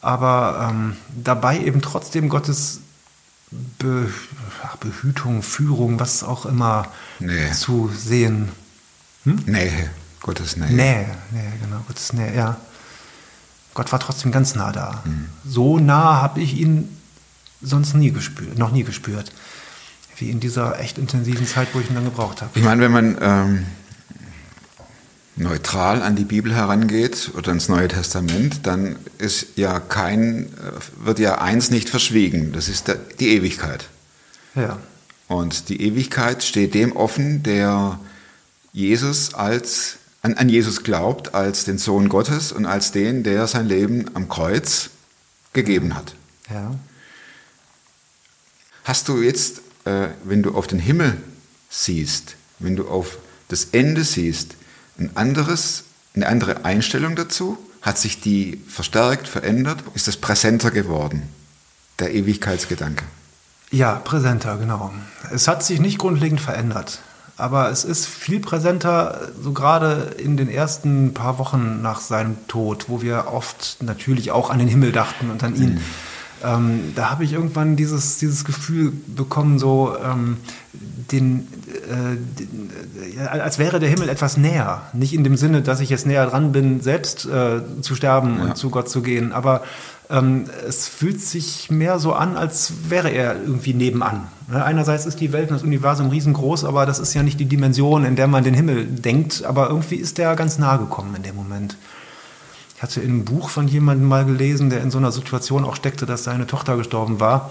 aber 0.00 0.68
ähm, 0.70 0.96
dabei 1.22 1.58
eben 1.60 1.82
trotzdem 1.82 2.28
Gottes 2.28 2.80
Be 3.78 4.10
Behütung, 4.80 5.42
Führung, 5.42 6.00
was 6.00 6.22
auch 6.24 6.46
immer 6.46 6.86
Nee. 7.20 7.50
zu 7.52 7.90
sehen. 7.94 8.48
Nähe, 9.24 9.90
Gottes 10.20 10.56
Nähe. 10.56 10.70
Nähe, 10.72 11.06
Nähe, 11.30 11.52
genau, 11.62 11.80
Gottes 11.86 12.12
Nähe, 12.12 12.34
ja. 12.34 12.56
Gott 13.74 13.92
war 13.92 14.00
trotzdem 14.00 14.32
ganz 14.32 14.54
nah 14.54 14.72
da. 14.72 15.02
So 15.44 15.78
nah 15.78 16.20
habe 16.22 16.40
ich 16.40 16.56
ihn 16.58 16.95
sonst 17.62 17.94
nie 17.94 18.10
gespürt, 18.10 18.58
noch 18.58 18.72
nie 18.72 18.84
gespürt, 18.84 19.32
wie 20.18 20.30
in 20.30 20.40
dieser 20.40 20.80
echt 20.80 20.98
intensiven 20.98 21.46
Zeit, 21.46 21.68
wo 21.72 21.80
ich 21.80 21.88
ihn 21.88 21.94
dann 21.94 22.04
gebraucht 22.04 22.42
habe. 22.42 22.50
Ich 22.54 22.64
meine, 22.64 22.80
wenn 22.82 22.92
man 22.92 23.18
ähm, 23.20 23.66
neutral 25.36 26.02
an 26.02 26.16
die 26.16 26.24
Bibel 26.24 26.54
herangeht 26.54 27.32
oder 27.36 27.52
ins 27.52 27.68
Neue 27.68 27.88
Testament, 27.88 28.66
dann 28.66 28.96
ist 29.18 29.48
ja 29.56 29.80
kein, 29.80 30.46
äh, 30.46 31.04
wird 31.04 31.18
ja 31.18 31.40
eins 31.40 31.70
nicht 31.70 31.88
verschwiegen. 31.88 32.52
Das 32.52 32.68
ist 32.68 32.88
der, 32.88 32.96
die 33.20 33.28
Ewigkeit. 33.28 33.88
Ja, 34.54 34.78
Und 35.28 35.68
die 35.68 35.82
Ewigkeit 35.82 36.42
steht 36.42 36.72
dem 36.72 36.96
offen, 36.96 37.42
der 37.42 38.00
Jesus 38.72 39.34
als 39.34 39.98
an, 40.22 40.34
an 40.34 40.48
Jesus 40.48 40.82
glaubt 40.82 41.34
als 41.34 41.64
den 41.64 41.78
Sohn 41.78 42.08
Gottes 42.08 42.52
und 42.52 42.66
als 42.66 42.90
den, 42.90 43.22
der 43.22 43.46
sein 43.46 43.66
Leben 43.66 44.06
am 44.14 44.28
Kreuz 44.28 44.90
gegeben 45.52 45.94
hat. 45.94 46.14
Ja. 46.50 46.74
Hast 48.86 49.08
du 49.08 49.20
jetzt, 49.20 49.62
äh, 49.84 50.10
wenn 50.22 50.44
du 50.44 50.54
auf 50.54 50.68
den 50.68 50.78
Himmel 50.78 51.16
siehst, 51.68 52.36
wenn 52.60 52.76
du 52.76 52.86
auf 52.88 53.18
das 53.48 53.64
Ende 53.72 54.04
siehst, 54.04 54.54
ein 54.96 55.10
anderes, 55.16 55.82
eine 56.14 56.28
andere 56.28 56.64
Einstellung 56.64 57.16
dazu? 57.16 57.58
Hat 57.82 57.98
sich 57.98 58.20
die 58.20 58.62
verstärkt, 58.68 59.26
verändert? 59.26 59.82
Ist 59.94 60.06
das 60.06 60.16
präsenter 60.16 60.70
geworden, 60.70 61.24
der 61.98 62.14
Ewigkeitsgedanke? 62.14 63.04
Ja, 63.72 63.96
präsenter, 63.96 64.56
genau. 64.56 64.92
Es 65.32 65.48
hat 65.48 65.64
sich 65.64 65.80
nicht 65.80 65.98
grundlegend 65.98 66.40
verändert, 66.40 67.00
aber 67.36 67.70
es 67.70 67.82
ist 67.82 68.06
viel 68.06 68.38
präsenter, 68.38 69.32
so 69.42 69.52
gerade 69.52 70.14
in 70.16 70.36
den 70.36 70.48
ersten 70.48 71.12
paar 71.12 71.38
Wochen 71.40 71.82
nach 71.82 72.00
seinem 72.00 72.36
Tod, 72.46 72.88
wo 72.88 73.02
wir 73.02 73.32
oft 73.32 73.78
natürlich 73.80 74.30
auch 74.30 74.48
an 74.50 74.60
den 74.60 74.68
Himmel 74.68 74.92
dachten 74.92 75.28
und 75.28 75.42
an 75.42 75.56
ihn. 75.56 75.80
Ähm, 76.44 76.92
da 76.94 77.10
habe 77.10 77.24
ich 77.24 77.32
irgendwann 77.32 77.76
dieses, 77.76 78.18
dieses 78.18 78.44
Gefühl 78.44 78.92
bekommen, 79.06 79.58
so 79.58 79.96
ähm, 80.04 80.36
den, 81.10 81.48
äh, 81.88 82.16
den, 82.38 82.70
äh, 83.16 83.20
als 83.20 83.58
wäre 83.58 83.80
der 83.80 83.88
Himmel 83.88 84.08
etwas 84.08 84.36
näher. 84.36 84.82
Nicht 84.92 85.14
in 85.14 85.24
dem 85.24 85.36
Sinne, 85.36 85.62
dass 85.62 85.80
ich 85.80 85.88
jetzt 85.90 86.06
näher 86.06 86.26
dran 86.26 86.52
bin, 86.52 86.80
selbst 86.80 87.26
äh, 87.26 87.60
zu 87.80 87.94
sterben 87.94 88.36
Ja. 88.38 88.44
und 88.44 88.56
zu 88.56 88.70
Gott 88.70 88.88
zu 88.90 89.02
gehen, 89.02 89.32
aber 89.32 89.62
ähm, 90.10 90.44
es 90.68 90.86
fühlt 90.86 91.20
sich 91.20 91.70
mehr 91.70 91.98
so 91.98 92.12
an, 92.12 92.36
als 92.36 92.72
wäre 92.90 93.08
er 93.08 93.40
irgendwie 93.40 93.74
nebenan. 93.74 94.28
Ne, 94.48 94.62
Einerseits 94.64 95.06
ist 95.06 95.18
die 95.20 95.32
Welt 95.32 95.50
und 95.50 95.56
das 95.56 95.64
Universum 95.64 96.10
riesengroß, 96.10 96.64
aber 96.64 96.86
das 96.86 96.98
ist 96.98 97.14
ja 97.14 97.22
nicht 97.22 97.40
die 97.40 97.46
Dimension, 97.46 98.04
in 98.04 98.14
der 98.14 98.28
man 98.28 98.44
den 98.44 98.54
Himmel 98.54 98.84
denkt, 98.86 99.44
aber 99.44 99.68
irgendwie 99.68 99.96
ist 99.96 100.18
der 100.18 100.36
ganz 100.36 100.58
nahe 100.58 100.78
gekommen 100.78 101.14
in 101.16 101.22
dem 101.24 101.34
Moment. 101.34 101.76
Ich 102.76 102.82
hatte 102.82 103.00
in 103.00 103.10
einem 103.10 103.24
Buch 103.24 103.48
von 103.48 103.68
jemandem 103.68 104.06
mal 104.06 104.26
gelesen, 104.26 104.68
der 104.68 104.82
in 104.82 104.90
so 104.90 104.98
einer 104.98 105.10
Situation 105.10 105.64
auch 105.64 105.76
steckte, 105.76 106.04
dass 106.04 106.24
seine 106.24 106.46
Tochter 106.46 106.76
gestorben 106.76 107.20
war. 107.20 107.50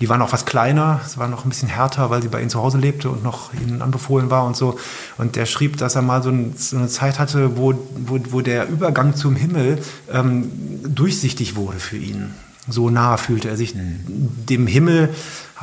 Die 0.00 0.08
war 0.08 0.16
noch 0.16 0.32
was 0.32 0.46
kleiner, 0.46 1.00
es 1.04 1.18
war 1.18 1.28
noch 1.28 1.44
ein 1.44 1.48
bisschen 1.50 1.68
härter, 1.68 2.08
weil 2.08 2.22
sie 2.22 2.28
bei 2.28 2.42
ihm 2.42 2.48
zu 2.48 2.62
Hause 2.62 2.78
lebte 2.78 3.10
und 3.10 3.22
noch 3.22 3.52
ihnen 3.54 3.82
anbefohlen 3.82 4.30
war 4.30 4.44
und 4.44 4.56
so. 4.56 4.78
Und 5.18 5.36
der 5.36 5.46
schrieb, 5.46 5.76
dass 5.76 5.94
er 5.94 6.02
mal 6.02 6.22
so, 6.22 6.30
ein, 6.30 6.54
so 6.56 6.76
eine 6.76 6.88
Zeit 6.88 7.18
hatte, 7.18 7.58
wo, 7.58 7.74
wo, 7.96 8.18
wo 8.30 8.40
der 8.40 8.68
Übergang 8.68 9.14
zum 9.14 9.36
Himmel 9.36 9.78
ähm, 10.10 10.50
durchsichtig 10.86 11.56
wurde 11.56 11.78
für 11.78 11.96
ihn. 11.96 12.34
So 12.68 12.90
nah 12.90 13.16
fühlte 13.16 13.48
er 13.48 13.56
sich 13.56 13.74
dem 13.76 14.66
Himmel, 14.66 15.14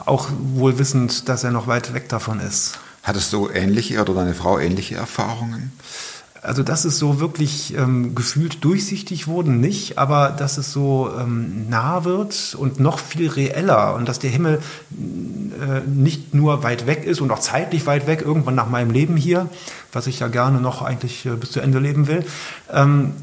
auch 0.06 0.30
wohl 0.54 0.78
wissend, 0.78 1.30
dass 1.30 1.44
er 1.44 1.52
noch 1.52 1.68
weit 1.68 1.94
weg 1.94 2.10
davon 2.10 2.40
ist. 2.40 2.80
Hattest 3.04 3.34
du 3.34 3.50
ähnliche 3.50 4.02
oder 4.02 4.14
deine 4.14 4.34
Frau 4.34 4.58
ähnliche 4.60 4.96
Erfahrungen? 4.96 5.72
Also, 6.44 6.62
dass 6.62 6.84
es 6.84 7.00
so 7.00 7.22
wirklich 7.22 7.74
ähm, 7.78 8.16
gefühlt 8.16 8.66
durchsichtig 8.66 9.28
wurde, 9.28 9.50
nicht, 9.50 9.98
aber 9.98 10.30
dass 10.30 10.58
es 10.58 10.74
so 10.74 11.10
ähm, 11.18 11.70
nah 11.70 12.04
wird 12.04 12.56
und 12.60 12.82
noch 12.82 13.00
viel 13.00 13.30
reeller 13.30 13.96
und 13.96 14.10
dass 14.10 14.20
der 14.20 14.30
Himmel 14.30 14.60
äh, 14.92 15.88
nicht 15.88 16.34
nur 16.34 16.62
weit 16.64 16.86
weg 16.86 17.06
ist 17.06 17.22
und 17.22 17.32
auch 17.32 17.40
zeitlich 17.40 17.86
weit 17.86 18.08
weg, 18.08 18.22
irgendwann 18.22 18.56
nach 18.56 18.70
meinem 18.70 18.92
Leben 18.92 19.16
hier, 19.16 19.48
was 19.94 20.06
ich 20.06 20.20
ja 20.20 20.28
gerne 20.28 20.60
noch 20.60 20.82
eigentlich 20.82 21.26
äh, 21.26 21.30
bis 21.30 21.52
zu 21.52 21.62
Ende 21.62 21.80
leben 21.80 22.08
will, 22.08 22.26
ähm, 22.70 23.14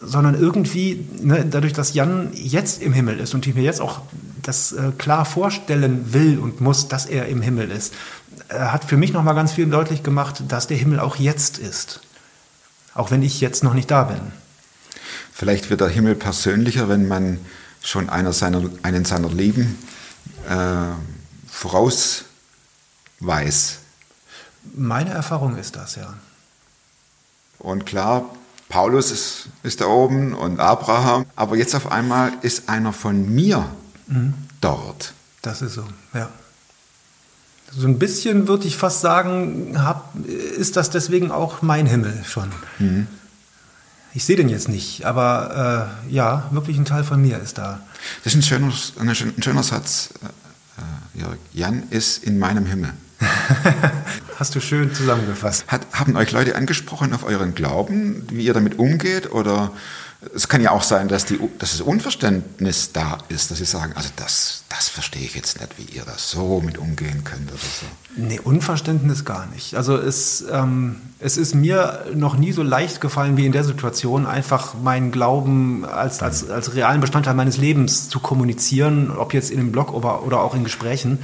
sondern 0.00 0.34
irgendwie, 0.34 1.04
ne, 1.20 1.44
dadurch, 1.44 1.74
dass 1.74 1.92
Jan 1.92 2.30
jetzt 2.32 2.80
im 2.80 2.94
Himmel 2.94 3.20
ist 3.20 3.34
und 3.34 3.46
ich 3.46 3.54
mir 3.54 3.64
jetzt 3.64 3.82
auch 3.82 4.00
das 4.40 4.72
äh, 4.72 4.92
klar 4.96 5.26
vorstellen 5.26 6.14
will 6.14 6.38
und 6.38 6.62
muss, 6.62 6.88
dass 6.88 7.04
er 7.04 7.26
im 7.26 7.42
Himmel 7.42 7.70
ist, 7.70 7.92
äh, 8.48 8.58
hat 8.58 8.84
für 8.84 8.96
mich 8.96 9.12
nochmal 9.12 9.34
ganz 9.34 9.52
viel 9.52 9.66
deutlich 9.66 10.02
gemacht, 10.02 10.42
dass 10.48 10.68
der 10.68 10.78
Himmel 10.78 11.00
auch 11.00 11.16
jetzt 11.16 11.58
ist. 11.58 12.00
Auch 12.94 13.10
wenn 13.10 13.22
ich 13.22 13.40
jetzt 13.40 13.62
noch 13.64 13.74
nicht 13.74 13.90
da 13.90 14.04
bin. 14.04 14.20
Vielleicht 15.32 15.70
wird 15.70 15.80
der 15.80 15.88
Himmel 15.88 16.14
persönlicher, 16.14 16.88
wenn 16.88 17.08
man 17.08 17.40
schon 17.82 18.08
einer 18.08 18.32
seiner, 18.32 18.62
einen 18.82 19.04
seiner 19.04 19.28
Lieben 19.28 19.78
äh, 20.48 20.92
voraus 21.50 22.24
weiß. 23.20 23.78
Meine 24.74 25.10
Erfahrung 25.10 25.56
ist 25.56 25.76
das, 25.76 25.96
ja. 25.96 26.14
Und 27.58 27.86
klar, 27.86 28.24
Paulus 28.68 29.10
ist, 29.10 29.48
ist 29.62 29.80
da 29.80 29.86
oben 29.86 30.34
und 30.34 30.60
Abraham, 30.60 31.26
aber 31.36 31.56
jetzt 31.56 31.74
auf 31.74 31.90
einmal 31.90 32.32
ist 32.42 32.68
einer 32.68 32.92
von 32.92 33.32
mir 33.32 33.68
dort. 34.60 35.12
Das 35.42 35.62
ist 35.62 35.74
so, 35.74 35.86
ja. 36.14 36.30
So 37.76 37.86
ein 37.86 37.98
bisschen 37.98 38.48
würde 38.48 38.66
ich 38.66 38.76
fast 38.76 39.00
sagen, 39.00 39.74
hab, 39.82 40.14
ist 40.26 40.76
das 40.76 40.90
deswegen 40.90 41.30
auch 41.30 41.62
mein 41.62 41.86
Himmel 41.86 42.22
schon. 42.26 42.50
Ich 44.14 44.24
sehe 44.24 44.36
den 44.36 44.50
jetzt 44.50 44.68
nicht, 44.68 45.06
aber 45.06 45.88
äh, 46.06 46.12
ja, 46.12 46.48
wirklich 46.50 46.76
ein 46.76 46.84
Teil 46.84 47.02
von 47.04 47.20
mir 47.22 47.38
ist 47.38 47.56
da. 47.58 47.80
Das 48.24 48.34
ist 48.34 48.38
ein 48.40 48.42
schöner, 48.42 48.72
ein 49.00 49.14
schön- 49.14 49.32
ein 49.36 49.42
schöner 49.42 49.62
Satz, 49.62 50.10
äh, 51.16 51.20
Jörg. 51.20 51.38
Jan 51.54 51.84
ist 51.90 52.22
in 52.22 52.38
meinem 52.38 52.66
Himmel. 52.66 52.92
Hast 54.38 54.54
du 54.54 54.60
schön 54.60 54.92
zusammengefasst. 54.94 55.64
Hat, 55.68 55.86
haben 55.92 56.16
euch 56.16 56.32
Leute 56.32 56.56
angesprochen 56.56 57.14
auf 57.14 57.24
euren 57.24 57.54
Glauben, 57.54 58.26
wie 58.30 58.44
ihr 58.44 58.54
damit 58.54 58.78
umgeht? 58.78 59.32
Oder 59.32 59.70
es 60.34 60.48
kann 60.48 60.60
ja 60.60 60.70
auch 60.70 60.82
sein, 60.82 61.08
dass, 61.08 61.24
die, 61.24 61.38
dass 61.58 61.72
das 61.72 61.80
Unverständnis 61.80 62.92
da 62.92 63.18
ist, 63.28 63.50
dass 63.50 63.58
sie 63.58 63.64
sagen, 63.64 63.92
also 63.96 64.08
das, 64.16 64.62
das 64.68 64.88
verstehe 64.88 65.22
ich 65.22 65.34
jetzt 65.34 65.60
nicht, 65.60 65.78
wie 65.78 65.96
ihr 65.96 66.04
das 66.04 66.30
so 66.30 66.60
mit 66.64 66.78
umgehen 66.78 67.24
könnt 67.24 67.50
oder 67.50 67.58
so. 67.58 67.86
Nee, 68.16 68.38
Unverständnis 68.38 69.24
gar 69.24 69.46
nicht. 69.46 69.74
Also 69.74 69.96
es, 69.96 70.44
ähm, 70.50 70.96
es 71.18 71.36
ist 71.36 71.54
mir 71.54 72.06
noch 72.14 72.36
nie 72.36 72.52
so 72.52 72.62
leicht 72.62 73.00
gefallen 73.00 73.36
wie 73.36 73.46
in 73.46 73.52
der 73.52 73.64
Situation, 73.64 74.26
einfach 74.26 74.74
meinen 74.74 75.10
Glauben 75.10 75.84
als, 75.84 76.22
als, 76.22 76.48
als 76.48 76.74
realen 76.74 77.00
Bestandteil 77.00 77.34
meines 77.34 77.56
Lebens 77.56 78.08
zu 78.08 78.20
kommunizieren, 78.20 79.10
ob 79.10 79.34
jetzt 79.34 79.50
in 79.50 79.58
einem 79.58 79.72
Blog 79.72 79.92
oder, 79.92 80.24
oder 80.24 80.40
auch 80.40 80.54
in 80.54 80.62
Gesprächen. 80.62 81.18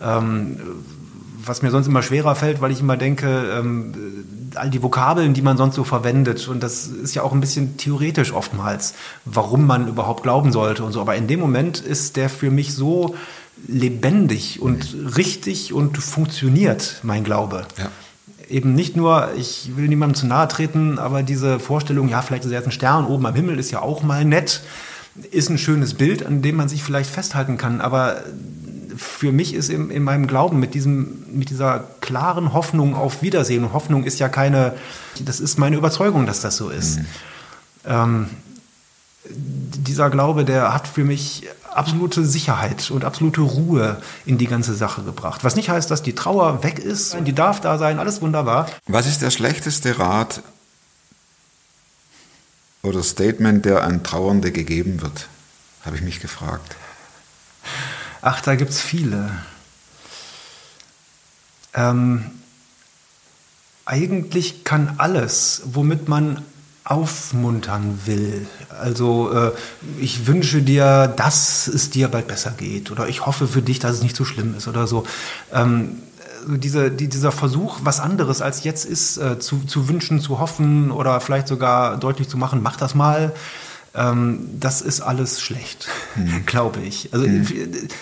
Ähm, 0.00 0.58
was 1.44 1.62
mir 1.62 1.70
sonst 1.70 1.86
immer 1.86 2.02
schwerer 2.02 2.34
fällt, 2.34 2.60
weil 2.60 2.70
ich 2.70 2.80
immer 2.80 2.96
denke, 2.96 3.26
ähm, 3.58 3.94
all 4.56 4.70
die 4.70 4.82
Vokabeln, 4.82 5.34
die 5.34 5.42
man 5.42 5.56
sonst 5.56 5.74
so 5.74 5.84
verwendet, 5.84 6.48
und 6.48 6.62
das 6.62 6.86
ist 6.86 7.14
ja 7.14 7.22
auch 7.22 7.32
ein 7.32 7.40
bisschen 7.40 7.76
theoretisch 7.76 8.32
oftmals, 8.32 8.94
warum 9.24 9.66
man 9.66 9.88
überhaupt 9.88 10.22
glauben 10.22 10.52
sollte 10.52 10.84
und 10.84 10.92
so. 10.92 11.00
Aber 11.00 11.16
in 11.16 11.26
dem 11.26 11.40
Moment 11.40 11.80
ist 11.80 12.16
der 12.16 12.28
für 12.28 12.50
mich 12.50 12.74
so 12.74 13.14
lebendig 13.66 14.60
und 14.60 14.96
richtig 15.16 15.72
und 15.72 15.98
funktioniert, 15.98 17.00
mein 17.02 17.24
Glaube. 17.24 17.66
Ja. 17.78 17.90
Eben 18.48 18.74
nicht 18.74 18.96
nur, 18.96 19.30
ich 19.36 19.70
will 19.76 19.88
niemandem 19.88 20.16
zu 20.16 20.26
nahe 20.26 20.48
treten, 20.48 20.98
aber 20.98 21.22
diese 21.22 21.58
Vorstellung, 21.58 22.08
ja, 22.08 22.22
vielleicht 22.22 22.44
ist 22.44 22.50
er 22.50 22.58
jetzt 22.58 22.66
ein 22.66 22.72
Stern 22.72 23.06
oben 23.06 23.24
am 23.26 23.34
Himmel, 23.34 23.58
ist 23.58 23.70
ja 23.70 23.80
auch 23.80 24.02
mal 24.02 24.24
nett, 24.24 24.62
ist 25.30 25.48
ein 25.48 25.58
schönes 25.58 25.94
Bild, 25.94 26.26
an 26.26 26.42
dem 26.42 26.56
man 26.56 26.68
sich 26.68 26.82
vielleicht 26.82 27.10
festhalten 27.10 27.56
kann. 27.56 27.80
Aber 27.80 28.22
für 28.96 29.32
mich 29.32 29.54
ist 29.54 29.68
in, 29.70 29.90
in 29.90 30.02
meinem 30.02 30.26
Glauben 30.26 30.58
mit, 30.58 30.74
diesem, 30.74 31.24
mit 31.32 31.50
dieser 31.50 31.80
klaren 32.12 32.52
Hoffnung 32.52 32.94
auf 32.94 33.22
Wiedersehen, 33.22 33.64
und 33.64 33.72
Hoffnung 33.72 34.04
ist 34.04 34.18
ja 34.18 34.28
keine, 34.28 34.74
das 35.18 35.40
ist 35.40 35.58
meine 35.58 35.76
Überzeugung, 35.76 36.26
dass 36.26 36.42
das 36.42 36.58
so 36.58 36.68
ist. 36.68 37.00
Ähm, 37.86 38.28
dieser 39.24 40.10
Glaube, 40.10 40.44
der 40.44 40.74
hat 40.74 40.86
für 40.86 41.04
mich 41.04 41.44
absolute 41.72 42.26
Sicherheit 42.26 42.90
und 42.90 43.06
absolute 43.06 43.40
Ruhe 43.40 43.96
in 44.26 44.36
die 44.36 44.46
ganze 44.46 44.74
Sache 44.74 45.02
gebracht. 45.02 45.42
Was 45.42 45.56
nicht 45.56 45.70
heißt, 45.70 45.90
dass 45.90 46.02
die 46.02 46.14
Trauer 46.14 46.62
weg 46.62 46.78
ist, 46.78 47.16
die 47.22 47.32
darf 47.32 47.62
da 47.62 47.78
sein, 47.78 47.98
alles 47.98 48.20
wunderbar. 48.20 48.66
Was 48.86 49.06
ist 49.06 49.22
der 49.22 49.30
schlechteste 49.30 49.98
Rat 49.98 50.42
oder 52.82 53.02
Statement, 53.02 53.64
der 53.64 53.84
an 53.84 54.02
Trauernde 54.02 54.52
gegeben 54.52 55.00
wird? 55.00 55.28
Habe 55.86 55.96
ich 55.96 56.02
mich 56.02 56.20
gefragt. 56.20 56.76
Ach, 58.20 58.42
da 58.42 58.54
gibt's 58.54 58.82
viele. 58.82 59.30
Ähm, 61.74 62.26
eigentlich 63.84 64.64
kann 64.64 64.94
alles, 64.98 65.62
womit 65.66 66.08
man 66.08 66.42
aufmuntern 66.84 68.00
will. 68.06 68.46
Also 68.80 69.32
äh, 69.32 69.52
ich 70.00 70.26
wünsche 70.26 70.62
dir, 70.62 71.06
dass 71.16 71.68
es 71.68 71.90
dir 71.90 72.08
bald 72.08 72.26
besser 72.26 72.50
geht 72.50 72.90
oder 72.90 73.08
ich 73.08 73.24
hoffe 73.24 73.46
für 73.46 73.62
dich, 73.62 73.78
dass 73.78 73.96
es 73.96 74.02
nicht 74.02 74.16
so 74.16 74.24
schlimm 74.24 74.54
ist 74.56 74.66
oder 74.66 74.86
so. 74.86 75.04
Ähm, 75.52 76.02
also 76.42 76.56
diese, 76.56 76.90
die, 76.90 77.08
dieser 77.08 77.30
Versuch, 77.30 77.80
was 77.84 78.00
anderes 78.00 78.42
als 78.42 78.64
jetzt 78.64 78.84
ist, 78.84 79.16
äh, 79.16 79.38
zu, 79.38 79.60
zu 79.60 79.88
wünschen, 79.88 80.20
zu 80.20 80.40
hoffen 80.40 80.90
oder 80.90 81.20
vielleicht 81.20 81.46
sogar 81.46 81.98
deutlich 81.98 82.28
zu 82.28 82.36
machen, 82.36 82.62
mach 82.62 82.76
das 82.76 82.94
mal. 82.96 83.32
Ähm, 83.94 84.48
das 84.58 84.80
ist 84.80 85.02
alles 85.02 85.42
schlecht, 85.42 85.88
glaube 86.46 86.80
ich. 86.80 87.12
Also, 87.12 87.26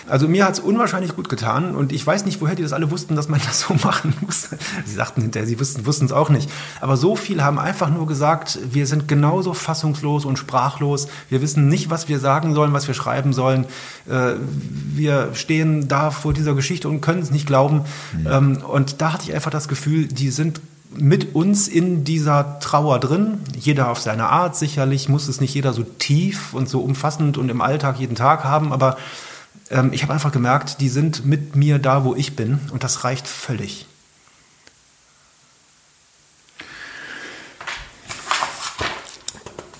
also 0.07 0.27
mir 0.29 0.45
hat 0.45 0.53
es 0.53 0.59
unwahrscheinlich 0.61 1.15
gut 1.17 1.27
getan 1.27 1.75
und 1.75 1.91
ich 1.91 2.05
weiß 2.07 2.23
nicht, 2.25 2.39
woher 2.39 2.55
die 2.55 2.63
das 2.63 2.71
alle 2.71 2.91
wussten, 2.91 3.17
dass 3.17 3.27
man 3.27 3.41
das 3.45 3.61
so 3.61 3.73
machen 3.73 4.13
muss. 4.21 4.49
Sie 4.85 4.95
sagten 4.95 5.21
hinterher, 5.21 5.47
sie 5.47 5.59
wussten 5.59 6.05
es 6.05 6.11
auch 6.13 6.29
nicht. 6.29 6.49
Aber 6.79 6.95
so 6.95 7.17
viele 7.17 7.43
haben 7.43 7.59
einfach 7.59 7.89
nur 7.89 8.07
gesagt, 8.07 8.59
wir 8.71 8.87
sind 8.87 9.09
genauso 9.09 9.53
fassungslos 9.53 10.23
und 10.23 10.39
sprachlos. 10.39 11.09
Wir 11.29 11.41
wissen 11.41 11.67
nicht, 11.67 11.89
was 11.89 12.07
wir 12.07 12.19
sagen 12.19 12.53
sollen, 12.53 12.71
was 12.71 12.87
wir 12.87 12.93
schreiben 12.93 13.33
sollen. 13.33 13.65
Äh, 14.09 14.35
wir 14.93 15.31
stehen 15.33 15.89
da 15.89 16.11
vor 16.11 16.33
dieser 16.33 16.55
Geschichte 16.55 16.87
und 16.87 17.01
können 17.01 17.21
es 17.21 17.31
nicht 17.31 17.47
glauben. 17.47 17.81
Ähm, 18.25 18.63
und 18.65 19.01
da 19.01 19.13
hatte 19.13 19.23
ich 19.23 19.35
einfach 19.35 19.51
das 19.51 19.67
Gefühl, 19.67 20.07
die 20.07 20.29
sind 20.29 20.61
mit 20.93 21.35
uns 21.35 21.67
in 21.67 22.03
dieser 22.03 22.59
Trauer 22.59 22.99
drin. 22.99 23.39
Jeder 23.57 23.89
auf 23.89 23.99
seine 23.99 24.27
Art. 24.27 24.55
Sicherlich 24.55 25.09
muss 25.09 25.27
es 25.27 25.39
nicht 25.39 25.53
jeder 25.53 25.73
so 25.73 25.83
tief 25.83 26.53
und 26.53 26.69
so 26.69 26.81
umfassend 26.81 27.37
und 27.37 27.49
im 27.49 27.61
Alltag 27.61 27.99
jeden 27.99 28.15
Tag 28.15 28.43
haben, 28.43 28.73
aber 28.73 28.97
ähm, 29.69 29.93
ich 29.93 30.03
habe 30.03 30.13
einfach 30.13 30.31
gemerkt, 30.31 30.81
die 30.81 30.89
sind 30.89 31.25
mit 31.25 31.55
mir 31.55 31.79
da, 31.79 32.03
wo 32.03 32.15
ich 32.15 32.35
bin 32.35 32.59
und 32.71 32.83
das 32.83 33.03
reicht 33.03 33.27
völlig. 33.27 33.87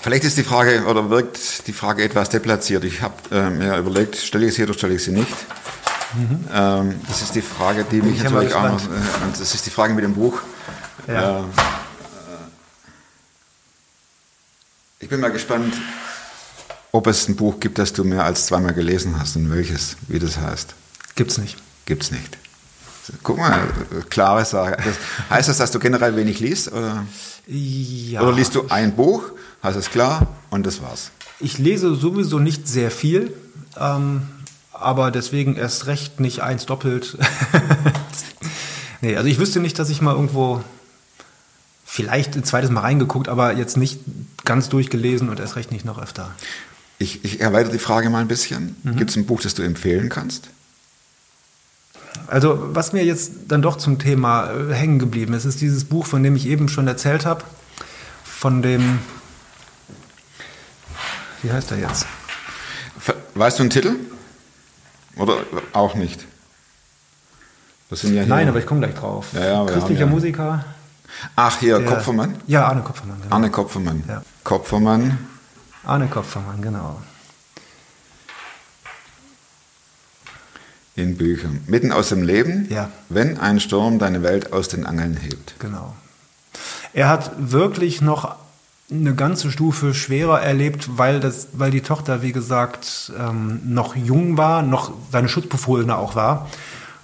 Vielleicht 0.02 0.24
ist 0.24 0.36
die 0.38 0.44
Frage 0.44 0.86
oder 0.86 1.12
wirkt 1.12 1.68
die 1.68 1.74
Frage 1.74 2.04
etwas 2.04 2.30
deplatziert. 2.30 2.84
Ich 2.86 3.04
habe 3.04 3.14
äh, 3.32 3.50
mir 3.52 3.78
überlegt, 3.78 4.16
stelle 4.16 4.48
ich 4.48 4.56
sie 4.56 4.64
oder 4.64 4.74
stelle 4.74 4.96
ich 4.96 5.04
sie 5.04 5.12
nicht. 5.12 5.36
Ähm, 6.54 7.00
das 7.08 7.22
ist 7.22 7.36
die 7.36 7.42
Frage, 7.42 7.86
die 7.90 8.02
mich 8.02 8.18
Ich 8.18 8.24
natürlich 8.24 8.54
auch 8.54 8.64
noch, 8.64 8.84
äh, 8.84 9.26
und 9.26 9.40
das 9.40 9.54
ist 9.54 9.66
die 9.66 9.70
Frage 9.70 9.94
mit 9.94 10.04
dem 10.04 10.14
Buch. 10.14 10.42
Ja. 11.08 11.40
Äh, 11.40 11.44
ich 15.00 15.10
bin 15.10 15.20
mal 15.20 15.32
gespannt, 15.32 15.74
ob 16.92 17.08
es 17.08 17.28
ein 17.28 17.36
Buch 17.36 17.60
gibt, 17.60 17.80
das 17.80 17.94
du 17.94 18.04
mehr 18.04 18.24
als 18.24 18.46
zweimal 18.48 18.74
gelesen 18.74 19.20
hast 19.20 19.36
und 19.36 19.52
welches, 19.52 19.98
wie 20.08 20.20
das 20.20 20.38
heißt. 20.38 20.76
Gibt's 21.16 21.38
nicht. 21.38 21.58
Gibt 21.86 22.04
es 22.04 22.12
nicht. 22.12 22.38
Guck 23.24 23.38
mal, 23.40 23.64
äh, 23.92 24.02
klare 24.10 24.46
Sache. 24.46 24.78
Das, 24.78 24.96
heißt 25.30 25.50
das, 25.50 25.58
dass 25.58 25.72
du 25.72 25.80
generell 25.80 26.16
wenig 26.16 26.40
liest? 26.40 26.72
Oder, 26.72 27.06
Ja. 27.48 28.22
oder 28.22 28.32
liest 28.34 28.56
du 28.56 28.68
ein 28.70 28.96
Buch, 28.96 29.24
hast 29.64 29.76
es 29.76 29.90
klar 29.90 30.28
und 30.50 30.66
das 30.66 30.82
war's? 30.82 31.12
Ich 31.40 31.58
lese 31.58 31.96
sowieso 31.96 32.40
nicht 32.40 32.68
sehr 32.68 32.92
viel, 32.92 33.34
ähm, 33.78 34.22
aber 34.72 35.12
deswegen 35.12 35.56
erst 35.56 35.88
recht 35.88 36.20
nicht 36.20 36.42
eins 36.42 36.66
doppelt. 36.68 37.18
nee, 39.02 39.18
also 39.18 39.28
ich 39.28 39.40
wüsste 39.40 39.60
nicht, 39.60 39.80
dass 39.80 39.90
ich 39.90 40.02
mal 40.02 40.14
irgendwo 40.14 40.64
vielleicht 41.92 42.38
ein 42.38 42.46
zweites 42.46 42.70
Mal 42.70 42.80
reingeguckt, 42.80 43.28
aber 43.28 43.52
jetzt 43.52 43.76
nicht 43.76 44.00
ganz 44.46 44.70
durchgelesen 44.70 45.28
und 45.28 45.42
erst 45.42 45.58
recht 45.58 45.74
nicht 45.74 45.84
noch 45.84 46.02
öfter. 46.02 46.34
Ich, 47.00 47.26
ich 47.26 47.42
erweitere 47.42 47.74
die 47.74 47.80
Frage 47.80 48.10
mal 48.10 48.20
ein 48.20 48.30
bisschen. 48.30 48.78
Mhm. 48.84 48.96
Gibt 48.96 49.10
es 49.10 49.18
ein 49.18 49.26
Buch, 49.26 49.42
das 49.42 49.56
du 49.56 49.62
empfehlen 49.62 50.08
kannst? 50.08 50.48
Also 52.28 52.70
was 52.74 52.94
mir 52.94 53.04
jetzt 53.04 53.34
dann 53.50 53.62
doch 53.62 53.76
zum 53.76 54.00
Thema 54.00 54.52
äh, 54.52 54.74
hängen 54.74 55.00
geblieben 55.00 55.34
ist, 55.34 55.44
ist 55.44 55.60
dieses 55.60 55.84
Buch, 55.84 56.06
von 56.06 56.24
dem 56.24 56.38
ich 56.38 56.48
eben 56.48 56.70
schon 56.70 56.88
erzählt 56.88 57.26
habe, 57.26 57.44
von 58.24 58.62
dem, 58.62 59.00
wie 61.42 61.52
heißt 61.52 61.72
er 61.72 61.80
jetzt? 61.80 62.06
Weißt 63.36 63.60
du 63.60 63.64
einen 63.64 63.70
Titel? 63.70 63.96
Oder 65.18 65.40
auch 65.74 65.96
nicht? 65.96 66.26
Das 67.90 68.00
sind 68.00 68.16
ja. 68.16 68.26
Nein, 68.26 68.48
aber 68.48 68.60
ich 68.60 68.66
komme 68.66 68.80
gleich 68.80 68.96
drauf. 68.96 69.28
Ja, 69.34 69.46
ja, 69.46 69.66
Christlicher 69.66 70.06
Musiker. 70.06 70.64
Ach, 71.36 71.60
hier, 71.60 71.80
der- 71.80 71.88
Kopfermann? 71.88 72.36
Ja, 72.48 72.68
Arne 72.68 72.82
Kopfermann. 72.82 73.22
Genau. 73.22 73.36
Arne 73.36 73.50
Kopfermann. 73.50 74.04
Ja. 74.08 74.22
Kopfermann. 74.44 75.18
Arne 75.84 76.08
Kopfermann, 76.08 76.62
genau. 76.62 77.02
in 80.96 81.18
Büchern. 81.18 81.62
Mitten 81.68 81.92
aus 81.92 82.10
dem 82.10 82.22
Leben, 82.22 82.68
Ja. 82.70 82.90
wenn 83.10 83.40
ein 83.40 83.60
Sturm 83.60 83.98
deine 83.98 84.24
Welt 84.24 84.52
aus 84.54 84.68
den 84.68 84.86
Angeln 84.86 85.16
hebt. 85.18 85.56
Genau. 85.60 85.96
Er 86.94 87.08
hat 87.08 87.32
wirklich 87.38 88.02
noch 88.02 88.36
eine 88.92 89.16
ganze 89.16 89.52
Stufe 89.52 89.94
schwerer 89.94 90.42
erlebt, 90.42 90.98
weil, 90.98 91.22
das, 91.22 91.48
weil 91.54 91.72
die 91.72 91.80
Tochter, 91.82 92.22
wie 92.22 92.34
gesagt, 92.34 93.12
ähm, 93.18 93.62
noch 93.64 93.96
jung 93.96 94.38
war, 94.38 94.62
noch 94.64 94.92
seine 95.12 95.30
Schutzbefohlene 95.30 95.96
auch 95.98 96.16
war 96.16 96.50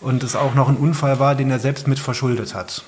und 0.01 0.21
es 0.21 0.35
auch 0.35 0.53
noch 0.53 0.67
ein 0.67 0.75
Unfall 0.75 1.19
war, 1.19 1.33
den 1.35 1.49
er 1.49 1.59
selbst 1.59 1.87
mit 1.87 1.97
verschuldet 1.97 2.53
hat. 2.53 2.83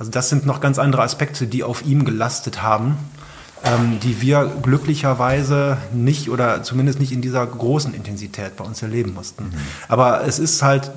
Also 0.00 0.10
das 0.10 0.30
sind 0.30 0.46
noch 0.46 0.60
ganz 0.60 0.78
andere 0.78 1.02
Aspekte, 1.02 1.46
die 1.46 1.62
auf 1.62 1.84
ihm 1.84 2.06
gelastet 2.06 2.62
haben, 2.62 2.96
ähm, 3.62 4.00
die 4.00 4.22
wir 4.22 4.50
glücklicherweise 4.62 5.76
nicht 5.92 6.30
oder 6.30 6.62
zumindest 6.62 6.98
nicht 7.00 7.12
in 7.12 7.20
dieser 7.20 7.46
großen 7.46 7.92
Intensität 7.92 8.56
bei 8.56 8.64
uns 8.64 8.80
erleben 8.82 9.12
mussten. 9.12 9.52
Aber 9.88 10.26
es 10.26 10.38
ist 10.38 10.62
halt 10.62 10.90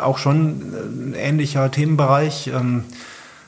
auch 0.00 0.18
schon 0.18 0.72
ein 1.10 1.14
ähnlicher 1.16 1.68
Themenbereich. 1.72 2.46
Ähm, 2.46 2.84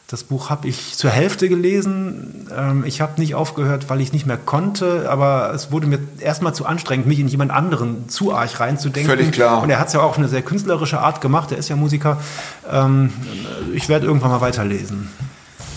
das 0.09 0.23
Buch 0.23 0.51
habe 0.51 0.69
ich 0.69 0.95
zur 0.95 1.11
Hälfte 1.11 1.49
gelesen. 1.49 2.49
Ähm, 2.57 2.85
ich 2.85 3.01
habe 3.01 3.21
nicht 3.21 3.35
aufgehört, 3.35 3.91
weil 3.91 4.01
ich 4.01 4.13
nicht 4.13 4.25
mehr 4.25 4.37
konnte, 4.37 5.11
aber 5.11 5.53
es 5.53 5.73
wurde 5.73 5.89
mir 5.89 5.99
erstmal 6.21 6.55
zu 6.55 6.65
anstrengend, 6.65 7.07
mich 7.07 7.19
in 7.19 7.27
jemand 7.27 7.51
anderen 7.51 8.09
zu 8.09 8.33
arg 8.33 8.61
reinzudenken. 8.61 9.11
Völlig 9.11 9.33
klar. 9.33 9.63
Und 9.63 9.71
er 9.71 9.81
hat 9.81 9.89
es 9.89 9.95
ja 9.95 10.01
auch 10.01 10.11
auf 10.11 10.19
eine 10.19 10.29
sehr 10.29 10.43
künstlerische 10.43 11.01
Art 11.01 11.21
gemacht. 11.21 11.51
Er 11.51 11.59
ist 11.59 11.69
ja 11.69 11.77
Musiker. 11.77 12.21
Ähm, 12.71 13.13
ich 13.75 13.89
werde 13.89 14.07
irgendwann 14.07 14.31
mal 14.31 14.41
weiterlesen. 14.41 15.11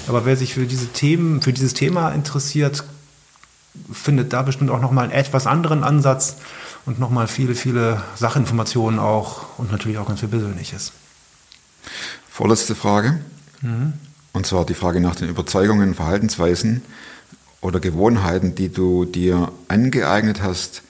Aber 0.08 0.26
wer 0.26 0.36
sich 0.38 0.54
für 0.54 0.68
diese 0.68 0.88
Themen, 0.88 1.42
für 1.42 1.54
dieses 1.54 1.74
Thema 1.74 2.10
interessiert, 2.10 2.84
findet 3.92 4.34
da 4.34 4.44
bestimmt 4.44 4.70
auch 4.70 4.82
nochmal 4.82 5.06
einen 5.06 5.14
etwas 5.14 5.48
anderen 5.48 5.84
Ansatz 5.84 6.38
und 6.86 7.00
nochmal 7.00 7.28
viele, 7.28 7.56
viele 7.56 8.02
Sachinformationen 8.16 9.00
auch 9.00 9.58
und 9.58 9.72
natürlich 9.72 9.98
auch 9.98 10.08
ganz 10.08 10.20
viel 10.20 10.30
Persönliches. 10.30 10.92
Vorletzte 12.30 12.76
Frage. 12.76 13.20
Mhm. 13.62 13.94
Und 14.34 14.46
zwar 14.46 14.66
die 14.66 14.74
Frage 14.74 15.02
nach 15.02 15.16
den 15.16 15.30
Überzeugungen, 15.30 15.96
Verhaltensweisen 15.96 16.84
oder 17.62 17.80
Gewohnheiten, 17.80 18.56
die 18.56 18.70
du 18.70 19.06
dir 19.06 19.52
angeeignet 19.68 20.42
hast. 20.42 20.84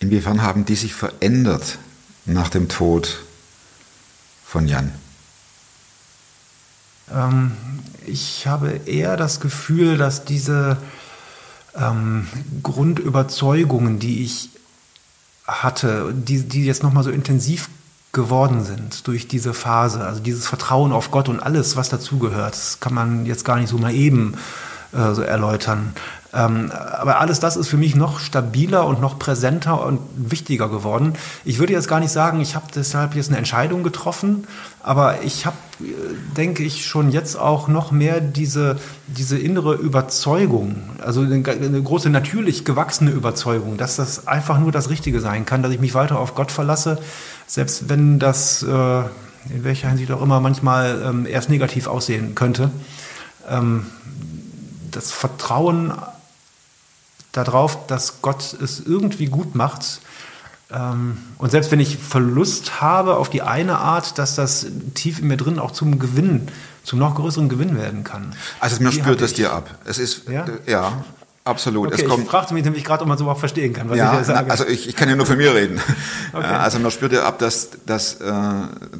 Inwiefern 0.00 0.42
haben 0.42 0.64
die 0.64 0.76
sich 0.76 0.94
verändert 0.94 1.78
nach 2.26 2.48
dem 2.48 2.68
Tod 2.68 3.20
von 4.44 4.66
Jan? 4.66 4.92
Ähm, 7.12 7.52
ich 8.06 8.46
habe 8.46 8.80
eher 8.86 9.16
das 9.16 9.40
Gefühl, 9.40 9.98
dass 9.98 10.24
diese 10.24 10.78
ähm, 11.76 12.26
Grundüberzeugungen, 12.62 13.98
die 13.98 14.24
ich 14.24 14.50
hatte, 15.46 16.12
die, 16.14 16.42
die 16.42 16.64
jetzt 16.64 16.82
nochmal 16.82 17.04
so 17.04 17.10
intensiv 17.10 17.68
geworden 18.12 18.64
sind 18.64 19.06
durch 19.06 19.28
diese 19.28 19.54
Phase, 19.54 20.04
also 20.04 20.20
dieses 20.20 20.46
Vertrauen 20.46 20.92
auf 20.92 21.10
Gott 21.10 21.28
und 21.28 21.40
alles, 21.40 21.76
was 21.76 21.88
dazugehört, 21.88 22.54
das 22.54 22.80
kann 22.80 22.94
man 22.94 23.26
jetzt 23.26 23.44
gar 23.44 23.56
nicht 23.56 23.68
so 23.68 23.78
mal 23.78 23.94
eben 23.94 24.34
äh, 24.92 25.14
so 25.14 25.22
erläutern. 25.22 25.94
Ähm, 26.32 26.70
aber 26.72 27.18
alles 27.18 27.40
das 27.40 27.56
ist 27.56 27.68
für 27.68 27.76
mich 27.76 27.96
noch 27.96 28.20
stabiler 28.20 28.86
und 28.86 29.00
noch 29.00 29.18
präsenter 29.18 29.84
und 29.84 30.00
wichtiger 30.14 30.68
geworden. 30.68 31.14
Ich 31.44 31.58
würde 31.58 31.72
jetzt 31.72 31.88
gar 31.88 31.98
nicht 31.98 32.12
sagen, 32.12 32.40
ich 32.40 32.54
habe 32.54 32.66
deshalb 32.74 33.16
jetzt 33.16 33.30
eine 33.30 33.38
Entscheidung 33.38 33.82
getroffen, 33.82 34.46
aber 34.80 35.22
ich 35.22 35.44
habe, 35.44 35.56
äh, 35.80 35.86
denke 36.36 36.62
ich, 36.62 36.86
schon 36.86 37.10
jetzt 37.10 37.36
auch 37.36 37.66
noch 37.66 37.90
mehr 37.90 38.20
diese, 38.20 38.78
diese 39.08 39.38
innere 39.38 39.74
Überzeugung, 39.74 40.76
also 41.04 41.22
eine, 41.22 41.42
eine 41.44 41.82
große 41.82 42.10
natürlich 42.10 42.64
gewachsene 42.64 43.10
Überzeugung, 43.10 43.76
dass 43.76 43.96
das 43.96 44.28
einfach 44.28 44.60
nur 44.60 44.70
das 44.70 44.88
Richtige 44.88 45.20
sein 45.20 45.46
kann, 45.46 45.64
dass 45.64 45.72
ich 45.72 45.80
mich 45.80 45.94
weiter 45.94 46.20
auf 46.20 46.36
Gott 46.36 46.52
verlasse, 46.52 46.98
selbst 47.48 47.88
wenn 47.88 48.20
das 48.20 48.62
äh, 48.62 48.66
in 48.68 49.64
welcher 49.64 49.88
Hinsicht 49.88 50.12
auch 50.12 50.22
immer 50.22 50.38
manchmal 50.38 51.02
ähm, 51.04 51.26
erst 51.26 51.48
negativ 51.48 51.88
aussehen 51.88 52.36
könnte. 52.36 52.70
Ähm, 53.48 53.86
das 54.92 55.10
Vertrauen 55.12 55.92
darauf, 57.32 57.86
dass 57.86 58.22
Gott 58.22 58.54
es 58.62 58.80
irgendwie 58.80 59.26
gut 59.26 59.54
macht. 59.54 60.00
Ähm, 60.72 61.18
und 61.38 61.50
selbst 61.50 61.70
wenn 61.72 61.80
ich 61.80 61.96
Verlust 61.98 62.80
habe 62.80 63.16
auf 63.16 63.28
die 63.30 63.42
eine 63.42 63.78
Art, 63.78 64.18
dass 64.18 64.34
das 64.36 64.66
tief 64.94 65.18
in 65.20 65.28
mir 65.28 65.36
drin 65.36 65.58
auch 65.58 65.70
zum 65.72 65.98
Gewinn, 65.98 66.48
zum 66.84 66.98
noch 66.98 67.14
größeren 67.16 67.48
Gewinn 67.48 67.76
werden 67.76 68.04
kann. 68.04 68.34
Also 68.60 68.82
mir 68.82 68.90
Die 68.90 68.96
spürt 69.00 69.20
das 69.20 69.30
ich. 69.32 69.36
dir 69.38 69.52
ab. 69.52 69.68
Es 69.84 69.98
ist 69.98 70.28
Ja? 70.28 70.44
äh, 70.46 70.70
ja 70.70 71.04
absolut. 71.44 71.88
Okay, 71.92 72.02
es 72.02 72.08
kommt 72.08 72.24
ich 72.24 72.30
fragte 72.30 72.54
mich 72.54 72.64
nämlich 72.64 72.84
gerade, 72.84 73.02
ob 73.02 73.08
man 73.08 73.18
so 73.18 73.24
überhaupt 73.24 73.40
verstehen 73.40 73.72
kann, 73.72 73.88
was 73.88 73.96
ich 73.96 74.00
ja, 74.02 74.12
hier 74.14 74.24
sage. 74.24 74.50
also 74.50 74.64
ich, 74.66 74.88
ich 74.88 74.94
kann 74.94 75.08
ja 75.08 75.16
nur 75.16 75.26
von 75.26 75.36
mir 75.36 75.54
reden. 75.54 75.80
Okay. 76.32 76.46
Also 76.46 76.78
man 76.78 76.92
spürt 76.92 77.12
ja 77.12 77.24
ab, 77.24 77.40
dass, 77.40 77.70
dass 77.86 78.20
äh, 78.20 78.32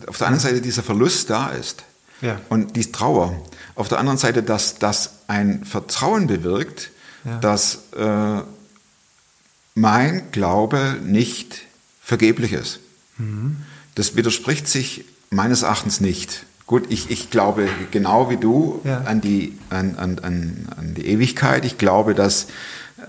auf 0.09 0.19
der 0.19 0.27
einen 0.27 0.41
Seite 0.41 0.61
dieser 0.61 0.83
Verlust 0.83 1.31
da 1.31 1.51
ist 1.51 1.85
Ja. 2.21 2.39
und 2.49 2.75
die 2.75 2.91
Trauer. 2.91 3.35
Auf 3.77 3.87
der 3.87 4.01
anderen 4.01 4.19
Seite, 4.19 4.43
dass 4.43 4.81
das 4.81 5.13
ein 5.29 5.65
Vertrauen 5.65 6.27
bewirkt, 6.27 6.91
Ja. 7.25 7.39
dass 7.39 7.81
äh, 7.97 8.41
mein 9.75 10.31
Glaube 10.33 10.97
nicht 11.03 11.63
vergeblich 12.01 12.53
ist. 12.53 12.81
Mhm. 13.19 13.59
Das 13.95 14.17
widerspricht 14.17 14.67
sich 14.69 15.05
meines 15.31 15.63
Erachtens 15.63 16.01
nicht. 16.01 16.45
Gut, 16.67 16.87
ich, 16.89 17.11
ich 17.11 17.31
glaube 17.31 17.69
genau 17.91 18.31
wie 18.31 18.37
du 18.37 18.81
Ja. 18.85 19.03
an, 19.03 19.21
die, 19.21 19.59
an, 19.71 19.97
an, 19.97 20.19
an, 20.21 20.95
die 20.95 21.07
Ewigkeit. 21.07 21.65
Ich 21.65 21.79
glaube, 21.79 22.15
dass, 22.15 22.47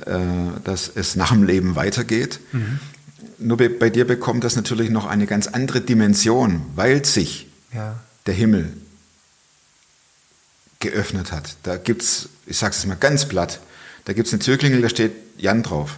äh, 0.05 0.19
dass 0.63 0.91
es 0.93 1.15
nach 1.15 1.31
dem 1.31 1.43
Leben 1.43 1.75
weitergeht. 1.75 2.39
Mhm. 2.51 2.79
Nur 3.37 3.57
bei, 3.57 3.69
bei 3.69 3.89
dir 3.89 4.05
bekommt 4.05 4.43
das 4.43 4.55
natürlich 4.55 4.89
noch 4.89 5.05
eine 5.05 5.25
ganz 5.25 5.47
andere 5.47 5.81
Dimension, 5.81 6.61
weil 6.75 7.05
sich 7.05 7.47
ja. 7.73 7.99
der 8.25 8.33
Himmel 8.33 8.73
geöffnet 10.79 11.31
hat. 11.31 11.55
Da 11.63 11.77
gibt 11.77 12.01
es, 12.01 12.29
ich 12.45 12.57
sage 12.57 12.73
es 12.75 12.85
mal 12.85 12.95
ganz 12.95 13.27
platt, 13.27 13.59
da 14.05 14.13
gibt 14.13 14.27
es 14.27 14.33
eine 14.33 14.41
Türklingel, 14.41 14.81
da 14.81 14.89
steht 14.89 15.13
Jan 15.37 15.63
drauf. 15.63 15.97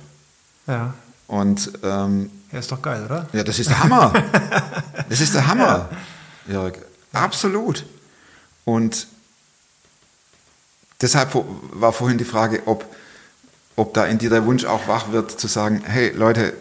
ja. 0.68 0.94
Und 1.28 1.72
ähm, 1.84 2.30
Ja, 2.52 2.60
ist 2.60 2.72
doch 2.72 2.82
geil, 2.82 3.04
oder? 3.06 3.28
ja, 3.34 3.44
das 3.44 3.58
ist 3.58 3.70
der 3.70 3.82
Hammer. 3.84 4.14
Das 5.10 5.20
ist 5.22 5.34
der 5.34 5.48
Hammer, 5.48 5.90
Jörg. 6.48 6.74
Absolut. 7.12 7.86
Und 8.66 9.08
deshalb 11.02 11.32
war 11.72 11.94
vorhin 11.94 12.18
die 12.18 12.24
Frage, 12.24 12.62
ob, 12.66 12.86
ob 13.76 13.94
da 13.94 14.06
in 14.06 14.18
dir 14.18 14.30
der 14.30 14.46
Wunsch 14.46 14.66
auch 14.66 14.88
wach 14.88 15.12
wird, 15.12 15.32
zu 15.40 15.48
sagen, 15.48 15.82
hey 15.86 16.12
Leute, 16.16 16.54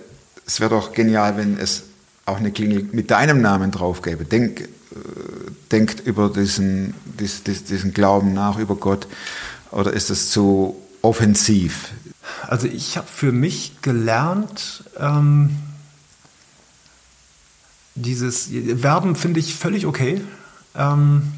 es 0.46 0.60
wäre 0.60 0.70
doch 0.70 0.92
genial, 0.92 1.36
wenn 1.36 1.58
es 1.58 1.84
auch 2.26 2.36
eine 2.38 2.50
Klingel 2.52 2.88
mit 2.92 3.10
deinem 3.10 3.40
Namen 3.40 3.70
drauf 3.70 4.02
gäbe. 4.02 4.24
Denk, 4.24 4.60
äh, 4.60 4.66
denkt 5.70 6.00
über 6.06 6.28
diesen, 6.28 6.94
dies, 7.04 7.42
dies, 7.42 7.64
diesen 7.64 7.94
Glauben 7.94 8.32
nach, 8.34 8.58
über 8.58 8.74
Gott. 8.76 9.06
Oder 9.70 9.92
ist 9.92 10.10
es 10.10 10.30
zu 10.30 10.76
offensiv? 11.02 11.90
Also 12.46 12.66
ich 12.66 12.96
habe 12.96 13.06
für 13.06 13.32
mich 13.32 13.82
gelernt, 13.82 14.84
ähm, 14.98 15.58
dieses 17.94 18.48
Verben 18.80 19.16
finde 19.16 19.40
ich 19.40 19.54
völlig 19.54 19.86
okay. 19.86 20.22
Ähm, 20.74 21.32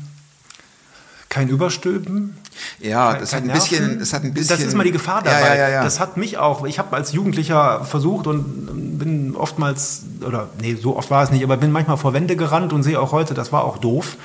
kein 1.28 1.48
Überstülpen. 1.48 2.36
Ja, 2.78 3.14
das 3.14 3.34
hat, 3.34 3.42
ein 3.42 3.50
bisschen, 3.50 3.98
das 3.98 4.12
hat 4.12 4.22
ein 4.22 4.32
bisschen. 4.32 4.56
Das 4.56 4.64
ist 4.64 4.76
mal 4.76 4.84
die 4.84 4.92
Gefahr 4.92 5.22
dabei. 5.22 5.40
Ja, 5.40 5.54
ja, 5.56 5.68
ja, 5.68 5.82
das 5.82 5.98
hat 5.98 6.16
mich 6.16 6.38
auch. 6.38 6.64
Ich 6.64 6.78
habe 6.78 6.94
als 6.94 7.10
Jugendlicher 7.10 7.84
versucht 7.84 8.28
und 8.28 8.98
bin 8.98 9.23
oftmals, 9.36 10.02
oder 10.26 10.48
nee, 10.60 10.74
so 10.74 10.96
oft 10.96 11.10
war 11.10 11.22
es 11.22 11.30
nicht, 11.30 11.44
aber 11.44 11.56
bin 11.56 11.72
manchmal 11.72 11.96
vor 11.96 12.12
Wände 12.12 12.36
gerannt 12.36 12.72
und 12.72 12.82
sehe 12.82 13.00
auch 13.00 13.12
heute, 13.12 13.34
das 13.34 13.52
war 13.52 13.64
auch 13.64 13.78
doof. 13.78 14.16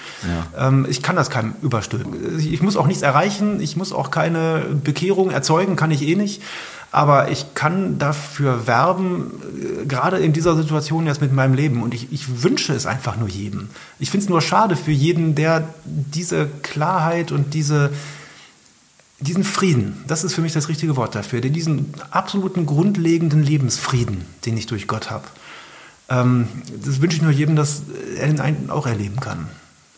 Ähm, 0.57 0.85
ich 0.89 1.01
kann 1.01 1.15
das 1.15 1.29
keinem 1.29 1.53
überstülpen. 1.61 2.39
Ich 2.39 2.61
muss 2.61 2.77
auch 2.77 2.87
nichts 2.87 3.01
erreichen, 3.03 3.59
ich 3.61 3.75
muss 3.75 3.93
auch 3.93 4.11
keine 4.11 4.63
Bekehrung 4.83 5.31
erzeugen, 5.31 5.75
kann 5.75 5.91
ich 5.91 6.01
eh 6.01 6.15
nicht. 6.15 6.41
Aber 6.91 7.29
ich 7.29 7.53
kann 7.53 7.99
dafür 7.99 8.65
werben, 8.65 9.31
äh, 9.81 9.85
gerade 9.85 10.17
in 10.17 10.33
dieser 10.33 10.55
Situation 10.55 11.05
jetzt 11.05 11.21
mit 11.21 11.31
meinem 11.31 11.53
Leben. 11.53 11.83
Und 11.83 11.93
ich, 11.93 12.11
ich 12.11 12.43
wünsche 12.43 12.73
es 12.73 12.85
einfach 12.85 13.15
nur 13.15 13.27
jedem. 13.27 13.69
Ich 13.99 14.09
finde 14.09 14.23
es 14.23 14.29
nur 14.29 14.41
schade 14.41 14.75
für 14.75 14.91
jeden, 14.91 15.35
der 15.35 15.69
diese 15.85 16.47
Klarheit 16.63 17.31
und 17.31 17.53
diese, 17.53 17.91
diesen 19.19 19.43
Frieden, 19.43 20.03
das 20.07 20.23
ist 20.23 20.33
für 20.33 20.41
mich 20.41 20.53
das 20.53 20.69
richtige 20.69 20.95
Wort 20.95 21.15
dafür, 21.15 21.41
diesen 21.41 21.93
absoluten 22.11 22.65
grundlegenden 22.65 23.43
Lebensfrieden, 23.43 24.25
den 24.45 24.57
ich 24.57 24.65
durch 24.65 24.87
Gott 24.87 25.11
habe. 25.11 25.25
Ähm, 26.09 26.47
das 26.85 27.01
wünsche 27.01 27.17
ich 27.17 27.21
nur 27.21 27.31
jedem, 27.31 27.55
dass 27.55 27.83
er 28.17 28.29
ihn 28.29 28.69
auch 28.69 28.87
erleben 28.87 29.19
kann. 29.19 29.47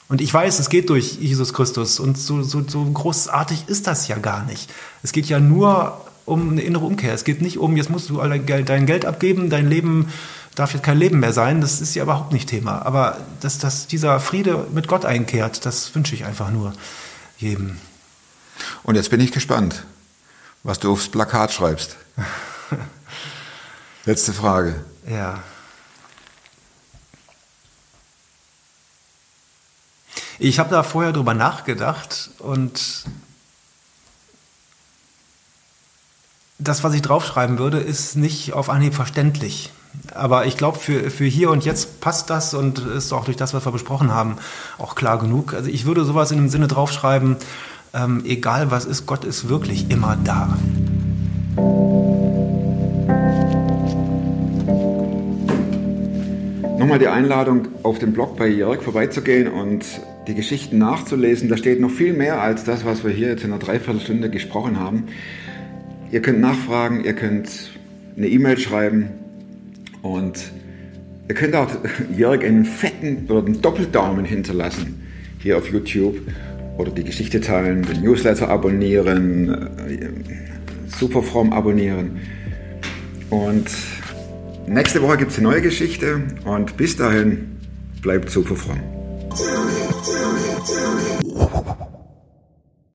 Und 0.09 0.19
ich 0.19 0.33
weiß, 0.33 0.59
es 0.59 0.69
geht 0.69 0.89
durch 0.89 1.19
Jesus 1.19 1.53
Christus 1.53 1.99
und 1.99 2.17
so, 2.17 2.43
so, 2.43 2.63
so 2.67 2.83
großartig 2.83 3.65
ist 3.67 3.87
das 3.87 4.07
ja 4.09 4.17
gar 4.17 4.43
nicht. 4.43 4.69
Es 5.03 5.13
geht 5.13 5.27
ja 5.27 5.39
nur 5.39 6.05
um 6.25 6.49
eine 6.49 6.61
innere 6.61 6.85
Umkehr. 6.85 7.13
Es 7.13 7.23
geht 7.23 7.41
nicht 7.41 7.57
um, 7.57 7.77
jetzt 7.77 7.89
musst 7.89 8.09
du 8.09 8.19
all 8.19 8.29
dein 8.29 8.45
Geld, 8.45 8.69
dein 8.69 8.85
Geld 8.85 9.05
abgeben, 9.05 9.49
dein 9.49 9.69
Leben 9.69 10.07
darf 10.55 10.73
jetzt 10.73 10.83
kein 10.83 10.97
Leben 10.97 11.19
mehr 11.19 11.31
sein. 11.31 11.61
Das 11.61 11.79
ist 11.79 11.95
ja 11.95 12.03
überhaupt 12.03 12.33
nicht 12.33 12.49
Thema. 12.49 12.85
Aber 12.85 13.17
dass, 13.39 13.57
dass 13.57 13.87
dieser 13.87 14.19
Friede 14.19 14.67
mit 14.73 14.87
Gott 14.87 15.05
einkehrt, 15.05 15.65
das 15.65 15.95
wünsche 15.95 16.13
ich 16.13 16.25
einfach 16.25 16.51
nur 16.51 16.73
jedem. 17.37 17.77
Und 18.83 18.95
jetzt 18.95 19.09
bin 19.09 19.19
ich 19.19 19.31
gespannt, 19.31 19.83
was 20.63 20.79
du 20.79 20.91
aufs 20.91 21.09
Plakat 21.09 21.51
schreibst. 21.51 21.97
Letzte 24.05 24.33
Frage. 24.33 24.83
Ja. 25.09 25.43
Ich 30.39 30.57
habe 30.57 30.71
da 30.71 30.81
vorher 30.81 31.13
drüber 31.13 31.35
nachgedacht 31.35 32.31
und 32.39 33.05
das, 36.57 36.83
was 36.83 36.93
ich 36.93 37.01
draufschreiben 37.01 37.59
würde, 37.59 37.79
ist 37.79 38.15
nicht 38.15 38.53
auf 38.53 38.69
Anhieb 38.69 38.95
verständlich. 38.95 39.71
Aber 40.13 40.45
ich 40.45 40.57
glaube, 40.57 40.79
für, 40.79 41.11
für 41.11 41.25
hier 41.25 41.49
und 41.51 41.65
jetzt 41.65 42.01
passt 42.01 42.29
das 42.29 42.53
und 42.53 42.79
ist 42.79 43.11
auch 43.13 43.25
durch 43.25 43.37
das, 43.37 43.53
was 43.53 43.65
wir 43.65 43.71
besprochen 43.71 44.11
haben, 44.11 44.37
auch 44.77 44.95
klar 44.95 45.19
genug. 45.19 45.53
Also 45.53 45.69
ich 45.69 45.85
würde 45.85 46.05
sowas 46.05 46.31
in 46.31 46.37
dem 46.37 46.49
Sinne 46.49 46.67
draufschreiben, 46.67 47.37
ähm, 47.93 48.23
egal 48.25 48.71
was 48.71 48.85
ist, 48.85 49.05
Gott 49.05 49.25
ist 49.25 49.49
wirklich 49.49 49.89
immer 49.89 50.17
da. 50.23 50.57
Nochmal 56.77 56.99
die 56.99 57.07
Einladung, 57.07 57.67
auf 57.83 57.99
dem 57.99 58.13
Blog 58.13 58.37
bei 58.37 58.47
Jörg 58.47 58.81
vorbeizugehen 58.81 59.47
und 59.47 59.85
die 60.27 60.35
Geschichten 60.35 60.77
nachzulesen. 60.77 61.49
Da 61.49 61.57
steht 61.57 61.79
noch 61.79 61.91
viel 61.91 62.13
mehr 62.13 62.41
als 62.41 62.63
das, 62.63 62.85
was 62.85 63.03
wir 63.03 63.11
hier 63.11 63.29
jetzt 63.29 63.43
in 63.43 63.51
einer 63.51 63.59
Dreiviertelstunde 63.59 64.29
gesprochen 64.29 64.79
haben. 64.79 65.07
Ihr 66.11 66.21
könnt 66.21 66.39
nachfragen, 66.39 67.03
ihr 67.03 67.13
könnt 67.13 67.71
eine 68.17 68.27
E-Mail 68.27 68.57
schreiben 68.57 69.09
und 70.01 70.51
ihr 71.27 71.35
könnt 71.35 71.55
auch 71.55 71.69
Jörg 72.17 72.43
einen 72.43 72.65
fetten 72.65 73.27
oder 73.29 73.45
einen 73.45 73.61
Doppeldaumen 73.61 74.25
hinterlassen 74.25 75.01
hier 75.41 75.57
auf 75.57 75.71
YouTube 75.71 76.17
oder 76.81 76.91
die 76.91 77.03
Geschichte 77.03 77.39
teilen, 77.39 77.83
den 77.83 78.01
Newsletter 78.01 78.49
abonnieren, 78.49 79.49
äh, 79.87 80.09
Superform 80.97 81.53
abonnieren. 81.53 82.19
Und 83.29 83.69
nächste 84.67 85.01
Woche 85.01 85.17
gibt 85.17 85.31
es 85.31 85.37
eine 85.37 85.47
neue 85.47 85.61
Geschichte 85.61 86.21
und 86.43 86.75
bis 86.77 86.97
dahin 86.97 87.57
bleibt 88.01 88.29
Superform. 88.29 88.79
Tell 90.65 91.00